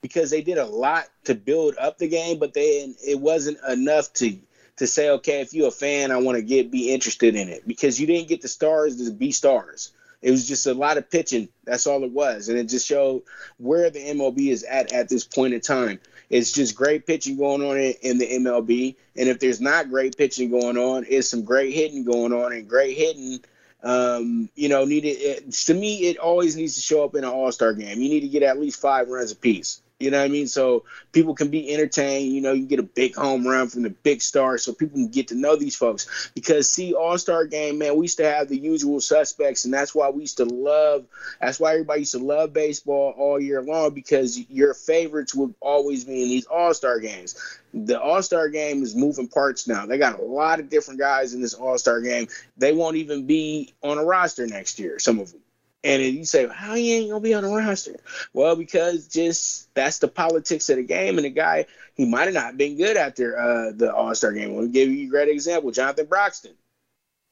because 0.00 0.30
they 0.30 0.42
did 0.42 0.58
a 0.58 0.66
lot 0.66 1.04
to 1.24 1.34
build 1.34 1.76
up 1.78 1.98
the 1.98 2.08
game, 2.08 2.38
but 2.38 2.54
they 2.54 2.94
it 3.06 3.20
wasn't 3.20 3.58
enough 3.68 4.12
to 4.14 4.38
to 4.76 4.86
say, 4.86 5.10
okay, 5.10 5.42
if 5.42 5.52
you're 5.52 5.68
a 5.68 5.72
fan, 5.72 6.10
I 6.10 6.16
want 6.16 6.36
to 6.36 6.42
get 6.42 6.70
be 6.70 6.92
interested 6.92 7.36
in 7.36 7.48
it 7.48 7.66
because 7.66 8.00
you 8.00 8.06
didn't 8.06 8.28
get 8.28 8.40
the 8.40 8.48
stars 8.48 8.96
to 9.04 9.12
be 9.12 9.30
stars. 9.30 9.92
It 10.22 10.30
was 10.30 10.46
just 10.46 10.66
a 10.66 10.74
lot 10.74 10.98
of 10.98 11.10
pitching. 11.10 11.48
That's 11.64 11.86
all 11.86 12.04
it 12.04 12.12
was, 12.12 12.48
and 12.48 12.56
it 12.58 12.68
just 12.68 12.86
showed 12.86 13.22
where 13.58 13.90
the 13.90 13.98
MLB 13.98 14.48
is 14.48 14.62
at 14.62 14.92
at 14.92 15.08
this 15.08 15.24
point 15.24 15.52
in 15.52 15.60
time. 15.60 16.00
It's 16.30 16.52
just 16.52 16.76
great 16.76 17.06
pitching 17.06 17.36
going 17.36 17.62
on 17.62 17.76
in, 17.76 18.18
the 18.18 18.26
MLB, 18.26 18.96
and 19.16 19.28
if 19.28 19.40
there's 19.40 19.60
not 19.60 19.90
great 19.90 20.16
pitching 20.16 20.50
going 20.50 20.78
on, 20.78 21.04
it's 21.08 21.28
some 21.28 21.44
great 21.44 21.74
hitting 21.74 22.04
going 22.04 22.32
on, 22.32 22.52
and 22.52 22.68
great 22.68 22.96
hitting. 22.96 23.40
Um, 23.82 24.48
you 24.54 24.68
know, 24.68 24.84
needed 24.84 25.16
it, 25.20 25.52
to 25.52 25.74
me, 25.74 26.08
it 26.08 26.16
always 26.18 26.56
needs 26.56 26.76
to 26.76 26.80
show 26.80 27.04
up 27.04 27.16
in 27.16 27.24
an 27.24 27.30
All 27.30 27.50
Star 27.50 27.74
game. 27.74 28.00
You 28.00 28.08
need 28.08 28.20
to 28.20 28.28
get 28.28 28.44
at 28.44 28.60
least 28.60 28.80
five 28.80 29.08
runs 29.08 29.32
apiece. 29.32 29.81
You 30.02 30.10
know 30.10 30.18
what 30.18 30.24
I 30.24 30.28
mean? 30.28 30.46
So 30.46 30.84
people 31.12 31.34
can 31.34 31.48
be 31.48 31.72
entertained. 31.72 32.32
You 32.32 32.40
know, 32.40 32.52
you 32.52 32.66
get 32.66 32.78
a 32.78 32.84
big 32.84 33.14
home 33.14 33.46
run 33.46 33.68
from 33.68 33.82
the 33.82 33.90
big 33.90 34.22
star, 34.22 34.58
so 34.58 34.72
people 34.72 34.96
can 34.96 35.08
get 35.08 35.28
to 35.28 35.34
know 35.34 35.56
these 35.56 35.76
folks. 35.76 36.30
Because 36.34 36.70
see, 36.70 36.94
All 36.94 37.18
Star 37.18 37.46
Game, 37.46 37.78
man, 37.78 37.96
we 37.96 38.04
used 38.04 38.18
to 38.18 38.30
have 38.30 38.48
the 38.48 38.58
usual 38.58 39.00
suspects, 39.00 39.64
and 39.64 39.72
that's 39.72 39.94
why 39.94 40.10
we 40.10 40.22
used 40.22 40.38
to 40.38 40.44
love. 40.44 41.04
That's 41.40 41.60
why 41.60 41.72
everybody 41.72 42.00
used 42.00 42.12
to 42.12 42.18
love 42.18 42.52
baseball 42.52 43.14
all 43.16 43.40
year 43.40 43.62
long 43.62 43.94
because 43.94 44.38
your 44.50 44.74
favorites 44.74 45.34
would 45.34 45.54
always 45.60 46.04
be 46.04 46.22
in 46.22 46.28
these 46.28 46.46
All 46.46 46.74
Star 46.74 46.98
games. 46.98 47.36
The 47.74 48.00
All 48.00 48.22
Star 48.22 48.48
game 48.48 48.82
is 48.82 48.94
moving 48.96 49.28
parts 49.28 49.68
now. 49.68 49.86
They 49.86 49.98
got 49.98 50.18
a 50.18 50.22
lot 50.22 50.60
of 50.60 50.68
different 50.68 51.00
guys 51.00 51.34
in 51.34 51.40
this 51.40 51.54
All 51.54 51.78
Star 51.78 52.00
game. 52.00 52.28
They 52.56 52.72
won't 52.72 52.96
even 52.96 53.26
be 53.26 53.74
on 53.82 53.98
a 53.98 54.04
roster 54.04 54.46
next 54.46 54.78
year. 54.78 54.98
Some 54.98 55.20
of 55.20 55.32
them. 55.32 55.41
And 55.84 56.00
you 56.00 56.24
say, 56.24 56.46
how 56.46 56.74
he 56.74 56.94
ain't 56.94 57.10
gonna 57.10 57.20
be 57.20 57.34
on 57.34 57.42
the 57.42 57.50
roster? 57.50 57.96
Well, 58.32 58.54
because 58.54 59.08
just 59.08 59.74
that's 59.74 59.98
the 59.98 60.08
politics 60.08 60.68
of 60.68 60.76
the 60.76 60.84
game. 60.84 61.18
And 61.18 61.24
the 61.24 61.30
guy, 61.30 61.66
he 61.94 62.04
might 62.04 62.24
have 62.24 62.34
not 62.34 62.56
been 62.56 62.76
good 62.76 62.96
after 62.96 63.36
uh, 63.38 63.72
the 63.74 63.92
All 63.92 64.14
Star 64.14 64.32
game. 64.32 64.54
We'll 64.54 64.68
give 64.68 64.88
you 64.88 65.08
a 65.08 65.10
great 65.10 65.28
example, 65.28 65.72
Jonathan 65.72 66.06
Broxton. 66.06 66.52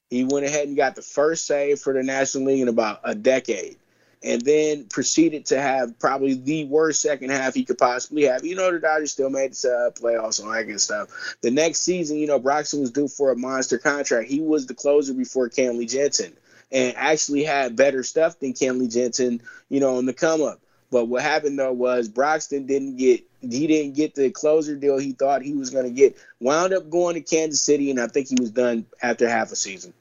He 0.09 0.25
went 0.25 0.47
ahead 0.47 0.67
and 0.67 0.77
got 0.77 0.97
the 0.97 1.03
first 1.03 1.47
save 1.47 1.79
for 1.79 1.93
the 1.93 2.03
National 2.03 2.47
League 2.47 2.63
in 2.63 2.67
about 2.67 3.01
a 3.05 3.15
decade, 3.15 3.77
and 4.25 4.43
then 4.43 4.87
proceeded 4.87 5.47
to 5.47 5.61
have 5.63 5.97
probably 6.01 6.35
the 6.35 6.65
worst 6.65 7.03
second 7.03 7.31
half 7.31 7.55
he 7.55 7.65
could 7.65 7.79
possibly 7.79 8.25
have. 8.25 8.45
You 8.45 8.57
know, 8.57 8.73
the 8.73 8.81
Dodgers 8.81 9.13
still 9.13 9.31
made 9.31 9.53
the 9.53 9.73
uh, 9.73 9.91
playoffs 9.93 10.41
and 10.41 10.49
all 10.49 10.55
that 10.55 10.65
good 10.65 10.81
stuff. 10.81 11.37
The 11.43 11.53
next 11.53 11.83
season, 11.83 12.17
you 12.17 12.27
know, 12.27 12.41
Broxton 12.41 12.81
was 12.81 12.91
due 12.91 13.07
for 13.07 13.31
a 13.31 13.37
monster 13.37 13.79
contract. 13.79 14.29
He 14.29 14.41
was 14.41 14.67
the 14.67 14.75
closer 14.75 15.15
before 15.15 15.49
Kenley 15.49 15.89
Jansen 15.89 16.37
and 16.73 16.97
actually 16.97 17.45
had 17.45 17.77
better 17.77 18.03
stuff 18.03 18.39
than 18.39 18.53
Kenley 18.53 18.93
Jansen, 18.93 19.43
you 19.69 19.81
know, 19.81 19.97
on 19.97 20.07
the 20.07 20.13
come 20.13 20.43
up. 20.43 20.61
But 20.91 21.07
what 21.07 21.23
happened 21.23 21.59
though 21.59 21.73
was 21.73 22.09
Broxton 22.09 22.67
didn't 22.67 22.97
get 22.97 23.25
he 23.41 23.67
didn't 23.67 23.95
get 23.95 24.15
the 24.15 24.31
closer 24.31 24.77
deal 24.77 24.99
he 24.99 25.13
thought 25.13 25.43
he 25.43 25.55
was 25.55 25.71
going 25.71 25.87
to 25.87 25.91
get. 25.91 26.17
Wound 26.41 26.75
up 26.75 26.91
going 26.91 27.15
to 27.15 27.21
Kansas 27.21 27.63
City, 27.63 27.91
and 27.91 28.01
I 28.01 28.07
think 28.07 28.29
he 28.29 28.37
was 28.39 28.51
done 28.51 28.87
after 29.03 29.29
half 29.29 29.53
a 29.53 29.57
season, 29.57 29.95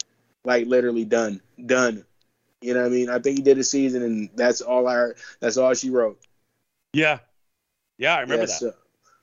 like 0.44 0.68
literally 0.68 1.06
done, 1.06 1.42
done. 1.66 2.06
You 2.62 2.74
know 2.74 2.82
what 2.82 2.88
I 2.88 2.90
mean? 2.90 3.10
I 3.10 3.20
think 3.20 3.38
he 3.38 3.44
did 3.44 3.58
a 3.58 3.64
season, 3.64 4.04
and 4.04 4.30
that's 4.36 4.62
all 4.62 4.88
I 4.88 4.96
heard. 4.96 5.18
That's 5.40 5.58
all 5.58 5.74
she 5.74 5.90
wrote. 5.90 6.20
Yeah, 6.92 7.20
yeah, 7.98 8.16
I 8.16 8.22
remember 8.22 8.44
yeah, 8.44 8.48
that. 8.48 8.60
So, 8.60 8.74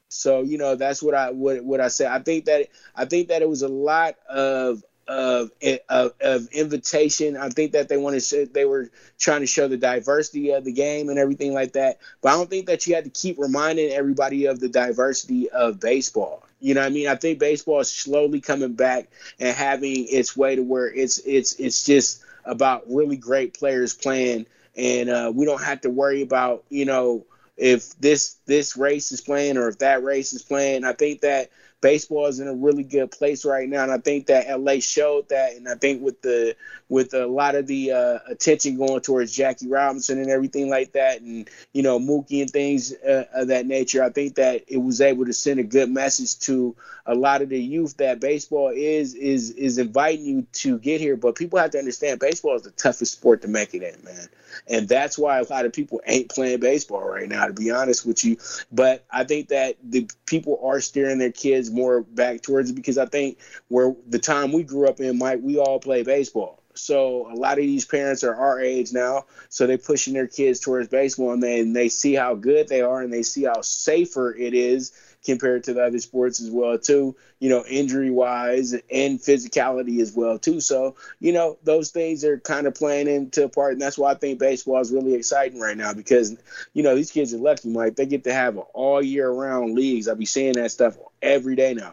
so 0.09 0.43
you 0.43 0.57
know 0.57 0.77
that's 0.77 1.03
what 1.03 1.15
I 1.15 1.31
what 1.31 1.63
what 1.65 1.81
I 1.81 1.89
said. 1.89 2.13
I 2.13 2.21
think 2.21 2.47
that 2.47 2.69
I 2.95 3.05
think 3.05 3.29
that 3.29 3.43
it 3.43 3.49
was 3.49 3.63
a 3.63 3.69
lot 3.69 4.17
of 4.31 4.83
of, 5.09 5.51
of, 5.89 6.13
of 6.21 6.49
invitation. 6.53 7.37
I 7.37 7.49
think 7.49 7.73
that 7.73 7.89
they 7.89 7.97
wanted 7.97 8.21
to, 8.21 8.47
they 8.47 8.65
were 8.65 8.91
trying 9.19 9.41
to 9.41 9.47
show 9.47 9.69
the 9.69 9.77
diversity 9.77 10.51
of 10.51 10.65
the 10.65 10.73
game 10.73 11.09
and 11.09 11.19
everything 11.19 11.55
like 11.55 11.73
that. 11.73 11.99
But 12.23 12.31
I 12.31 12.37
don't 12.37 12.51
think 12.51 12.67
that 12.67 12.87
you 12.87 12.95
had 12.95 13.05
to 13.05 13.11
keep 13.11 13.39
reminding 13.39 13.91
everybody 13.93 14.47
of 14.47 14.61
the 14.61 14.69
diversity 14.69 15.49
of 15.51 15.81
baseball. 15.81 16.43
You 16.61 16.75
know 16.75 16.81
what 16.81 16.87
I 16.87 16.91
mean? 16.91 17.09
I 17.09 17.15
think 17.17 17.39
baseball 17.39 17.81
is 17.81 17.91
slowly 17.91 18.41
coming 18.41 18.73
back 18.73 19.09
and 19.39 19.55
having 19.55 20.07
its 20.09 20.37
way 20.37 20.57
to 20.57 20.63
where 20.63 20.93
it's 20.93 21.19
it's 21.19 21.55
it's 21.57 21.85
just 21.85 22.25
about 22.45 22.85
really 22.89 23.17
great 23.17 23.59
players 23.59 23.93
playing, 23.93 24.47
and 24.77 25.11
uh, 25.11 25.33
we 25.35 25.45
don't 25.45 25.63
have 25.63 25.83
to 25.83 25.91
worry 25.91 26.23
about 26.23 26.65
you 26.71 26.87
know 26.87 27.27
if 27.57 27.99
this 28.01 28.37
this 28.47 28.77
race 28.77 29.13
is 29.13 29.21
playing 29.21 29.59
or 29.59 29.69
if 29.69 29.79
that 29.79 30.03
race 30.03 30.33
is 30.33 30.43
playing. 30.43 30.85
I 30.85 30.93
think 30.93 31.21
that 31.21 31.51
baseball 31.87 32.27
is 32.27 32.41
in 32.41 32.49
a 32.49 32.53
really 32.53 32.83
good 32.83 33.13
place 33.13 33.45
right 33.45 33.69
now, 33.69 33.85
and 33.85 33.93
I 33.93 33.99
think 33.99 34.27
that 34.27 34.49
LA 34.61 34.81
showed 34.81 35.29
that. 35.29 35.55
And 35.55 35.69
I 35.69 35.77
think 35.77 36.03
with 36.03 36.21
the 36.21 36.57
with 36.89 37.15
a 37.15 37.29
lot 37.29 37.55
of 37.55 37.69
the 37.69 37.93
uh, 37.93 38.19
attention 38.27 38.77
going 38.77 39.03
towards 39.03 39.31
Jackie 39.31 39.69
Robinson 39.69 40.19
and 40.19 40.29
everything 40.29 40.69
like 40.69 40.95
that, 40.95 41.21
and 41.21 41.49
you 41.73 41.85
know 41.85 42.01
Mookie 42.01 42.41
and 42.41 42.51
things 42.51 42.93
uh, 42.93 43.27
of 43.33 43.49
that 43.49 43.67
nature, 43.67 44.03
I 44.03 44.11
think 44.11 44.35
that 44.35 44.65
it 44.67 44.79
was 44.79 45.01
able 45.01 45.27
to 45.27 45.33
send 45.33 45.61
a 45.61 45.63
good 45.63 45.89
message 45.89 46.41
to 46.41 46.75
a 47.07 47.15
lot 47.15 47.41
of 47.41 47.51
the 47.51 47.63
youth 47.63 47.99
that 47.99 48.19
baseball 48.19 48.73
is 48.75 49.15
is 49.15 49.51
is 49.53 49.79
inviting 49.79 50.25
you 50.25 50.47
to 50.55 50.81
get 50.81 51.01
here. 51.01 51.17
But 51.17 51.37
people 51.37 51.61
have 51.61 51.71
to 51.71 51.79
understand 51.79 52.19
baseball 52.19 52.57
is 52.57 52.63
the 52.63 52.73
toughest 52.73 53.13
sport 53.13 53.43
to 53.43 53.49
make 53.49 53.75
it 53.75 53.85
in, 53.85 54.05
man. 54.05 54.29
And 54.69 54.89
that's 54.89 55.17
why 55.19 55.39
a 55.39 55.45
lot 55.45 55.67
of 55.67 55.73
people 55.73 56.01
ain't 56.07 56.31
playing 56.31 56.61
baseball 56.61 57.07
right 57.07 57.29
now, 57.29 57.47
to 57.47 57.53
be 57.53 57.71
honest 57.71 58.05
with 58.07 58.25
you. 58.25 58.39
But 58.73 59.05
I 59.11 59.25
think 59.25 59.49
that 59.49 59.77
the 59.83 60.09
people 60.27 60.61
are 60.63 60.81
steering 60.81 61.19
their 61.19 61.33
kids 61.33 61.71
more 61.77 62.03
back 62.03 62.43
towards 62.43 62.71
it 62.71 62.75
because 62.75 62.99
I 62.99 63.07
think 63.07 63.39
where 63.69 63.95
the 64.09 64.19
time 64.19 64.53
we 64.53 64.65
grew 64.65 64.89
up 64.89 65.01
in, 65.01 65.19
Mike, 65.19 65.41
we 65.43 65.59
all 65.59 65.79
play 65.79 66.03
baseball. 66.03 66.63
So 66.75 67.31
a 67.33 67.35
lot 67.35 67.59
of 67.59 67.65
these 67.65 67.87
parents 67.87 68.23
are 68.23 68.35
our 68.35 68.61
age 68.61 68.93
now, 68.93 69.25
so 69.49 69.67
they're 69.67 69.79
pushing 69.79 70.13
their 70.13 70.27
kids 70.27 70.61
towards 70.61 70.89
baseball, 70.89 71.33
and 71.33 71.43
they, 71.43 71.61
and 71.61 71.75
they 71.75 71.89
see 71.89 72.15
how 72.15 72.35
good 72.35 72.69
they 72.69 72.83
are, 72.83 73.01
and 73.01 73.13
they 73.13 73.23
see 73.23 73.45
how 73.45 73.63
safer 73.63 74.35
it 74.35 74.53
is 74.53 74.93
compared 75.27 75.65
to 75.65 75.75
the 75.75 75.85
other 75.85 75.99
sports 75.99 76.41
as 76.41 76.51
well 76.51 76.79
too 76.79 77.15
you 77.39 77.51
know 77.51 77.65
injury 77.69 78.11
wise 78.11 78.73
and 78.73 79.19
physicality 79.19 80.01
as 80.01 80.13
well 80.13 80.39
too. 80.39 80.61
So 80.61 80.97
you 81.21 81.33
know 81.33 81.59
those 81.65 81.91
things 81.91 82.25
are 82.25 82.39
kind 82.39 82.67
of 82.67 82.75
playing 82.75 83.09
into 83.09 83.45
a 83.45 83.49
part 83.49 83.73
and 83.73 83.81
that's 83.81 83.99
why 83.99 84.13
i 84.13 84.15
think 84.15 84.39
baseball 84.39 84.81
is 84.81 84.93
really 84.93 85.15
exciting 85.15 85.61
right 85.61 85.77
now 85.77 85.93
because 85.93 86.37
you 86.73 86.83
know 86.83 86.95
these 86.95 87.11
kids 87.11 87.35
are 87.35 87.39
lucky 87.39 87.69
mike. 87.69 87.97
They 87.97 88.07
get 88.07 88.25
to 88.25 88.33
have 88.33 88.57
all 88.57 89.03
year 89.03 89.31
round 89.31 89.75
leagues. 89.75 90.09
I'll 90.09 90.17
be 90.17 90.27
seeing 90.27 90.55
that 90.55 90.71
stuff 90.71 90.97
every 91.21 91.57
day 91.57 91.75
now. 91.75 91.91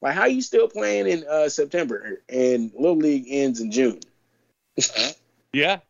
Like 0.00 0.14
how 0.14 0.26
you 0.26 0.42
still 0.42 0.68
playing 0.68 1.08
in 1.08 1.24
uh, 1.28 1.48
september? 1.48 2.20
And 2.28 2.72
little 2.74 2.96
league 2.96 3.26
ends 3.28 3.60
in 3.60 3.70
june. 3.70 4.00
Yeah. 5.54 5.80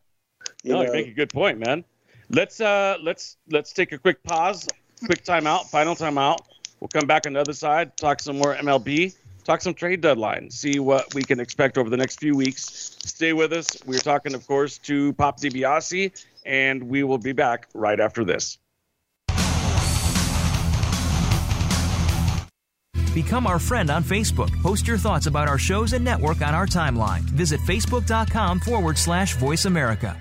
You 0.64 0.72
no, 0.72 0.82
you 0.82 0.92
make 0.92 1.06
a 1.06 1.12
good 1.12 1.32
point 1.32 1.60
man. 1.60 1.84
Let's 2.30 2.60
uh 2.60 2.96
let's 3.00 3.36
let's 3.48 3.72
take 3.72 3.92
a 3.92 3.98
quick 3.98 4.20
pause 4.24 4.66
quick 5.04 5.24
timeout 5.24 5.68
final 5.70 5.94
timeout 5.94 6.38
We'll 6.82 6.88
come 6.88 7.06
back 7.06 7.28
on 7.28 7.34
the 7.34 7.40
other 7.40 7.52
side, 7.52 7.96
talk 7.96 8.18
some 8.18 8.38
more 8.38 8.56
MLB, 8.56 9.14
talk 9.44 9.60
some 9.60 9.72
trade 9.72 10.00
deadline, 10.00 10.50
see 10.50 10.80
what 10.80 11.14
we 11.14 11.22
can 11.22 11.38
expect 11.38 11.78
over 11.78 11.88
the 11.88 11.96
next 11.96 12.18
few 12.18 12.34
weeks. 12.34 12.96
Stay 13.04 13.32
with 13.32 13.52
us. 13.52 13.68
We're 13.86 14.00
talking, 14.00 14.34
of 14.34 14.44
course, 14.48 14.78
to 14.78 15.12
Pop 15.12 15.38
DiBiase, 15.40 16.24
and 16.44 16.82
we 16.82 17.04
will 17.04 17.18
be 17.18 17.30
back 17.30 17.68
right 17.72 18.00
after 18.00 18.24
this. 18.24 18.58
Become 23.14 23.46
our 23.46 23.60
friend 23.60 23.88
on 23.88 24.02
Facebook. 24.02 24.50
Post 24.60 24.88
your 24.88 24.98
thoughts 24.98 25.26
about 25.26 25.46
our 25.46 25.58
shows 25.58 25.92
and 25.92 26.04
network 26.04 26.42
on 26.42 26.52
our 26.52 26.66
timeline. 26.66 27.20
Visit 27.20 27.60
facebook.com 27.60 28.58
forward 28.58 28.98
slash 28.98 29.36
voice 29.36 29.66
America. 29.66 30.20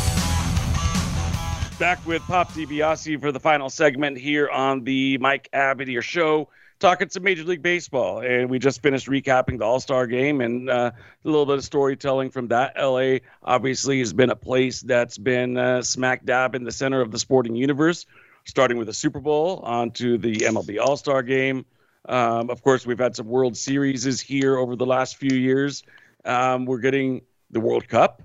Back 1.81 2.05
with 2.05 2.21
Pop 2.27 2.51
DiBiase 2.51 3.19
for 3.19 3.31
the 3.31 3.39
final 3.39 3.67
segment 3.67 4.15
here 4.15 4.47
on 4.47 4.83
the 4.83 5.17
Mike 5.17 5.49
Abadir 5.51 6.03
Show 6.03 6.47
talking 6.77 7.09
some 7.09 7.23
Major 7.23 7.43
League 7.43 7.63
Baseball, 7.63 8.19
and 8.19 8.51
we 8.51 8.59
just 8.59 8.83
finished 8.83 9.07
recapping 9.07 9.57
the 9.57 9.65
All 9.65 9.79
Star 9.79 10.05
game 10.05 10.41
and 10.41 10.69
uh, 10.69 10.91
a 10.93 11.27
little 11.27 11.47
bit 11.47 11.57
of 11.57 11.63
storytelling 11.63 12.29
from 12.29 12.49
that. 12.49 12.75
LA 12.79 13.17
obviously 13.41 13.97
has 13.97 14.13
been 14.13 14.29
a 14.29 14.35
place 14.35 14.81
that's 14.81 15.17
been 15.17 15.57
uh, 15.57 15.81
smack 15.81 16.23
dab 16.23 16.53
in 16.53 16.63
the 16.65 16.71
center 16.71 17.01
of 17.01 17.09
the 17.09 17.17
sporting 17.17 17.55
universe, 17.55 18.05
starting 18.45 18.77
with 18.77 18.85
the 18.85 18.93
Super 18.93 19.19
Bowl 19.19 19.61
onto 19.63 20.19
the 20.19 20.35
MLB 20.35 20.79
All 20.79 20.97
Star 20.97 21.23
game. 21.23 21.65
Um, 22.07 22.51
of 22.51 22.61
course, 22.61 22.85
we've 22.85 22.99
had 22.99 23.15
some 23.15 23.25
World 23.25 23.57
Series 23.57 24.21
here 24.21 24.55
over 24.55 24.75
the 24.75 24.85
last 24.85 25.17
few 25.17 25.35
years. 25.35 25.81
Um, 26.25 26.65
we're 26.65 26.77
getting 26.77 27.21
the 27.49 27.59
World 27.59 27.87
Cup, 27.87 28.21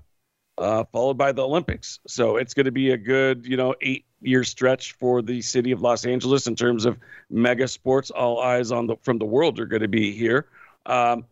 uh, 0.57 0.83
followed 0.91 1.17
by 1.17 1.31
the 1.31 1.43
Olympics. 1.43 1.99
So 2.07 2.37
it's 2.37 2.53
going 2.53 2.65
to 2.65 2.71
be 2.71 2.91
a 2.91 2.97
good, 2.97 3.45
you 3.45 3.57
know, 3.57 3.75
eight 3.81 4.05
year 4.21 4.43
stretch 4.43 4.93
for 4.93 5.21
the 5.21 5.41
city 5.41 5.71
of 5.71 5.81
Los 5.81 6.05
Angeles 6.05 6.47
in 6.47 6.55
terms 6.55 6.85
of 6.85 6.97
mega 7.29 7.67
sports. 7.67 8.09
All 8.09 8.39
eyes 8.39 8.71
on 8.71 8.87
the 8.87 8.95
from 9.01 9.17
the 9.17 9.25
world 9.25 9.59
are 9.59 9.65
going 9.65 9.81
to 9.81 9.87
be 9.87 10.11
here. 10.11 10.47
Um, 10.85 11.25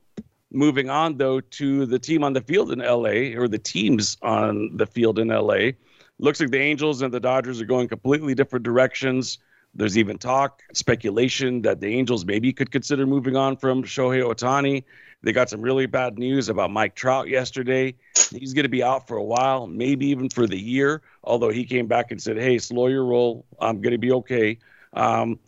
moving 0.52 0.90
on 0.90 1.18
though 1.18 1.40
to 1.42 1.86
the 1.86 2.00
team 2.00 2.24
on 2.24 2.34
the 2.34 2.42
field 2.42 2.72
in 2.72 2.80
LA 2.80 3.38
or 3.38 3.48
the 3.48 3.58
teams 3.58 4.18
on 4.22 4.76
the 4.78 4.86
field 4.86 5.20
in 5.20 5.30
LA. 5.30 5.72
Looks 6.18 6.40
like 6.40 6.52
the 6.52 6.60
Angels 6.60 7.02
and 7.02 7.14
the 7.14 7.20
Dodgers 7.20 7.60
are 7.60 7.66
going 7.66 7.88
completely 7.88 8.36
different 8.36 8.64
directions. 8.64 9.40
There's 9.76 9.98
even 9.98 10.18
talk, 10.18 10.62
speculation 10.74 11.62
that 11.64 11.82
the 11.82 11.88
Angels 11.88 12.26
maybe 12.26 12.54
could 12.54 12.72
consider 12.72 13.06
moving 13.06 13.36
on 13.36 13.58
from 13.58 13.84
Shohei 13.84 14.24
Ohtani. 14.24 14.86
They 15.22 15.34
got 15.34 15.50
some 15.50 15.62
really 15.62 15.86
bad 15.86 16.18
news 16.18 16.50
about 16.50 16.72
Mike 16.72 16.96
Trout 16.96 17.28
yesterday. 17.28 17.96
He's 18.32 18.54
going 18.54 18.64
to 18.64 18.70
be 18.70 18.84
out 18.84 19.08
for 19.08 19.18
a 19.18 19.24
while, 19.24 19.68
maybe 19.68 20.08
even 20.08 20.30
for 20.30 20.48
the 20.48 20.58
year. 20.58 21.02
Although 21.24 21.50
he 21.50 21.66
came 21.66 21.88
back 21.88 22.12
and 22.12 22.22
said, 22.22 22.38
"Hey, 22.38 22.58
slow 22.58 22.88
your 22.88 23.06
roll. 23.06 23.46
I'm 23.60 23.82
going 23.82 23.92
to 23.92 23.98
be 23.98 24.12
okay." 24.14 24.60
Um, 24.94 25.40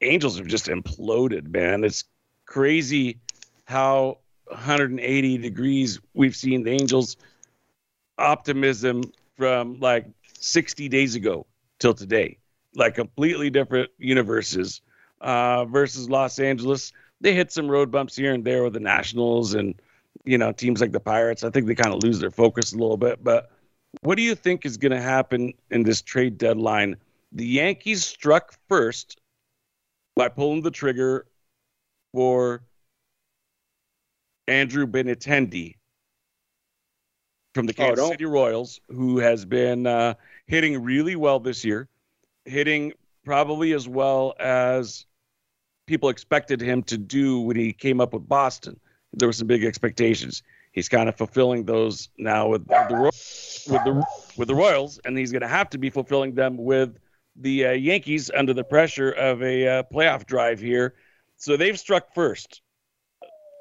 Angels 0.00 0.38
have 0.38 0.48
just 0.48 0.66
imploded, 0.66 1.48
man. 1.52 1.84
It's 1.84 2.04
crazy 2.46 3.20
how 3.66 4.18
180 4.46 5.38
degrees 5.38 6.00
we've 6.14 6.36
seen 6.36 6.64
the 6.64 6.72
Angels 6.72 7.16
optimism 8.18 9.02
from 9.36 9.78
like 9.80 10.06
60 10.38 10.88
days 10.88 11.14
ago 11.14 11.46
till 11.78 11.94
today, 11.94 12.38
like 12.74 12.94
completely 12.94 13.50
different 13.50 13.90
universes 13.98 14.80
uh, 15.20 15.64
versus 15.66 16.08
Los 16.08 16.38
Angeles. 16.38 16.92
They 17.20 17.34
hit 17.34 17.52
some 17.52 17.70
road 17.70 17.90
bumps 17.90 18.16
here 18.16 18.34
and 18.34 18.44
there 18.44 18.64
with 18.64 18.72
the 18.72 18.80
Nationals 18.80 19.54
and 19.54 19.74
you 20.24 20.38
know 20.38 20.52
teams 20.52 20.80
like 20.80 20.92
the 20.92 21.00
Pirates. 21.00 21.44
I 21.44 21.50
think 21.50 21.66
they 21.66 21.74
kind 21.74 21.94
of 21.94 22.02
lose 22.02 22.18
their 22.18 22.30
focus 22.30 22.72
a 22.72 22.76
little 22.76 22.96
bit. 22.96 23.22
But 23.22 23.50
what 24.00 24.16
do 24.16 24.22
you 24.22 24.34
think 24.34 24.64
is 24.64 24.76
going 24.76 24.92
to 24.92 25.00
happen 25.00 25.52
in 25.70 25.82
this 25.82 26.02
trade 26.02 26.38
deadline? 26.38 26.96
The 27.32 27.46
Yankees 27.46 28.04
struck 28.04 28.54
first 28.68 29.20
by 30.16 30.28
pulling 30.28 30.62
the 30.62 30.70
trigger 30.70 31.26
for 32.12 32.62
Andrew 34.48 34.86
Benintendi 34.86 35.76
from 37.54 37.66
the 37.66 37.74
Kansas 37.74 38.04
oh, 38.04 38.10
City 38.10 38.24
Royals, 38.24 38.80
who 38.88 39.18
has 39.18 39.44
been 39.44 39.86
uh, 39.86 40.14
hitting 40.46 40.82
really 40.82 41.16
well 41.16 41.38
this 41.38 41.64
year, 41.64 41.88
hitting 42.44 42.92
probably 43.24 43.72
as 43.72 43.88
well 43.88 44.34
as 44.38 45.06
people 45.86 46.08
expected 46.08 46.60
him 46.60 46.82
to 46.84 46.98
do 46.98 47.40
when 47.40 47.56
he 47.56 47.72
came 47.72 48.00
up 48.00 48.12
with 48.12 48.28
Boston. 48.28 48.78
There 49.12 49.28
were 49.28 49.32
some 49.32 49.46
big 49.46 49.64
expectations. 49.64 50.42
He's 50.72 50.88
kind 50.88 51.08
of 51.08 51.16
fulfilling 51.16 51.64
those 51.64 52.08
now 52.16 52.48
with 52.48 52.66
the 52.66 53.12
with 53.68 53.84
the 53.84 54.04
with 54.38 54.48
the 54.48 54.54
Royals, 54.54 54.98
and 55.04 55.18
he's 55.18 55.30
going 55.30 55.42
to 55.42 55.48
have 55.48 55.68
to 55.70 55.78
be 55.78 55.90
fulfilling 55.90 56.34
them 56.34 56.56
with 56.56 56.98
the 57.36 57.66
uh, 57.66 57.70
Yankees 57.72 58.30
under 58.34 58.54
the 58.54 58.64
pressure 58.64 59.10
of 59.10 59.42
a 59.42 59.66
uh, 59.66 59.82
playoff 59.92 60.26
drive 60.26 60.60
here. 60.60 60.94
So 61.36 61.56
they've 61.56 61.78
struck 61.78 62.14
first. 62.14 62.62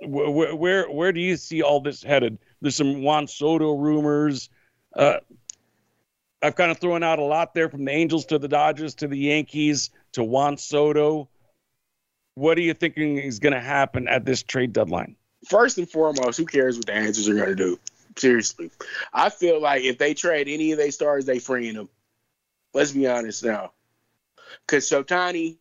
Where, 0.04 0.56
where 0.56 0.90
where 0.90 1.12
do 1.12 1.20
you 1.20 1.36
see 1.36 1.62
all 1.62 1.82
this 1.82 2.02
headed? 2.02 2.40
There's 2.62 2.78
some 2.78 3.02
Juan 3.02 3.28
Soto 3.28 3.74
rumors. 3.74 4.50
Uh, 4.96 5.18
I've 6.42 6.56
kind 6.56 6.72
of 6.72 6.80
thrown 6.80 7.04
out 7.04 7.20
a 7.20 7.24
lot 7.24 7.54
there 7.54 7.70
from 7.70 7.86
the 7.86 7.92
Angels 7.92 8.26
to 8.26 8.40
the 8.40 8.48
Dodgers 8.48 8.96
to 8.96 9.08
the 9.08 9.18
Yankees 9.18 9.92
to 10.14 10.24
Juan 10.24 10.58
Soto. 10.58 11.30
What 12.36 12.58
are 12.58 12.62
you 12.62 12.74
thinking 12.74 13.18
is 13.18 13.40
going 13.40 13.54
to 13.54 13.60
happen 13.60 14.08
at 14.08 14.26
this 14.26 14.42
trade 14.42 14.74
deadline? 14.74 15.16
First 15.48 15.78
and 15.78 15.90
foremost, 15.90 16.38
who 16.38 16.46
cares 16.46 16.78
what 16.78 16.86
the 16.88 16.98
Angels 16.98 17.28
are 17.30 17.36
going 17.36 17.50
to 17.50 17.56
do? 17.56 17.80
Seriously, 18.18 18.70
I 19.14 19.30
feel 19.30 19.62
like 19.62 19.84
if 19.84 19.98
they 19.98 20.14
trade 20.14 20.50
any 20.50 20.74
of 20.74 20.78
their 20.78 20.92
stars, 20.92 21.26
they 21.26 21.40
freeing 21.40 21.76
them. 21.76 21.90
Let's 22.74 22.92
be 22.92 23.08
honest 23.08 23.44
now, 23.44 23.72
because 24.68 24.90
Shotani, 24.90 25.58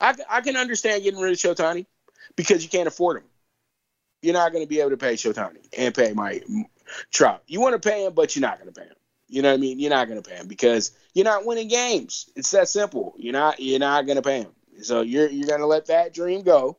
I 0.00 0.16
I 0.28 0.40
can 0.40 0.56
understand 0.56 1.04
getting 1.04 1.20
rid 1.20 1.32
of 1.32 1.38
Shotani 1.38 1.86
because 2.34 2.64
you 2.64 2.68
can't 2.68 2.88
afford 2.88 3.18
him. 3.18 3.24
You're 4.20 4.34
not 4.34 4.52
going 4.52 4.64
to 4.64 4.68
be 4.68 4.80
able 4.80 4.90
to 4.90 4.96
pay 4.96 5.14
Shotani 5.14 5.64
and 5.76 5.94
pay 5.94 6.12
my 6.12 6.40
Trout. 7.12 7.42
You 7.46 7.60
want 7.60 7.80
to 7.80 7.88
pay 7.88 8.04
him, 8.04 8.14
but 8.14 8.34
you're 8.34 8.40
not 8.40 8.58
going 8.60 8.72
to 8.72 8.80
pay 8.80 8.86
him. 8.86 8.96
You 9.30 9.42
know 9.42 9.48
what 9.48 9.54
I 9.54 9.58
mean? 9.58 9.78
You're 9.78 9.90
not 9.90 10.08
going 10.08 10.20
to 10.22 10.28
pay 10.28 10.36
him 10.36 10.48
because 10.48 10.90
you're 11.14 11.24
not 11.24 11.46
winning 11.46 11.68
games. 11.68 12.28
It's 12.36 12.50
that 12.50 12.68
simple. 12.68 13.14
You're 13.16 13.32
not. 13.32 13.60
You're 13.60 13.78
not 13.78 14.04
going 14.06 14.16
to 14.16 14.22
pay 14.22 14.42
him. 14.42 14.52
So 14.82 15.02
you're 15.02 15.28
you're 15.28 15.48
gonna 15.48 15.66
let 15.66 15.86
that 15.86 16.14
dream 16.14 16.42
go. 16.42 16.78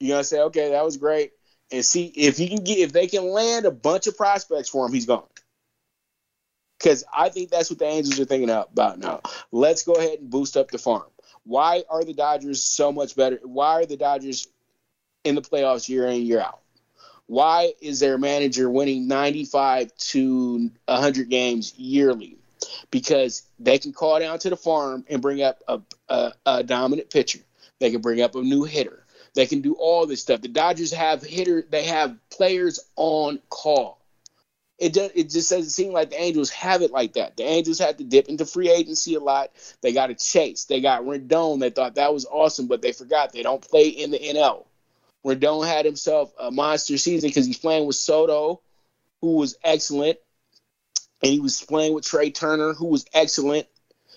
You're 0.00 0.14
gonna 0.14 0.24
say, 0.24 0.40
okay, 0.40 0.70
that 0.70 0.84
was 0.84 0.96
great, 0.96 1.32
and 1.70 1.84
see 1.84 2.06
if 2.06 2.38
you 2.38 2.48
can 2.48 2.64
get 2.64 2.78
if 2.78 2.92
they 2.92 3.06
can 3.06 3.24
land 3.24 3.66
a 3.66 3.70
bunch 3.70 4.06
of 4.06 4.16
prospects 4.16 4.68
for 4.68 4.86
him, 4.86 4.92
he's 4.92 5.06
gone. 5.06 5.24
Because 6.78 7.04
I 7.14 7.30
think 7.30 7.50
that's 7.50 7.70
what 7.70 7.78
the 7.78 7.86
Angels 7.86 8.20
are 8.20 8.26
thinking 8.26 8.50
about 8.50 8.98
now. 8.98 9.22
Let's 9.50 9.82
go 9.82 9.94
ahead 9.94 10.18
and 10.18 10.28
boost 10.28 10.56
up 10.56 10.70
the 10.70 10.78
farm. 10.78 11.06
Why 11.44 11.84
are 11.88 12.04
the 12.04 12.12
Dodgers 12.12 12.62
so 12.62 12.92
much 12.92 13.16
better? 13.16 13.40
Why 13.42 13.80
are 13.80 13.86
the 13.86 13.96
Dodgers 13.96 14.48
in 15.24 15.34
the 15.34 15.42
playoffs 15.42 15.88
year 15.88 16.06
in 16.06 16.22
year 16.22 16.40
out? 16.40 16.60
Why 17.26 17.72
is 17.80 18.00
their 18.00 18.18
manager 18.18 18.70
winning 18.70 19.08
95 19.08 19.94
to 19.96 20.70
100 20.86 21.28
games 21.28 21.74
yearly? 21.76 22.38
Because 22.90 23.42
they 23.58 23.78
can 23.78 23.92
call 23.92 24.18
down 24.20 24.38
to 24.40 24.50
the 24.50 24.56
farm 24.56 25.04
and 25.08 25.20
bring 25.20 25.42
up 25.42 25.62
a, 25.66 25.80
a, 26.08 26.32
a 26.46 26.62
dominant 26.62 27.10
pitcher. 27.10 27.40
They 27.80 27.90
can 27.90 28.00
bring 28.00 28.22
up 28.22 28.34
a 28.34 28.42
new 28.42 28.64
hitter. 28.64 29.04
They 29.34 29.46
can 29.46 29.60
do 29.60 29.74
all 29.74 30.06
this 30.06 30.22
stuff. 30.22 30.40
The 30.40 30.48
Dodgers 30.48 30.92
have 30.92 31.22
hitter. 31.22 31.64
They 31.68 31.84
have 31.84 32.16
players 32.30 32.80
on 32.96 33.40
call. 33.50 34.00
It 34.78 34.92
does. 34.92 35.10
It 35.14 35.30
just 35.30 35.50
doesn't 35.50 35.70
seem 35.70 35.92
like 35.92 36.10
the 36.10 36.20
Angels 36.20 36.50
have 36.50 36.82
it 36.82 36.90
like 36.90 37.14
that. 37.14 37.36
The 37.36 37.44
Angels 37.44 37.78
had 37.78 37.98
to 37.98 38.04
dip 38.04 38.28
into 38.28 38.46
free 38.46 38.70
agency 38.70 39.14
a 39.14 39.20
lot. 39.20 39.50
They 39.82 39.92
got 39.92 40.10
a 40.10 40.14
chase. 40.14 40.64
They 40.64 40.80
got 40.80 41.02
Rendon. 41.02 41.60
They 41.60 41.70
thought 41.70 41.94
that 41.94 42.12
was 42.12 42.26
awesome, 42.26 42.66
but 42.66 42.82
they 42.82 42.92
forgot 42.92 43.32
they 43.32 43.42
don't 43.42 43.66
play 43.66 43.88
in 43.88 44.10
the 44.10 44.18
NL. 44.18 44.64
Rendon 45.26 45.66
had 45.66 45.84
himself 45.84 46.32
a 46.38 46.50
monster 46.50 46.96
season 46.96 47.28
because 47.28 47.46
he's 47.46 47.58
playing 47.58 47.86
with 47.86 47.96
Soto, 47.96 48.60
who 49.20 49.36
was 49.36 49.56
excellent, 49.64 50.18
and 51.22 51.32
he 51.32 51.40
was 51.40 51.60
playing 51.60 51.94
with 51.94 52.06
Trea 52.06 52.30
Turner, 52.30 52.72
who 52.72 52.86
was 52.86 53.06
excellent 53.12 53.66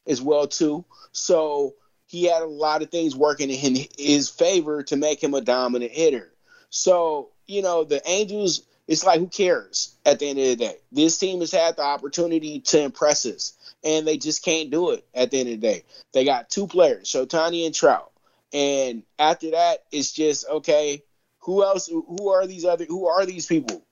as 0.06 0.22
well 0.22 0.48
too. 0.48 0.86
So 1.12 1.74
he 2.06 2.26
had 2.26 2.44
a 2.44 2.48
lot 2.48 2.84
of 2.84 2.92
things 2.92 3.16
working 3.16 3.50
in 3.50 3.88
his 3.98 4.30
favor 4.30 4.84
to 4.84 4.96
make 4.98 5.22
him 5.22 5.34
a 5.34 5.42
dominant 5.42 5.92
hitter. 5.92 6.32
So 6.70 7.30
you 7.48 7.64
know 7.64 7.84
the 7.84 8.02
Angels. 8.08 8.62
It's 8.88 9.04
like 9.04 9.20
who 9.20 9.28
cares 9.28 9.96
at 10.04 10.18
the 10.18 10.30
end 10.30 10.40
of 10.40 10.46
the 10.46 10.56
day? 10.56 10.78
This 10.92 11.20
team 11.20 11.42
has 11.42 11.52
had 11.52 11.76
the 11.76 11.84
opportunity 11.84 12.60
to 12.60 12.82
impress 12.82 13.26
us, 13.26 13.54
and 13.84 14.08
they 14.08 14.18
just 14.18 14.44
can't 14.44 14.72
do 14.72 14.92
it 14.92 15.06
at 15.14 15.30
the 15.30 15.40
end 15.40 15.50
of 15.50 15.62
the 15.62 15.68
day. 15.68 15.84
They 16.12 16.26
got 16.26 16.50
two 16.50 16.66
players, 16.66 17.10
Ohtani 17.12 17.68
and 17.68 17.76
Trout. 17.76 18.12
And 18.54 19.04
after 19.18 19.52
that, 19.52 19.84
it's 19.92 20.12
just 20.12 20.48
okay. 20.48 21.04
Who 21.40 21.64
else? 21.64 21.88
Who 21.88 22.30
are 22.30 22.46
these 22.48 22.66
other? 22.66 22.86
Who 22.86 23.08
are 23.08 23.26
these 23.26 23.46
people 23.46 23.84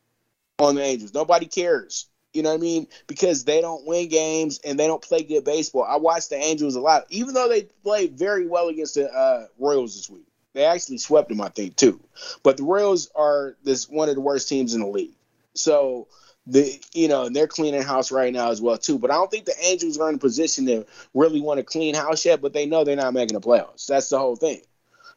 on 0.59 0.75
the 0.75 0.81
Angels? 0.81 1.13
Nobody 1.13 1.45
cares. 1.45 2.07
You 2.33 2.43
know 2.43 2.49
what 2.49 2.59
I 2.59 2.61
mean? 2.61 2.87
Because 3.07 3.45
they 3.45 3.61
don't 3.61 3.85
win 3.87 4.09
games 4.09 4.59
and 4.63 4.79
they 4.79 4.85
don't 4.85 5.01
play 5.01 5.23
good 5.23 5.43
baseball. 5.43 5.83
I 5.83 5.97
watched 5.97 6.29
the 6.29 6.35
Angels 6.35 6.75
a 6.75 6.81
lot, 6.81 7.05
even 7.09 7.33
though 7.33 7.49
they 7.49 7.63
played 7.83 8.17
very 8.17 8.45
well 8.47 8.67
against 8.67 8.95
the 8.95 9.11
uh, 9.11 9.47
Royals 9.57 9.95
this 9.95 10.09
week. 10.09 10.27
They 10.53 10.65
actually 10.65 10.97
swept 10.97 11.29
them, 11.29 11.41
I 11.41 11.49
think, 11.49 11.75
too. 11.75 11.99
But 12.43 12.57
the 12.57 12.63
Royals 12.63 13.09
are 13.15 13.55
this 13.63 13.87
one 13.89 14.09
of 14.09 14.15
the 14.15 14.21
worst 14.21 14.49
teams 14.49 14.73
in 14.73 14.81
the 14.81 14.87
league. 14.87 15.15
So 15.53 16.07
the 16.47 16.79
you 16.93 17.07
know, 17.07 17.25
and 17.25 17.35
they're 17.35 17.47
cleaning 17.47 17.81
house 17.81 18.11
right 18.11 18.33
now 18.33 18.49
as 18.49 18.61
well 18.61 18.77
too. 18.77 18.97
But 18.97 19.11
I 19.11 19.15
don't 19.15 19.29
think 19.29 19.45
the 19.45 19.65
Angels 19.65 19.97
are 19.97 20.09
in 20.09 20.15
a 20.15 20.19
position 20.19 20.65
to 20.67 20.85
really 21.13 21.41
want 21.41 21.59
to 21.59 21.63
clean 21.63 21.93
house 21.93 22.25
yet. 22.25 22.41
But 22.41 22.53
they 22.53 22.65
know 22.65 22.83
they're 22.83 22.95
not 22.95 23.13
making 23.13 23.39
the 23.39 23.45
playoffs. 23.45 23.87
That's 23.87 24.09
the 24.09 24.17
whole 24.17 24.35
thing. 24.35 24.61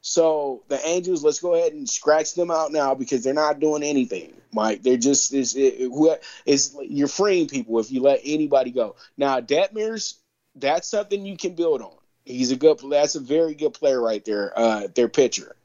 So 0.02 0.62
the 0.68 0.84
Angels, 0.86 1.22
let's 1.22 1.40
go 1.40 1.54
ahead 1.54 1.72
and 1.72 1.88
scratch 1.88 2.34
them 2.34 2.50
out 2.50 2.72
now 2.72 2.94
because 2.94 3.22
they're 3.22 3.34
not 3.34 3.60
doing 3.60 3.82
anything, 3.82 4.34
Mike. 4.52 4.82
They're 4.82 4.96
just 4.96 5.32
is 5.32 5.54
is 5.54 6.76
you're 6.82 7.08
freeing 7.08 7.48
people 7.48 7.78
if 7.78 7.92
you 7.92 8.02
let 8.02 8.20
anybody 8.24 8.70
go. 8.70 8.96
Now 9.16 9.40
Detmers, 9.40 10.14
that's 10.56 10.88
something 10.88 11.24
you 11.24 11.36
can 11.36 11.54
build 11.54 11.82
on. 11.82 11.92
He's 12.24 12.50
a 12.50 12.56
good. 12.56 12.80
That's 12.90 13.14
a 13.14 13.20
very 13.20 13.54
good 13.54 13.74
player 13.74 14.00
right 14.00 14.24
there. 14.24 14.52
Uh, 14.56 14.88
their 14.94 15.08
pitcher. 15.08 15.56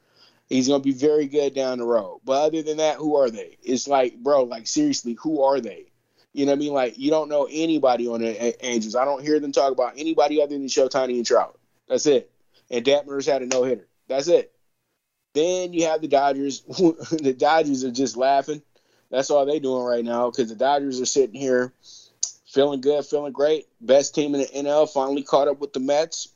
He's 0.50 0.68
gonna 0.68 0.84
be 0.84 0.92
very 0.92 1.28
good 1.28 1.54
down 1.56 1.80
the 1.80 1.86
road. 1.86 2.22
But 2.24 2.48
other 2.48 2.62
than 2.62 2.78
that, 2.78 2.98
who 2.98 3.16
are 3.16 3.30
they? 3.30 3.58
It's 3.64 3.88
like, 3.88 4.18
bro, 4.18 4.44
like 4.44 4.68
seriously, 4.68 5.18
who 5.22 5.44
are 5.44 5.60
they? 5.60 5.92
You 6.34 6.46
know 6.46 6.52
what 6.52 6.58
I 6.58 6.60
mean? 6.60 6.74
Like 6.74 6.98
you 6.98 7.10
don't 7.10 7.30
know 7.30 7.48
anybody 7.50 8.08
on 8.08 8.22
the 8.22 8.66
Angels. 8.66 8.96
I 8.96 9.06
don't 9.06 9.24
hear 9.24 9.40
them 9.40 9.52
talk 9.52 9.72
about 9.72 9.94
anybody 9.98 10.42
other 10.42 10.58
than 10.58 10.68
Ohtani 10.68 11.18
and 11.18 11.26
Trout. 11.26 11.58
That's 11.88 12.06
it. 12.06 12.32
And 12.70 12.86
Detmers 12.86 13.26
had 13.26 13.42
a 13.42 13.46
no 13.46 13.64
hitter. 13.64 13.88
That's 14.08 14.28
it. 14.28 14.52
Then 15.34 15.74
you 15.74 15.86
have 15.86 16.02
the 16.02 16.08
Dodgers. 16.08 16.62
the 16.68 17.36
Dodgers 17.38 17.84
are 17.84 17.92
just 17.92 18.18
laughing. 18.18 18.62
That's 19.10 19.30
all 19.30 19.46
they're 19.46 19.60
doing 19.60 19.84
right 19.84 20.04
now 20.04 20.30
because 20.30 20.50
the 20.50 20.56
Dodgers 20.56 21.00
are 21.00 21.06
sitting 21.06 21.40
here 21.40 21.74
feeling 22.56 22.80
good, 22.80 23.06
feeling 23.06 23.34
great. 23.34 23.68
Best 23.82 24.16
team 24.16 24.34
in 24.34 24.42
the 24.42 24.48
NL 24.48 24.90
finally 24.90 25.24
caught 25.24 25.50
up 25.50 25.60
with 25.60 25.74
the 25.74 25.82
Mets. 25.82 26.30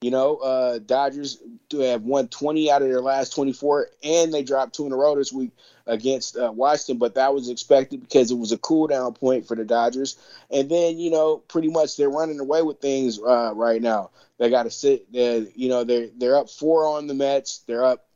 You 0.00 0.10
know, 0.10 0.36
uh, 0.36 0.78
Dodgers 0.78 1.42
do 1.68 1.80
have 1.80 2.04
won 2.04 2.28
20 2.28 2.70
out 2.70 2.80
of 2.80 2.88
their 2.88 3.02
last 3.02 3.34
24, 3.34 3.88
and 4.02 4.32
they 4.32 4.42
dropped 4.42 4.74
two 4.74 4.86
in 4.86 4.92
a 4.92 4.96
row 4.96 5.14
this 5.14 5.30
week 5.30 5.50
against 5.86 6.38
uh, 6.38 6.50
Washington. 6.54 6.96
But 6.96 7.16
that 7.16 7.34
was 7.34 7.50
expected 7.50 8.00
because 8.00 8.30
it 8.30 8.38
was 8.38 8.50
a 8.50 8.56
cool 8.56 8.86
down 8.86 9.12
point 9.12 9.46
for 9.46 9.56
the 9.56 9.64
Dodgers. 9.66 10.16
And 10.50 10.70
then, 10.70 10.98
you 10.98 11.10
know, 11.10 11.36
pretty 11.36 11.68
much 11.68 11.98
they're 11.98 12.08
running 12.08 12.40
away 12.40 12.62
with 12.62 12.80
things 12.80 13.18
uh, 13.18 13.52
right 13.54 13.82
now. 13.82 14.08
They 14.38 14.48
got 14.48 14.62
to 14.62 14.70
sit. 14.70 15.04
you 15.10 15.68
know, 15.68 15.84
they're 15.84 16.08
they're 16.16 16.38
up 16.38 16.48
four 16.48 16.86
on 16.86 17.06
the 17.06 17.14
Mets. 17.14 17.58
They're 17.66 17.84
up 17.84 18.06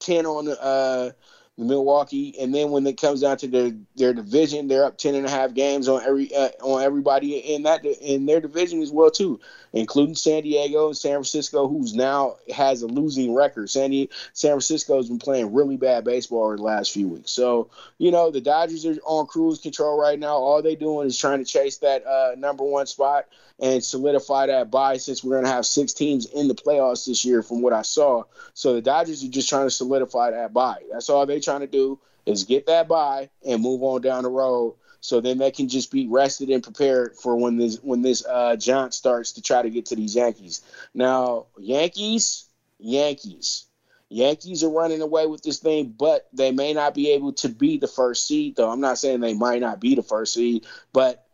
ten 0.00 0.26
on 0.26 0.44
the 0.44 0.62
uh, 0.62 1.12
Milwaukee, 1.56 2.34
and 2.40 2.52
then 2.52 2.70
when 2.70 2.84
it 2.86 3.00
comes 3.00 3.20
down 3.20 3.36
to 3.38 3.46
their 3.46 3.72
their 3.94 4.12
division, 4.12 4.66
they're 4.66 4.84
up 4.84 4.98
ten 4.98 5.14
and 5.14 5.24
a 5.24 5.30
half 5.30 5.54
games 5.54 5.88
on 5.88 6.02
every 6.02 6.34
uh, 6.34 6.48
on 6.60 6.82
everybody 6.82 7.36
in 7.36 7.62
that 7.62 7.84
in 7.84 8.26
their 8.26 8.40
division 8.40 8.82
as 8.82 8.90
well 8.90 9.10
too, 9.10 9.38
including 9.72 10.16
San 10.16 10.42
Diego 10.42 10.88
and 10.88 10.96
San 10.96 11.12
Francisco, 11.12 11.68
who's 11.68 11.94
now 11.94 12.36
has 12.52 12.82
a 12.82 12.88
losing 12.88 13.34
record. 13.34 13.70
San 13.70 13.92
San 14.32 14.50
Francisco 14.50 14.96
has 14.96 15.08
been 15.08 15.20
playing 15.20 15.54
really 15.54 15.76
bad 15.76 16.04
baseball 16.04 16.44
over 16.44 16.56
the 16.56 16.62
last 16.62 16.90
few 16.90 17.06
weeks. 17.06 17.30
So 17.30 17.70
you 17.98 18.10
know 18.10 18.32
the 18.32 18.40
Dodgers 18.40 18.84
are 18.84 18.96
on 19.04 19.26
cruise 19.26 19.60
control 19.60 20.00
right 20.00 20.18
now. 20.18 20.34
All 20.34 20.60
they 20.60 20.74
doing 20.74 21.06
is 21.06 21.16
trying 21.16 21.38
to 21.38 21.44
chase 21.44 21.78
that 21.78 22.04
uh, 22.04 22.34
number 22.36 22.64
one 22.64 22.86
spot 22.86 23.26
and 23.60 23.84
solidify 23.84 24.46
that 24.46 24.70
bye 24.70 24.96
since 24.96 25.22
we're 25.22 25.34
going 25.34 25.44
to 25.44 25.50
have 25.50 25.64
six 25.64 25.92
teams 25.92 26.26
in 26.26 26.48
the 26.48 26.54
playoffs 26.54 27.06
this 27.06 27.24
year 27.24 27.42
from 27.42 27.62
what 27.62 27.72
I 27.72 27.82
saw. 27.82 28.24
So 28.54 28.74
the 28.74 28.82
Dodgers 28.82 29.22
are 29.22 29.28
just 29.28 29.48
trying 29.48 29.66
to 29.66 29.70
solidify 29.70 30.32
that 30.32 30.52
bye. 30.52 30.82
That's 30.90 31.08
all 31.08 31.24
they're 31.26 31.40
trying 31.44 31.60
to 31.60 31.66
do 31.66 31.98
is 32.26 32.44
get 32.44 32.66
that 32.66 32.88
by 32.88 33.30
and 33.46 33.62
move 33.62 33.82
on 33.82 34.00
down 34.00 34.22
the 34.22 34.30
road. 34.30 34.76
So 35.00 35.20
then 35.20 35.36
they 35.36 35.50
can 35.50 35.68
just 35.68 35.90
be 35.90 36.06
rested 36.06 36.48
and 36.48 36.62
prepared 36.62 37.16
for 37.16 37.36
when 37.36 37.58
this 37.58 37.78
when 37.82 38.00
this 38.00 38.24
uh, 38.24 38.56
jaunt 38.56 38.94
starts 38.94 39.32
to 39.32 39.42
try 39.42 39.60
to 39.60 39.68
get 39.68 39.86
to 39.86 39.96
these 39.96 40.16
Yankees. 40.16 40.62
Now 40.94 41.46
Yankees, 41.58 42.46
Yankees, 42.78 43.66
Yankees 44.08 44.64
are 44.64 44.70
running 44.70 45.02
away 45.02 45.26
with 45.26 45.42
this 45.42 45.58
thing, 45.58 45.94
but 45.98 46.26
they 46.32 46.52
may 46.52 46.72
not 46.72 46.94
be 46.94 47.10
able 47.10 47.32
to 47.34 47.48
be 47.48 47.76
the 47.76 47.88
first 47.88 48.26
seed. 48.26 48.56
Though 48.56 48.70
I'm 48.70 48.80
not 48.80 48.98
saying 48.98 49.20
they 49.20 49.34
might 49.34 49.60
not 49.60 49.80
be 49.80 49.94
the 49.94 50.02
first 50.02 50.34
seed, 50.34 50.64
but 50.92 51.26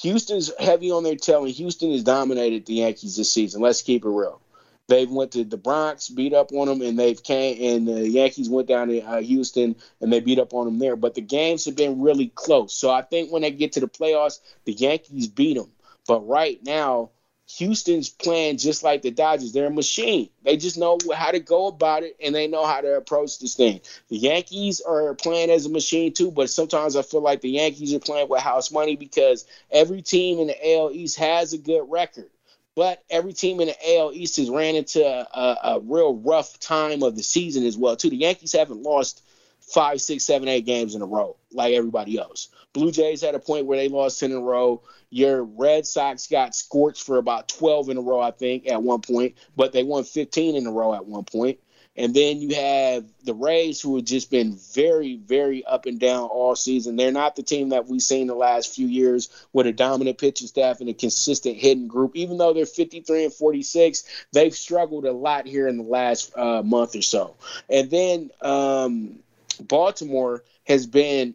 Houston's 0.00 0.50
heavy 0.58 0.90
on 0.90 1.02
their 1.02 1.16
tail, 1.16 1.44
and 1.44 1.52
Houston 1.52 1.92
has 1.92 2.02
dominated 2.02 2.64
the 2.64 2.74
Yankees 2.74 3.16
this 3.16 3.32
season. 3.32 3.60
Let's 3.60 3.82
keep 3.82 4.04
it 4.04 4.08
real. 4.08 4.40
They've 4.88 5.10
went 5.10 5.32
to 5.32 5.44
the 5.44 5.56
Bronx, 5.56 6.08
beat 6.08 6.34
up 6.34 6.52
on 6.52 6.66
them, 6.66 6.82
and 6.82 6.98
they've 6.98 7.22
came. 7.22 7.76
And 7.76 7.88
the 7.88 8.08
Yankees 8.08 8.50
went 8.50 8.68
down 8.68 8.88
to 8.88 9.00
uh, 9.00 9.20
Houston, 9.20 9.76
and 10.00 10.12
they 10.12 10.20
beat 10.20 10.38
up 10.38 10.52
on 10.54 10.66
them 10.66 10.78
there. 10.78 10.96
But 10.96 11.14
the 11.14 11.20
games 11.20 11.64
have 11.64 11.76
been 11.76 12.02
really 12.02 12.28
close. 12.34 12.74
So 12.74 12.90
I 12.90 13.02
think 13.02 13.30
when 13.32 13.42
they 13.42 13.50
get 13.50 13.72
to 13.72 13.80
the 13.80 13.88
playoffs, 13.88 14.40
the 14.64 14.72
Yankees 14.72 15.28
beat 15.28 15.56
them. 15.56 15.70
But 16.06 16.26
right 16.26 16.62
now, 16.64 17.10
Houston's 17.58 18.08
playing 18.08 18.56
just 18.56 18.82
like 18.82 19.02
the 19.02 19.10
Dodgers. 19.10 19.52
They're 19.52 19.66
a 19.66 19.70
machine. 19.70 20.30
They 20.42 20.56
just 20.56 20.78
know 20.78 20.98
how 21.14 21.30
to 21.30 21.40
go 21.40 21.66
about 21.66 22.02
it 22.02 22.16
and 22.22 22.34
they 22.34 22.46
know 22.46 22.64
how 22.64 22.80
to 22.80 22.96
approach 22.96 23.38
this 23.38 23.54
thing. 23.54 23.80
The 24.08 24.16
Yankees 24.16 24.80
are 24.80 25.14
playing 25.14 25.50
as 25.50 25.66
a 25.66 25.68
machine 25.70 26.14
too, 26.14 26.30
but 26.30 26.50
sometimes 26.50 26.96
I 26.96 27.02
feel 27.02 27.20
like 27.20 27.40
the 27.40 27.50
Yankees 27.50 27.92
are 27.92 27.98
playing 27.98 28.28
with 28.28 28.40
house 28.40 28.70
money 28.70 28.96
because 28.96 29.44
every 29.70 30.02
team 30.02 30.38
in 30.38 30.46
the 30.46 30.74
AL 30.74 30.92
East 30.92 31.18
has 31.18 31.52
a 31.52 31.58
good 31.58 31.84
record. 31.90 32.30
But 32.74 33.02
every 33.10 33.34
team 33.34 33.60
in 33.60 33.68
the 33.68 33.96
AL 33.96 34.12
East 34.14 34.36
has 34.38 34.48
ran 34.48 34.76
into 34.76 35.04
a, 35.04 35.56
a, 35.62 35.80
real 35.80 36.14
rough 36.14 36.58
time 36.58 37.02
of 37.02 37.16
the 37.16 37.22
season 37.22 37.64
as 37.64 37.76
well 37.76 37.96
too. 37.96 38.08
The 38.08 38.16
Yankees 38.16 38.54
haven't 38.54 38.82
lost 38.82 39.22
five, 39.60 40.00
six, 40.00 40.24
seven, 40.24 40.48
eight 40.48 40.64
games 40.64 40.94
in 40.94 41.02
a 41.02 41.06
row 41.06 41.36
like 41.52 41.74
everybody 41.74 42.18
else. 42.18 42.48
Blue 42.72 42.90
Jays 42.90 43.20
had 43.20 43.34
a 43.34 43.38
point 43.38 43.66
where 43.66 43.76
they 43.76 43.88
lost 43.88 44.20
10 44.20 44.30
in 44.30 44.38
a 44.38 44.40
row. 44.40 44.82
Your 45.10 45.44
Red 45.44 45.86
Sox 45.86 46.26
got 46.26 46.54
scorched 46.54 47.04
for 47.04 47.18
about 47.18 47.48
12 47.48 47.90
in 47.90 47.98
a 47.98 48.00
row, 48.00 48.20
I 48.20 48.30
think, 48.30 48.66
at 48.66 48.82
one 48.82 49.02
point, 49.02 49.34
but 49.54 49.72
they 49.72 49.82
won 49.82 50.04
15 50.04 50.56
in 50.56 50.66
a 50.66 50.72
row 50.72 50.94
at 50.94 51.04
one 51.04 51.24
point. 51.24 51.58
And 51.94 52.14
then 52.14 52.40
you 52.40 52.54
have 52.54 53.04
the 53.22 53.34
Rays, 53.34 53.80
who 53.80 53.96
have 53.96 54.06
just 54.06 54.30
been 54.30 54.56
very, 54.72 55.16
very 55.16 55.62
up 55.64 55.84
and 55.84 56.00
down 56.00 56.22
all 56.22 56.56
season. 56.56 56.96
They're 56.96 57.12
not 57.12 57.36
the 57.36 57.42
team 57.42 57.68
that 57.70 57.86
we've 57.86 58.00
seen 58.00 58.28
the 58.28 58.34
last 58.34 58.74
few 58.74 58.86
years 58.86 59.28
with 59.52 59.66
a 59.66 59.72
dominant 59.72 60.16
pitching 60.16 60.48
staff 60.48 60.80
and 60.80 60.88
a 60.88 60.94
consistent 60.94 61.56
hitting 61.58 61.88
group. 61.88 62.12
Even 62.16 62.38
though 62.38 62.54
they're 62.54 62.64
53 62.64 63.24
and 63.24 63.34
46, 63.34 64.04
they've 64.32 64.54
struggled 64.54 65.04
a 65.04 65.12
lot 65.12 65.46
here 65.46 65.68
in 65.68 65.76
the 65.76 65.82
last 65.82 66.36
uh, 66.36 66.62
month 66.62 66.96
or 66.96 67.02
so. 67.02 67.36
And 67.68 67.90
then 67.90 68.30
um, 68.40 69.18
Baltimore 69.60 70.44
has 70.64 70.86
been 70.86 71.34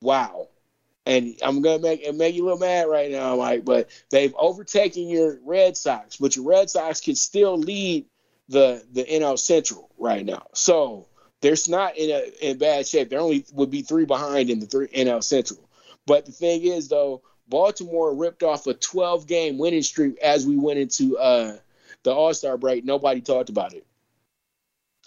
wow 0.00 0.48
and 1.06 1.36
I'm 1.42 1.62
gonna 1.62 1.82
make 1.82 2.14
make 2.14 2.34
you 2.34 2.44
a 2.44 2.44
little 2.44 2.58
mad 2.58 2.88
right 2.88 3.10
now, 3.10 3.36
Mike. 3.36 3.64
But 3.64 3.90
they've 4.10 4.34
overtaken 4.36 5.08
your 5.08 5.38
Red 5.44 5.76
Sox, 5.76 6.16
but 6.16 6.36
your 6.36 6.44
Red 6.44 6.70
Sox 6.70 7.00
can 7.00 7.16
still 7.16 7.58
lead 7.58 8.06
the 8.52 8.84
the 8.92 9.04
NL 9.04 9.38
Central 9.38 9.90
right 9.98 10.24
now. 10.24 10.46
So 10.54 11.08
there's 11.40 11.68
not 11.68 11.96
in 11.96 12.10
a 12.10 12.50
in 12.50 12.58
bad 12.58 12.86
shape. 12.86 13.10
There 13.10 13.20
only 13.20 13.44
would 13.52 13.70
be 13.70 13.82
three 13.82 14.04
behind 14.04 14.50
in 14.50 14.60
the 14.60 14.66
three 14.66 14.88
NL 14.88 15.24
Central. 15.24 15.68
But 16.06 16.26
the 16.26 16.32
thing 16.32 16.62
is 16.62 16.88
though, 16.88 17.22
Baltimore 17.48 18.14
ripped 18.14 18.42
off 18.42 18.66
a 18.66 18.74
12 18.74 19.26
game 19.26 19.58
winning 19.58 19.82
streak 19.82 20.18
as 20.20 20.46
we 20.46 20.56
went 20.56 20.78
into 20.78 21.18
uh, 21.18 21.56
the 22.04 22.12
All 22.12 22.32
Star 22.34 22.56
break. 22.56 22.84
Nobody 22.84 23.20
talked 23.20 23.48
about 23.48 23.72
it. 23.72 23.86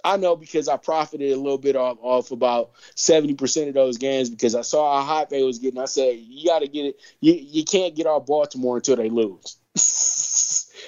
I 0.03 0.17
know 0.17 0.35
because 0.35 0.67
I 0.67 0.77
profited 0.77 1.31
a 1.31 1.37
little 1.37 1.57
bit 1.57 1.75
off, 1.75 1.97
off 1.99 2.31
about 2.31 2.73
70% 2.95 3.69
of 3.69 3.73
those 3.73 3.97
games 3.97 4.29
because 4.29 4.53
I 4.53 4.61
saw 4.61 4.99
how 4.99 5.05
hot 5.05 5.29
they 5.31 5.41
was 5.41 5.57
getting. 5.57 5.79
I 5.79 5.85
said, 5.85 6.19
you 6.19 6.45
got 6.45 6.59
to 6.59 6.67
get 6.67 6.85
it. 6.85 6.99
You, 7.21 7.33
you 7.33 7.63
can't 7.63 7.95
get 7.95 8.05
off 8.05 8.27
Baltimore 8.27 8.77
until 8.77 8.97
they 8.97 9.09
lose. 9.09 9.57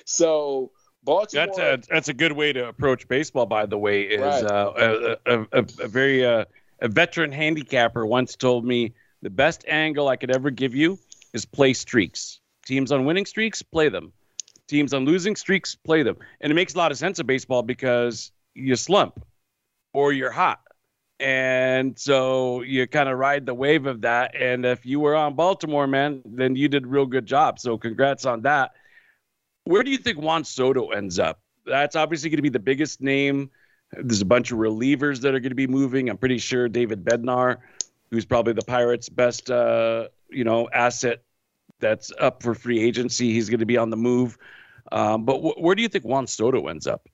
so 0.05 0.71
Baltimore. 1.07 1.47
That's 1.47 1.57
a 1.57 1.79
that's 1.89 2.09
a 2.09 2.13
good 2.13 2.33
way 2.33 2.53
to 2.53 2.67
approach 2.67 3.07
baseball. 3.07 3.47
By 3.47 3.65
the 3.65 3.77
way, 3.77 4.03
is 4.03 4.21
right. 4.21 4.43
uh, 4.43 5.17
a, 5.25 5.33
a, 5.33 5.41
a, 5.41 5.59
a, 5.59 5.87
very 5.87 6.25
uh, 6.25 6.45
a 6.81 6.87
veteran 6.87 7.31
handicapper 7.31 8.05
once 8.05 8.35
told 8.35 8.65
me 8.65 8.93
the 9.21 9.29
best 9.29 9.65
angle 9.67 10.09
I 10.09 10.17
could 10.17 10.35
ever 10.35 10.51
give 10.51 10.75
you 10.75 10.99
is 11.33 11.45
play 11.45 11.73
streaks. 11.73 12.39
Teams 12.65 12.91
on 12.91 13.05
winning 13.05 13.25
streaks, 13.25 13.61
play 13.61 13.89
them. 13.89 14.11
Teams 14.67 14.93
on 14.93 15.05
losing 15.05 15.35
streaks, 15.35 15.75
play 15.75 16.03
them. 16.03 16.17
And 16.41 16.51
it 16.51 16.55
makes 16.55 16.75
a 16.75 16.77
lot 16.77 16.91
of 16.91 16.97
sense 16.97 17.19
of 17.19 17.25
baseball 17.25 17.63
because 17.63 18.31
you 18.53 18.75
slump 18.75 19.25
or 19.93 20.11
you're 20.11 20.31
hot. 20.31 20.59
And 21.19 21.97
so 21.97 22.61
you 22.61 22.85
kind 22.85 23.09
of 23.09 23.17
ride 23.17 23.45
the 23.45 23.53
wave 23.53 23.87
of 23.87 24.01
that. 24.01 24.35
And 24.35 24.65
if 24.65 24.85
you 24.85 24.99
were 24.99 25.15
on 25.15 25.35
Baltimore, 25.35 25.87
man, 25.87 26.21
then 26.25 26.55
you 26.55 26.67
did 26.67 26.83
a 26.83 26.87
real 26.87 27.05
good 27.05 27.25
job. 27.25 27.59
So 27.59 27.77
congrats 27.77 28.25
on 28.25 28.41
that. 28.41 28.71
Where 29.68 29.84
do 29.84 29.91
you 29.91 29.97
think 29.97 30.18
Juan 30.18 30.43
Soto 30.43 30.89
ends 30.89 31.20
up? 31.20 31.39
That's 31.65 31.95
obviously 31.95 32.30
going 32.30 32.38
to 32.38 32.43
be 32.43 32.49
the 32.49 32.59
biggest 32.59 33.01
name. 33.01 33.51
There's 33.91 34.22
a 34.22 34.26
bunch 34.26 34.51
of 34.51 34.57
relievers 34.57 35.22
that 35.22 35.36
are 35.36 35.39
going 35.39 35.51
to 35.51 35.55
be 35.55 35.68
moving. 35.68 36.09
I'm 36.09 36.18
pretty 36.18 36.38
sure 36.38 36.70
David 36.70 37.03
Bednar, 37.03 37.57
who's 38.09 38.26
probably 38.26 38.53
the 38.53 38.63
Pirates' 38.63 39.09
best, 39.09 39.51
uh, 39.51 40.07
you 40.30 40.43
know, 40.43 40.70
asset 40.70 41.24
that's 41.80 42.11
up 42.20 42.43
for 42.43 42.55
free 42.55 42.80
agency. 42.80 43.34
He's 43.34 43.49
going 43.49 43.59
to 43.59 43.65
be 43.65 43.78
on 43.78 43.89
the 43.89 43.97
move. 43.97 44.38
Um, 44.91 45.26
but 45.26 45.39
wh- 45.39 45.61
where 45.61 45.76
do 45.76 45.82
you 45.82 45.89
think 45.89 46.05
Juan 46.05 46.28
Soto 46.28 46.68
ends 46.68 46.88
up? 46.88 47.07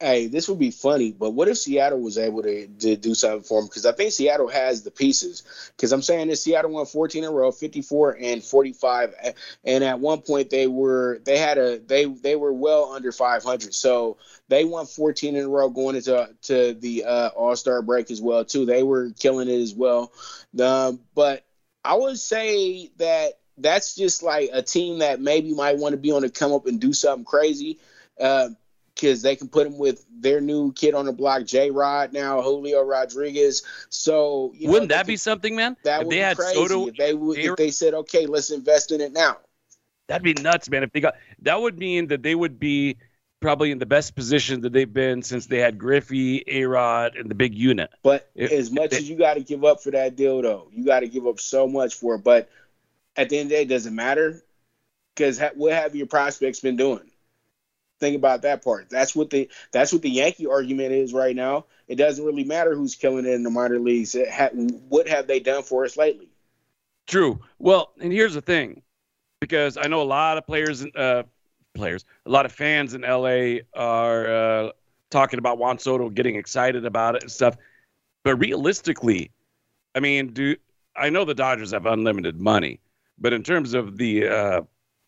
Hey, 0.00 0.28
this 0.28 0.48
would 0.48 0.60
be 0.60 0.70
funny, 0.70 1.10
but 1.10 1.30
what 1.30 1.48
if 1.48 1.58
Seattle 1.58 2.00
was 2.00 2.18
able 2.18 2.42
to, 2.42 2.68
to 2.68 2.96
do 2.96 3.14
something 3.14 3.42
for 3.42 3.60
him? 3.60 3.66
Because 3.66 3.84
I 3.84 3.92
think 3.92 4.12
Seattle 4.12 4.48
has 4.48 4.82
the 4.82 4.92
pieces. 4.92 5.70
Because 5.76 5.90
I'm 5.90 6.02
saying 6.02 6.28
this, 6.28 6.42
Seattle 6.42 6.70
won 6.70 6.86
14 6.86 7.24
in 7.24 7.28
a 7.28 7.32
row, 7.32 7.50
54 7.50 8.16
and 8.20 8.42
45, 8.42 9.14
and 9.64 9.84
at 9.84 9.98
one 9.98 10.20
point 10.20 10.50
they 10.50 10.68
were 10.68 11.20
they 11.24 11.38
had 11.38 11.58
a 11.58 11.78
they 11.78 12.04
they 12.04 12.36
were 12.36 12.52
well 12.52 12.92
under 12.92 13.10
500. 13.10 13.74
So 13.74 14.18
they 14.48 14.64
won 14.64 14.86
14 14.86 15.34
in 15.34 15.44
a 15.44 15.48
row 15.48 15.68
going 15.68 15.96
into 15.96 16.28
to 16.42 16.74
the 16.74 17.04
uh, 17.04 17.28
All 17.28 17.56
Star 17.56 17.82
break 17.82 18.10
as 18.10 18.20
well 18.20 18.44
too. 18.44 18.66
They 18.66 18.84
were 18.84 19.10
killing 19.18 19.48
it 19.48 19.60
as 19.60 19.74
well. 19.74 20.12
Um, 20.60 21.00
but 21.14 21.44
I 21.84 21.94
would 21.94 22.18
say 22.18 22.90
that 22.98 23.32
that's 23.56 23.96
just 23.96 24.22
like 24.22 24.50
a 24.52 24.62
team 24.62 25.00
that 25.00 25.20
maybe 25.20 25.52
might 25.54 25.78
want 25.78 25.92
to 25.92 25.96
be 25.96 26.12
on 26.12 26.22
the 26.22 26.30
come 26.30 26.52
up 26.52 26.66
and 26.66 26.80
do 26.80 26.92
something 26.92 27.24
crazy. 27.24 27.80
Uh, 28.20 28.50
because 28.98 29.22
they 29.22 29.36
can 29.36 29.48
put 29.48 29.66
him 29.66 29.78
with 29.78 30.04
their 30.10 30.40
new 30.40 30.72
kid 30.72 30.94
on 30.94 31.06
the 31.06 31.12
block, 31.12 31.44
J 31.44 31.70
Rod 31.70 32.12
now, 32.12 32.42
Julio 32.42 32.82
Rodriguez. 32.82 33.62
So 33.88 34.54
wouldn't 34.60 34.90
know, 34.90 34.96
that 34.96 35.06
be 35.06 35.16
something, 35.16 35.54
man? 35.54 35.76
That 35.84 36.00
if 36.00 36.06
would 36.06 36.14
be 36.14 36.34
crazy 36.34 36.54
Soto, 36.54 36.88
if 36.88 36.96
they 36.96 37.14
would, 37.14 37.38
if 37.38 37.56
they 37.56 37.70
said, 37.70 37.94
okay, 37.94 38.26
let's 38.26 38.50
invest 38.50 38.92
in 38.92 39.00
it 39.00 39.12
now. 39.12 39.38
That'd 40.08 40.22
be 40.22 40.34
nuts, 40.34 40.68
man. 40.68 40.82
If 40.82 40.92
they 40.92 41.00
got 41.00 41.14
that 41.42 41.60
would 41.60 41.78
mean 41.78 42.08
that 42.08 42.22
they 42.22 42.34
would 42.34 42.58
be 42.58 42.96
probably 43.40 43.70
in 43.70 43.78
the 43.78 43.86
best 43.86 44.16
position 44.16 44.62
that 44.62 44.72
they've 44.72 44.92
been 44.92 45.22
since 45.22 45.46
they 45.46 45.58
had 45.58 45.78
Griffey, 45.78 46.42
A 46.48 46.64
Rod, 46.64 47.14
and 47.14 47.30
the 47.30 47.36
big 47.36 47.54
unit. 47.54 47.90
But 48.02 48.28
if, 48.34 48.50
as 48.50 48.70
much 48.72 48.92
as 48.94 49.08
you 49.08 49.16
got 49.16 49.34
to 49.34 49.40
give 49.40 49.64
up 49.64 49.80
for 49.82 49.92
that 49.92 50.16
deal, 50.16 50.42
though, 50.42 50.68
you 50.72 50.84
got 50.84 51.00
to 51.00 51.08
give 51.08 51.26
up 51.26 51.38
so 51.38 51.68
much 51.68 51.94
for 51.94 52.16
it. 52.16 52.24
But 52.24 52.50
at 53.16 53.28
the 53.28 53.38
end 53.38 53.46
of 53.46 53.50
the 53.50 53.54
day, 53.56 53.62
it 53.62 53.68
doesn't 53.68 53.94
matter? 53.94 54.42
Because 55.14 55.38
ha- 55.38 55.50
what 55.54 55.72
have 55.72 55.94
your 55.94 56.06
prospects 56.08 56.60
been 56.60 56.76
doing? 56.76 57.08
Think 57.98 58.16
about 58.16 58.42
that 58.42 58.62
part. 58.64 58.88
That's 58.90 59.14
what 59.14 59.30
the 59.30 59.48
that's 59.72 59.92
what 59.92 60.02
the 60.02 60.10
Yankee 60.10 60.46
argument 60.46 60.92
is 60.92 61.12
right 61.12 61.34
now. 61.34 61.66
It 61.86 61.96
doesn't 61.96 62.24
really 62.24 62.44
matter 62.44 62.74
who's 62.74 62.94
killing 62.94 63.26
it 63.26 63.32
in 63.32 63.42
the 63.42 63.50
minor 63.50 63.78
leagues. 63.78 64.16
Ha- 64.30 64.50
what 64.88 65.08
have 65.08 65.26
they 65.26 65.40
done 65.40 65.62
for 65.62 65.84
us 65.84 65.96
lately? 65.96 66.28
True. 67.06 67.40
Well, 67.58 67.92
and 68.00 68.12
here's 68.12 68.34
the 68.34 68.42
thing, 68.42 68.82
because 69.40 69.76
I 69.76 69.86
know 69.86 70.02
a 70.02 70.04
lot 70.04 70.36
of 70.36 70.46
players, 70.46 70.84
uh, 70.84 71.22
players, 71.74 72.04
a 72.26 72.30
lot 72.30 72.44
of 72.44 72.52
fans 72.52 72.92
in 72.94 73.00
LA 73.00 73.60
are 73.74 74.28
uh, 74.28 74.70
talking 75.10 75.38
about 75.38 75.58
Juan 75.58 75.78
Soto, 75.78 76.10
getting 76.10 76.36
excited 76.36 76.84
about 76.84 77.16
it 77.16 77.22
and 77.22 77.32
stuff. 77.32 77.56
But 78.24 78.36
realistically, 78.36 79.30
I 79.94 80.00
mean, 80.00 80.32
do 80.34 80.56
I 80.94 81.08
know 81.08 81.24
the 81.24 81.34
Dodgers 81.34 81.70
have 81.70 81.86
unlimited 81.86 82.40
money, 82.40 82.80
but 83.18 83.32
in 83.32 83.42
terms 83.42 83.72
of 83.72 83.96
the 83.96 84.28
uh, 84.28 84.60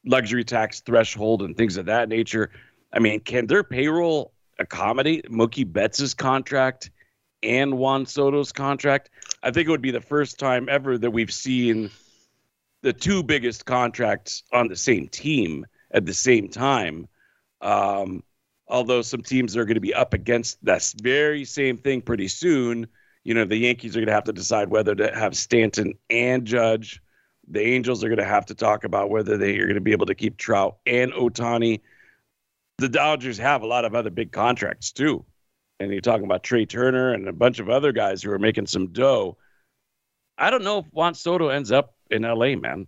luxury 0.06 0.44
tax 0.44 0.80
threshold 0.80 1.42
and 1.42 1.56
things 1.56 1.76
of 1.76 1.86
that 1.86 2.08
nature, 2.08 2.50
I 2.92 2.98
mean, 2.98 3.20
can 3.20 3.46
their 3.46 3.64
payroll 3.64 4.32
accommodate 4.58 5.30
Mookie 5.30 5.70
Betts' 5.70 6.14
contract 6.14 6.90
and 7.42 7.78
Juan 7.78 8.06
Soto's 8.06 8.52
contract? 8.52 9.10
I 9.42 9.50
think 9.50 9.68
it 9.68 9.70
would 9.70 9.82
be 9.82 9.90
the 9.90 10.00
first 10.00 10.38
time 10.38 10.68
ever 10.68 10.98
that 10.98 11.10
we've 11.10 11.32
seen 11.32 11.90
the 12.82 12.92
two 12.92 13.22
biggest 13.22 13.66
contracts 13.66 14.42
on 14.52 14.68
the 14.68 14.76
same 14.76 15.08
team 15.08 15.66
at 15.90 16.06
the 16.06 16.14
same 16.14 16.48
time. 16.48 17.08
Um, 17.60 18.22
although 18.68 19.02
some 19.02 19.22
teams 19.22 19.56
are 19.56 19.64
going 19.64 19.74
to 19.74 19.80
be 19.80 19.94
up 19.94 20.14
against 20.14 20.64
that 20.64 20.92
very 21.02 21.44
same 21.44 21.76
thing 21.76 22.00
pretty 22.00 22.28
soon. 22.28 22.86
You 23.24 23.34
know, 23.34 23.44
the 23.44 23.56
Yankees 23.56 23.96
are 23.96 24.00
going 24.00 24.06
to 24.06 24.14
have 24.14 24.24
to 24.24 24.32
decide 24.32 24.70
whether 24.70 24.94
to 24.94 25.14
have 25.14 25.36
Stanton 25.36 25.94
and 26.08 26.46
Judge. 26.46 27.02
The 27.48 27.60
Angels 27.60 28.02
are 28.02 28.08
going 28.08 28.18
to 28.18 28.24
have 28.24 28.46
to 28.46 28.54
talk 28.54 28.84
about 28.84 29.10
whether 29.10 29.36
they 29.36 29.58
are 29.58 29.66
going 29.66 29.74
to 29.74 29.80
be 29.80 29.92
able 29.92 30.06
to 30.06 30.14
keep 30.14 30.36
Trout 30.36 30.78
and 30.86 31.12
Ohtani 31.12 31.80
the 32.80 32.88
Dodgers 32.88 33.38
have 33.38 33.62
a 33.62 33.66
lot 33.66 33.84
of 33.84 33.94
other 33.94 34.10
big 34.10 34.32
contracts 34.32 34.92
too. 34.92 35.24
And 35.78 35.90
you're 35.90 36.00
talking 36.00 36.24
about 36.24 36.42
Trea 36.42 36.66
Turner 36.66 37.12
and 37.14 37.28
a 37.28 37.32
bunch 37.32 37.58
of 37.58 37.70
other 37.70 37.92
guys 37.92 38.22
who 38.22 38.32
are 38.32 38.38
making 38.38 38.66
some 38.66 38.88
dough. 38.88 39.38
I 40.36 40.50
don't 40.50 40.64
know 40.64 40.78
if 40.78 40.86
Juan 40.92 41.14
Soto 41.14 41.48
ends 41.48 41.70
up 41.70 41.94
in 42.10 42.22
LA, 42.22 42.56
man. 42.56 42.86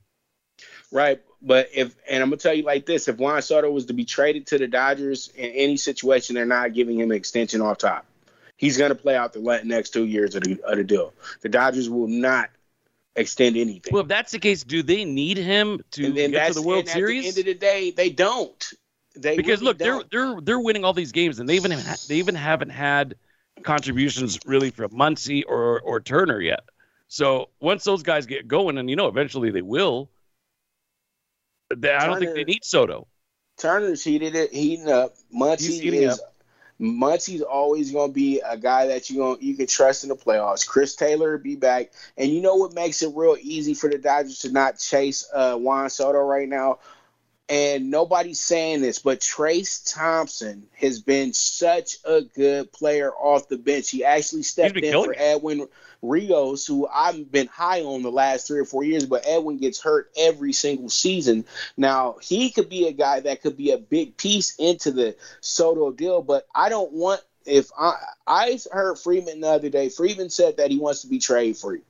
Right. 0.91 1.23
But 1.41 1.71
if, 1.75 1.95
and 2.09 2.23
I'm 2.23 2.31
going 2.31 2.39
to 2.39 2.43
tell 2.43 2.55
you 2.55 2.63
like 2.63 2.87
this 2.87 3.09
if 3.09 3.17
Juan 3.17 3.41
Soto 3.43 3.71
was 3.71 3.87
to 3.87 3.93
be 3.93 4.05
traded 4.05 4.47
to 4.49 4.59
the 4.59 4.69
Dodgers 4.69 5.29
in 5.35 5.51
any 5.51 5.77
situation, 5.77 6.35
they're 6.35 6.45
not 6.47 6.75
giving 6.75 7.01
him 7.01 7.11
an 7.11 7.17
extension 7.17 7.61
off 7.61 7.79
top. 7.79 8.07
He's 8.57 8.79
going 8.79 8.91
to 8.91 8.95
play 8.95 9.17
out 9.17 9.33
the 9.33 9.61
next 9.65 9.91
two 9.91 10.07
years 10.07 10.35
of 10.35 10.45
the, 10.45 10.63
of 10.63 10.77
the 10.77 10.85
deal. 10.85 11.15
The 11.41 11.49
Dodgers 11.49 11.91
will 11.91 12.07
not 12.07 12.51
extend 13.17 13.57
anything. 13.57 13.93
Well, 13.93 14.03
if 14.03 14.09
that's 14.09 14.33
the 14.33 14.39
case, 14.39 14.63
do 14.63 14.83
they 14.83 15.05
need 15.05 15.37
him 15.37 15.81
to 15.93 16.13
get 16.13 16.49
to 16.49 16.55
the 16.55 16.63
World 16.63 16.89
Series? 16.89 17.27
At 17.27 17.35
the 17.35 17.41
end 17.41 17.49
of 17.49 17.61
the 17.61 17.67
day, 17.67 17.91
they 17.91 18.11
don't. 18.11 18.73
They 19.15 19.37
because 19.37 19.61
really 19.61 19.65
look, 19.65 19.79
don't. 19.79 20.11
they're 20.11 20.25
they're 20.25 20.41
they're 20.41 20.61
winning 20.61 20.85
all 20.85 20.93
these 20.93 21.13
games, 21.13 21.39
and 21.39 21.49
they 21.49 21.57
even 21.57 21.71
they 22.09 22.17
even 22.17 22.35
haven't 22.35 22.71
had 22.71 23.17
contributions 23.63 24.39
really 24.47 24.71
from 24.71 24.91
Muncy 24.91 25.43
or 25.47 25.81
or 25.81 26.01
Turner 26.01 26.41
yet. 26.41 26.61
So 27.09 27.51
once 27.61 27.85
those 27.85 28.03
guys 28.03 28.27
get 28.27 28.49
going, 28.49 28.79
and 28.79 28.89
you 28.89 28.97
know 28.97 29.09
eventually 29.09 29.51
they 29.51 29.63
will, 29.63 30.09
they, 31.77 31.93
I 31.93 32.07
don't 32.07 32.19
think 32.19 32.35
they 32.35 32.45
need 32.45 32.65
Soto. 32.65 33.07
Turner's 33.59 34.03
heated 34.03 34.35
it, 34.35 34.53
heating 34.53 34.89
up. 34.89 35.15
Muncy 35.35 35.93
is 35.93 36.19
up. 36.19 36.33
Muncy's 36.81 37.43
always 37.43 37.93
going 37.93 38.11
to 38.11 38.15
be 38.15 38.41
a 38.45 38.57
guy 38.57 38.89
that 38.89 39.09
you 39.09 39.17
going 39.17 39.39
you 39.41 39.55
can 39.55 39.67
trust 39.67 40.03
in 40.03 40.09
the 40.09 40.17
playoffs. 40.17 40.67
Chris 40.67 40.97
Taylor 40.97 41.39
be 41.39 41.55
back, 41.55 41.93
and 42.17 42.31
you 42.31 42.41
know 42.41 42.57
what 42.57 42.75
makes 42.75 43.03
it 43.03 43.13
real 43.15 43.37
easy 43.41 43.75
for 43.75 43.89
the 43.89 43.99
Dodgers 43.99 44.41
to 44.41 44.51
not 44.51 44.79
chase 44.79 45.29
uh, 45.33 45.57
Juan 45.57 45.91
Soto 45.91 46.19
right 46.19 46.49
now? 46.49 46.79
And 47.53 47.91
nobody's 47.91 48.41
saying 48.41 48.81
this, 48.81 48.99
but 48.99 49.21
Trayce 49.21 49.93
Thompson 49.93 50.67
has 50.73 51.03
been 51.03 51.35
such 51.35 51.99
a 52.03 52.23
good 52.23 52.73
player 52.73 53.13
off 53.13 53.51
the 53.51 53.59
bench. 53.59 53.91
He 53.91 54.05
actually 54.05 54.45
stepped 54.45 54.79
in 54.79 54.91
for 54.91 55.15
Edwin 55.15 55.69
Rios, 56.01 56.67
who 56.67 56.89
I've 56.89 57.31
been 57.31 57.49
high 57.49 57.83
on 57.83 58.01
the 58.03 58.11
last 58.11 58.47
three 58.47 58.59
or 58.59 58.65
four 58.65 58.85
years, 58.85 59.05
but 59.05 59.27
Edwin 59.27 59.59
gets 59.59 59.83
hurt 59.83 60.11
every 60.17 60.55
single 60.55 60.89
season. 60.89 61.45
Now, 61.77 62.17
he 62.23 62.49
could 62.49 62.71
be 62.71 62.89
a 62.89 62.93
guy 62.93 63.21
that 63.21 63.43
could 63.43 63.59
be 63.59 63.73
a 63.73 63.77
big 63.77 64.17
piece 64.17 64.57
into 64.57 64.91
the 64.91 65.15
Soto 65.43 65.93
deal, 65.93 66.23
but 66.23 66.47
I 66.55 66.71
don't 66.71 66.93
want 66.93 67.21
if 67.45 67.71
I 67.79 67.97
I 68.27 68.59
heard 68.73 68.99
Freeman 68.99 69.43
the 69.43 69.51
other 69.51 69.69
day. 69.69 69.91
Freeman 69.91 70.31
said 70.31 70.57
that 70.57 70.71
he 70.71 70.79
wants 70.79 71.03
to 71.03 71.07
be 71.07 71.19
trade 71.19 71.59
free. 71.59 71.83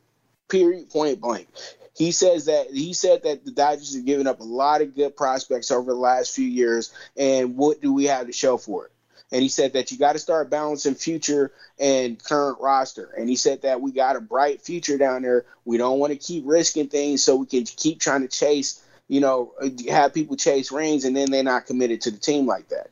Period 0.48 0.90
point 0.90 1.20
blank. 1.20 1.46
He 1.94 2.12
says 2.12 2.46
that 2.46 2.70
he 2.70 2.94
said 2.94 3.22
that 3.24 3.44
the 3.44 3.50
Dodgers 3.50 3.94
have 3.94 4.06
given 4.06 4.26
up 4.26 4.40
a 4.40 4.44
lot 4.44 4.80
of 4.80 4.94
good 4.94 5.16
prospects 5.16 5.70
over 5.70 5.92
the 5.92 5.98
last 5.98 6.34
few 6.34 6.46
years, 6.46 6.92
and 7.16 7.56
what 7.56 7.80
do 7.82 7.92
we 7.92 8.04
have 8.04 8.26
to 8.26 8.32
show 8.32 8.56
for 8.56 8.86
it? 8.86 8.92
And 9.32 9.42
he 9.42 9.48
said 9.48 9.72
that 9.72 9.90
you 9.90 9.98
got 9.98 10.12
to 10.12 10.18
start 10.18 10.50
balancing 10.50 10.94
future 10.94 11.52
and 11.78 12.22
current 12.22 12.60
roster. 12.60 13.10
And 13.16 13.30
he 13.30 13.36
said 13.36 13.62
that 13.62 13.80
we 13.80 13.90
got 13.90 14.16
a 14.16 14.20
bright 14.20 14.60
future 14.60 14.98
down 14.98 15.22
there. 15.22 15.46
We 15.64 15.78
don't 15.78 15.98
want 15.98 16.12
to 16.12 16.18
keep 16.18 16.44
risking 16.46 16.88
things 16.88 17.22
so 17.22 17.36
we 17.36 17.46
can 17.46 17.64
keep 17.64 17.98
trying 17.98 18.20
to 18.20 18.28
chase, 18.28 18.84
you 19.08 19.20
know, 19.20 19.54
have 19.88 20.12
people 20.12 20.36
chase 20.36 20.70
rings 20.70 21.06
and 21.06 21.16
then 21.16 21.30
they're 21.30 21.42
not 21.42 21.64
committed 21.64 22.02
to 22.02 22.10
the 22.10 22.18
team 22.18 22.46
like 22.46 22.68
that. 22.68 22.90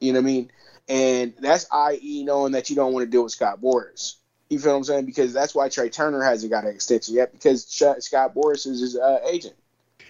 You 0.00 0.14
know 0.14 0.20
what 0.20 0.24
I 0.24 0.32
mean? 0.32 0.50
And 0.88 1.34
that's 1.38 1.66
i.e. 1.70 2.24
knowing 2.24 2.52
that 2.52 2.70
you 2.70 2.76
don't 2.76 2.94
want 2.94 3.04
to 3.04 3.10
deal 3.10 3.24
with 3.24 3.32
Scott 3.32 3.60
Boras. 3.60 4.14
You 4.48 4.58
feel 4.58 4.72
what 4.72 4.78
I'm 4.78 4.84
saying? 4.84 5.06
Because 5.06 5.32
that's 5.32 5.54
why 5.54 5.68
Trea 5.68 5.90
Turner 5.90 6.22
hasn't 6.22 6.52
got 6.52 6.64
an 6.64 6.70
extension 6.70 7.14
yet 7.14 7.32
because 7.32 7.66
Scott 7.66 8.34
Boras 8.34 8.66
is 8.66 8.80
his 8.80 8.96
uh, 8.96 9.18
agent. 9.28 9.54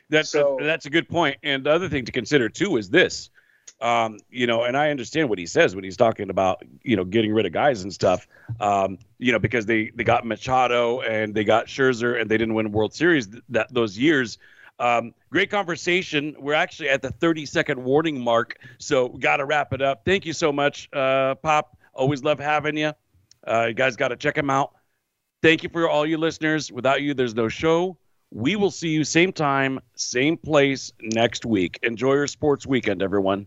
That's 0.09 0.29
so, 0.29 0.61
a, 0.61 0.65
that's 0.65 0.87
a 0.87 0.91
good 0.91 1.09
point. 1.09 1.39
And 1.43 1.65
the 1.65 1.71
other 1.73 1.89
thing 1.89 2.05
to 2.05 2.13
consider 2.13 2.49
too 2.49 2.77
is 2.77 2.91
this. 2.91 3.31
Um, 3.81 4.19
you 4.31 4.47
know, 4.47 4.65
and 4.65 4.77
I 4.77 4.91
understand 4.91 5.29
what 5.29 5.39
he 5.39 5.45
says 5.45 5.75
when 5.75 5.85
he's 5.85 5.99
talking 5.99 6.31
about, 6.31 6.63
you 6.83 6.97
know, 6.97 7.05
getting 7.05 7.33
rid 7.33 7.45
of 7.45 7.53
guys 7.53 7.83
and 7.83 7.93
stuff. 7.93 8.27
Um, 8.61 8.99
you 9.19 9.33
know, 9.33 9.39
because 9.39 9.67
they 9.67 9.91
they 9.95 10.05
got 10.05 10.25
Machado 10.25 11.01
and 11.01 11.35
they 11.35 11.45
got 11.45 11.67
Scherzer 11.67 12.21
and 12.21 12.31
they 12.31 12.39
didn't 12.39 12.55
win 12.55 12.73
World 12.73 12.95
Series 12.95 13.27
th- 13.27 13.43
that 13.51 13.73
those 13.73 13.99
years. 13.99 14.39
Um, 14.79 15.15
great 15.31 15.51
conversation. 15.51 16.37
We're 16.39 16.55
actually 16.55 16.91
at 16.91 17.03
the 17.03 17.11
30 17.11 17.47
second 17.47 17.83
warning 17.83 18.21
mark, 18.21 18.59
so 18.79 19.07
we 19.07 19.21
got 19.21 19.39
to 19.39 19.45
wrap 19.45 19.73
it 19.73 19.83
up. 19.83 20.05
Thank 20.05 20.27
you 20.27 20.33
so 20.33 20.53
much, 20.53 20.89
uh, 20.93 21.35
Pop. 21.37 21.77
Always 21.95 22.23
love 22.23 22.39
having 22.39 22.77
you. 22.77 22.93
Uh, 23.47 23.67
you 23.69 23.75
guys 23.75 23.97
got 23.97 24.09
to 24.09 24.17
check 24.17 24.37
him 24.37 24.51
out. 24.51 24.73
Thank 25.43 25.63
you 25.63 25.69
for 25.69 25.89
all 25.89 26.07
you 26.07 26.19
listeners. 26.19 26.73
Without 26.73 27.03
you, 27.03 27.15
there's 27.15 27.35
no 27.35 27.49
show. 27.49 27.99
We 28.33 28.57
will 28.57 28.71
see 28.71 28.89
you 28.89 29.05
same 29.05 29.33
time, 29.33 29.81
same 29.95 30.37
place 30.37 30.93
next 31.01 31.47
week. 31.47 31.79
Enjoy 31.83 32.15
your 32.15 32.27
sports 32.27 32.67
weekend, 32.67 33.03
everyone. 33.03 33.47